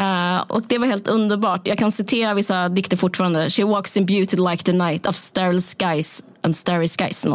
[0.00, 1.66] Uh, och det var helt underbart.
[1.68, 3.50] Jag kan citera vissa dikter fortfarande.
[3.50, 7.26] She walks in beauty like the night of sterile skies and starry skies.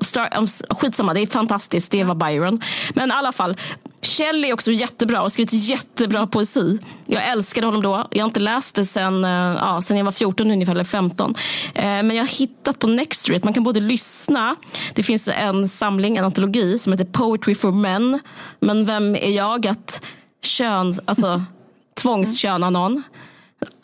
[0.00, 1.92] Star, um, skitsamma, det är fantastiskt.
[1.92, 2.60] Det var Byron.
[2.94, 3.56] Men i alla fall,
[4.02, 6.78] Kjell är också jättebra och skrivit jättebra poesi.
[7.06, 8.08] Jag älskade honom då.
[8.10, 11.30] Jag har inte läst det sen, uh, ja, sen jag var 14 ungefär, eller 15.
[11.30, 14.56] Uh, eh, men jag har hittat på Nextory man kan både lyssna.
[14.94, 18.18] Det finns en samling, en antologi som heter Poetry for Men.
[18.60, 20.02] Men vem är jag att
[20.42, 21.00] köns...
[21.04, 21.44] alltså
[22.02, 23.02] tvångsköna någon.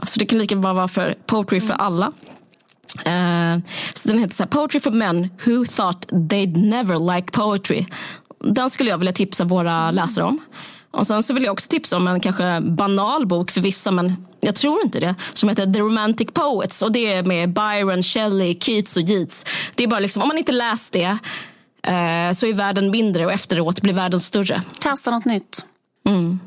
[0.07, 2.13] Så det kan lika bra vara för Poetry för alla.
[3.07, 3.63] Uh,
[3.95, 7.87] så den heter så här, Poetry for men who thought they'd never like poetry.
[8.41, 10.41] Den skulle jag vilja tipsa våra läsare om.
[10.91, 14.27] Och sen så vill jag också tipsa om en kanske banal bok för vissa, men
[14.41, 16.83] jag tror inte det, som heter The Romantic Poets.
[16.83, 19.45] Och det är med Byron, Shelley, Keats och Yeats.
[19.75, 23.33] Det är bara liksom, om man inte läst det uh, så är världen mindre och
[23.33, 24.63] efteråt blir världen större.
[24.81, 25.65] Testa något nytt.
[26.07, 26.41] Mm.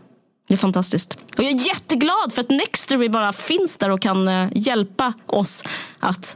[0.50, 1.18] Det är fantastiskt.
[1.38, 5.64] Och jag är jätteglad för att Nextory bara finns där och kan uh, hjälpa oss
[6.00, 6.36] att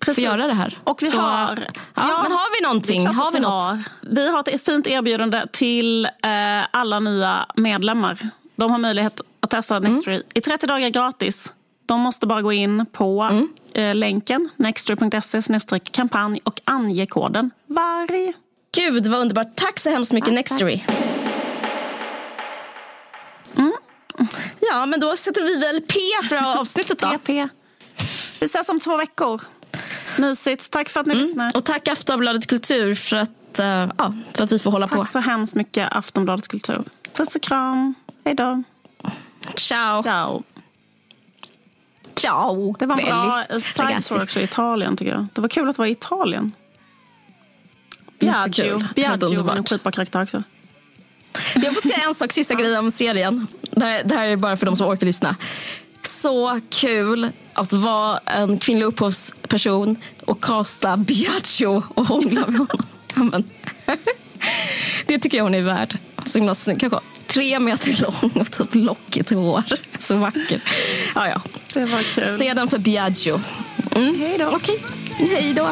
[0.00, 0.24] Precis.
[0.24, 0.78] få göra det här.
[0.84, 3.06] Och vi Så, har, ja, ja, men har vi någonting?
[3.06, 3.62] Har vi, något?
[3.62, 3.82] Har.
[4.00, 8.28] vi har ett fint erbjudande till uh, alla nya medlemmar.
[8.56, 9.92] De har möjlighet att testa mm.
[9.92, 11.54] Nextory i 30 dagar gratis.
[11.86, 13.48] De måste bara gå in på mm.
[13.78, 18.34] uh, länken nextory.se kampanj och ange koden VARG.
[18.76, 19.56] Gud vad underbart.
[19.56, 20.82] Tack så hemskt mycket Nextory.
[24.60, 27.08] Ja, men då sätter vi väl P för avsnittet då.
[27.08, 27.28] PP.
[28.40, 29.40] Vi ses om två veckor.
[30.18, 30.70] Mysigt.
[30.70, 31.24] Tack för att ni mm.
[31.26, 31.56] lyssnar.
[31.56, 35.02] Och tack Aftonbladet Kultur för att, uh, ja, för att vi får hålla tack på.
[35.02, 36.84] Tack så hemskt mycket Aftonbladet Kultur.
[37.12, 37.94] Puss och kram.
[38.24, 38.62] Hej då.
[39.56, 40.02] Ciao.
[40.02, 40.42] Ciao.
[42.14, 42.76] Ciao.
[42.78, 45.26] Det var en bra side också i Italien tycker jag.
[45.32, 46.52] Det var kul att vara i Italien.
[48.18, 48.84] Biagio.
[48.94, 50.42] Biagio var en skitbra karaktär också.
[51.54, 53.46] Jag får säga en sak, sista grej om serien.
[53.70, 55.36] Det här, det här är bara för de som orkar lyssna.
[56.02, 62.66] Så kul att vara en kvinnlig upphovsperson och kasta Biagio och hångla med
[63.14, 63.44] honom.
[65.06, 65.98] Det tycker jag hon är värd.
[66.24, 69.62] Så himla Kanske tre meter lång och typ lockigt hår.
[69.98, 70.62] Så vacker.
[71.14, 71.40] Ja, ja.
[71.74, 72.38] Det var kul.
[72.38, 73.40] Se den för Biagio.
[73.90, 74.20] Mm.
[74.20, 74.50] Hej då.
[74.50, 74.82] Okej,
[75.18, 75.68] hej då.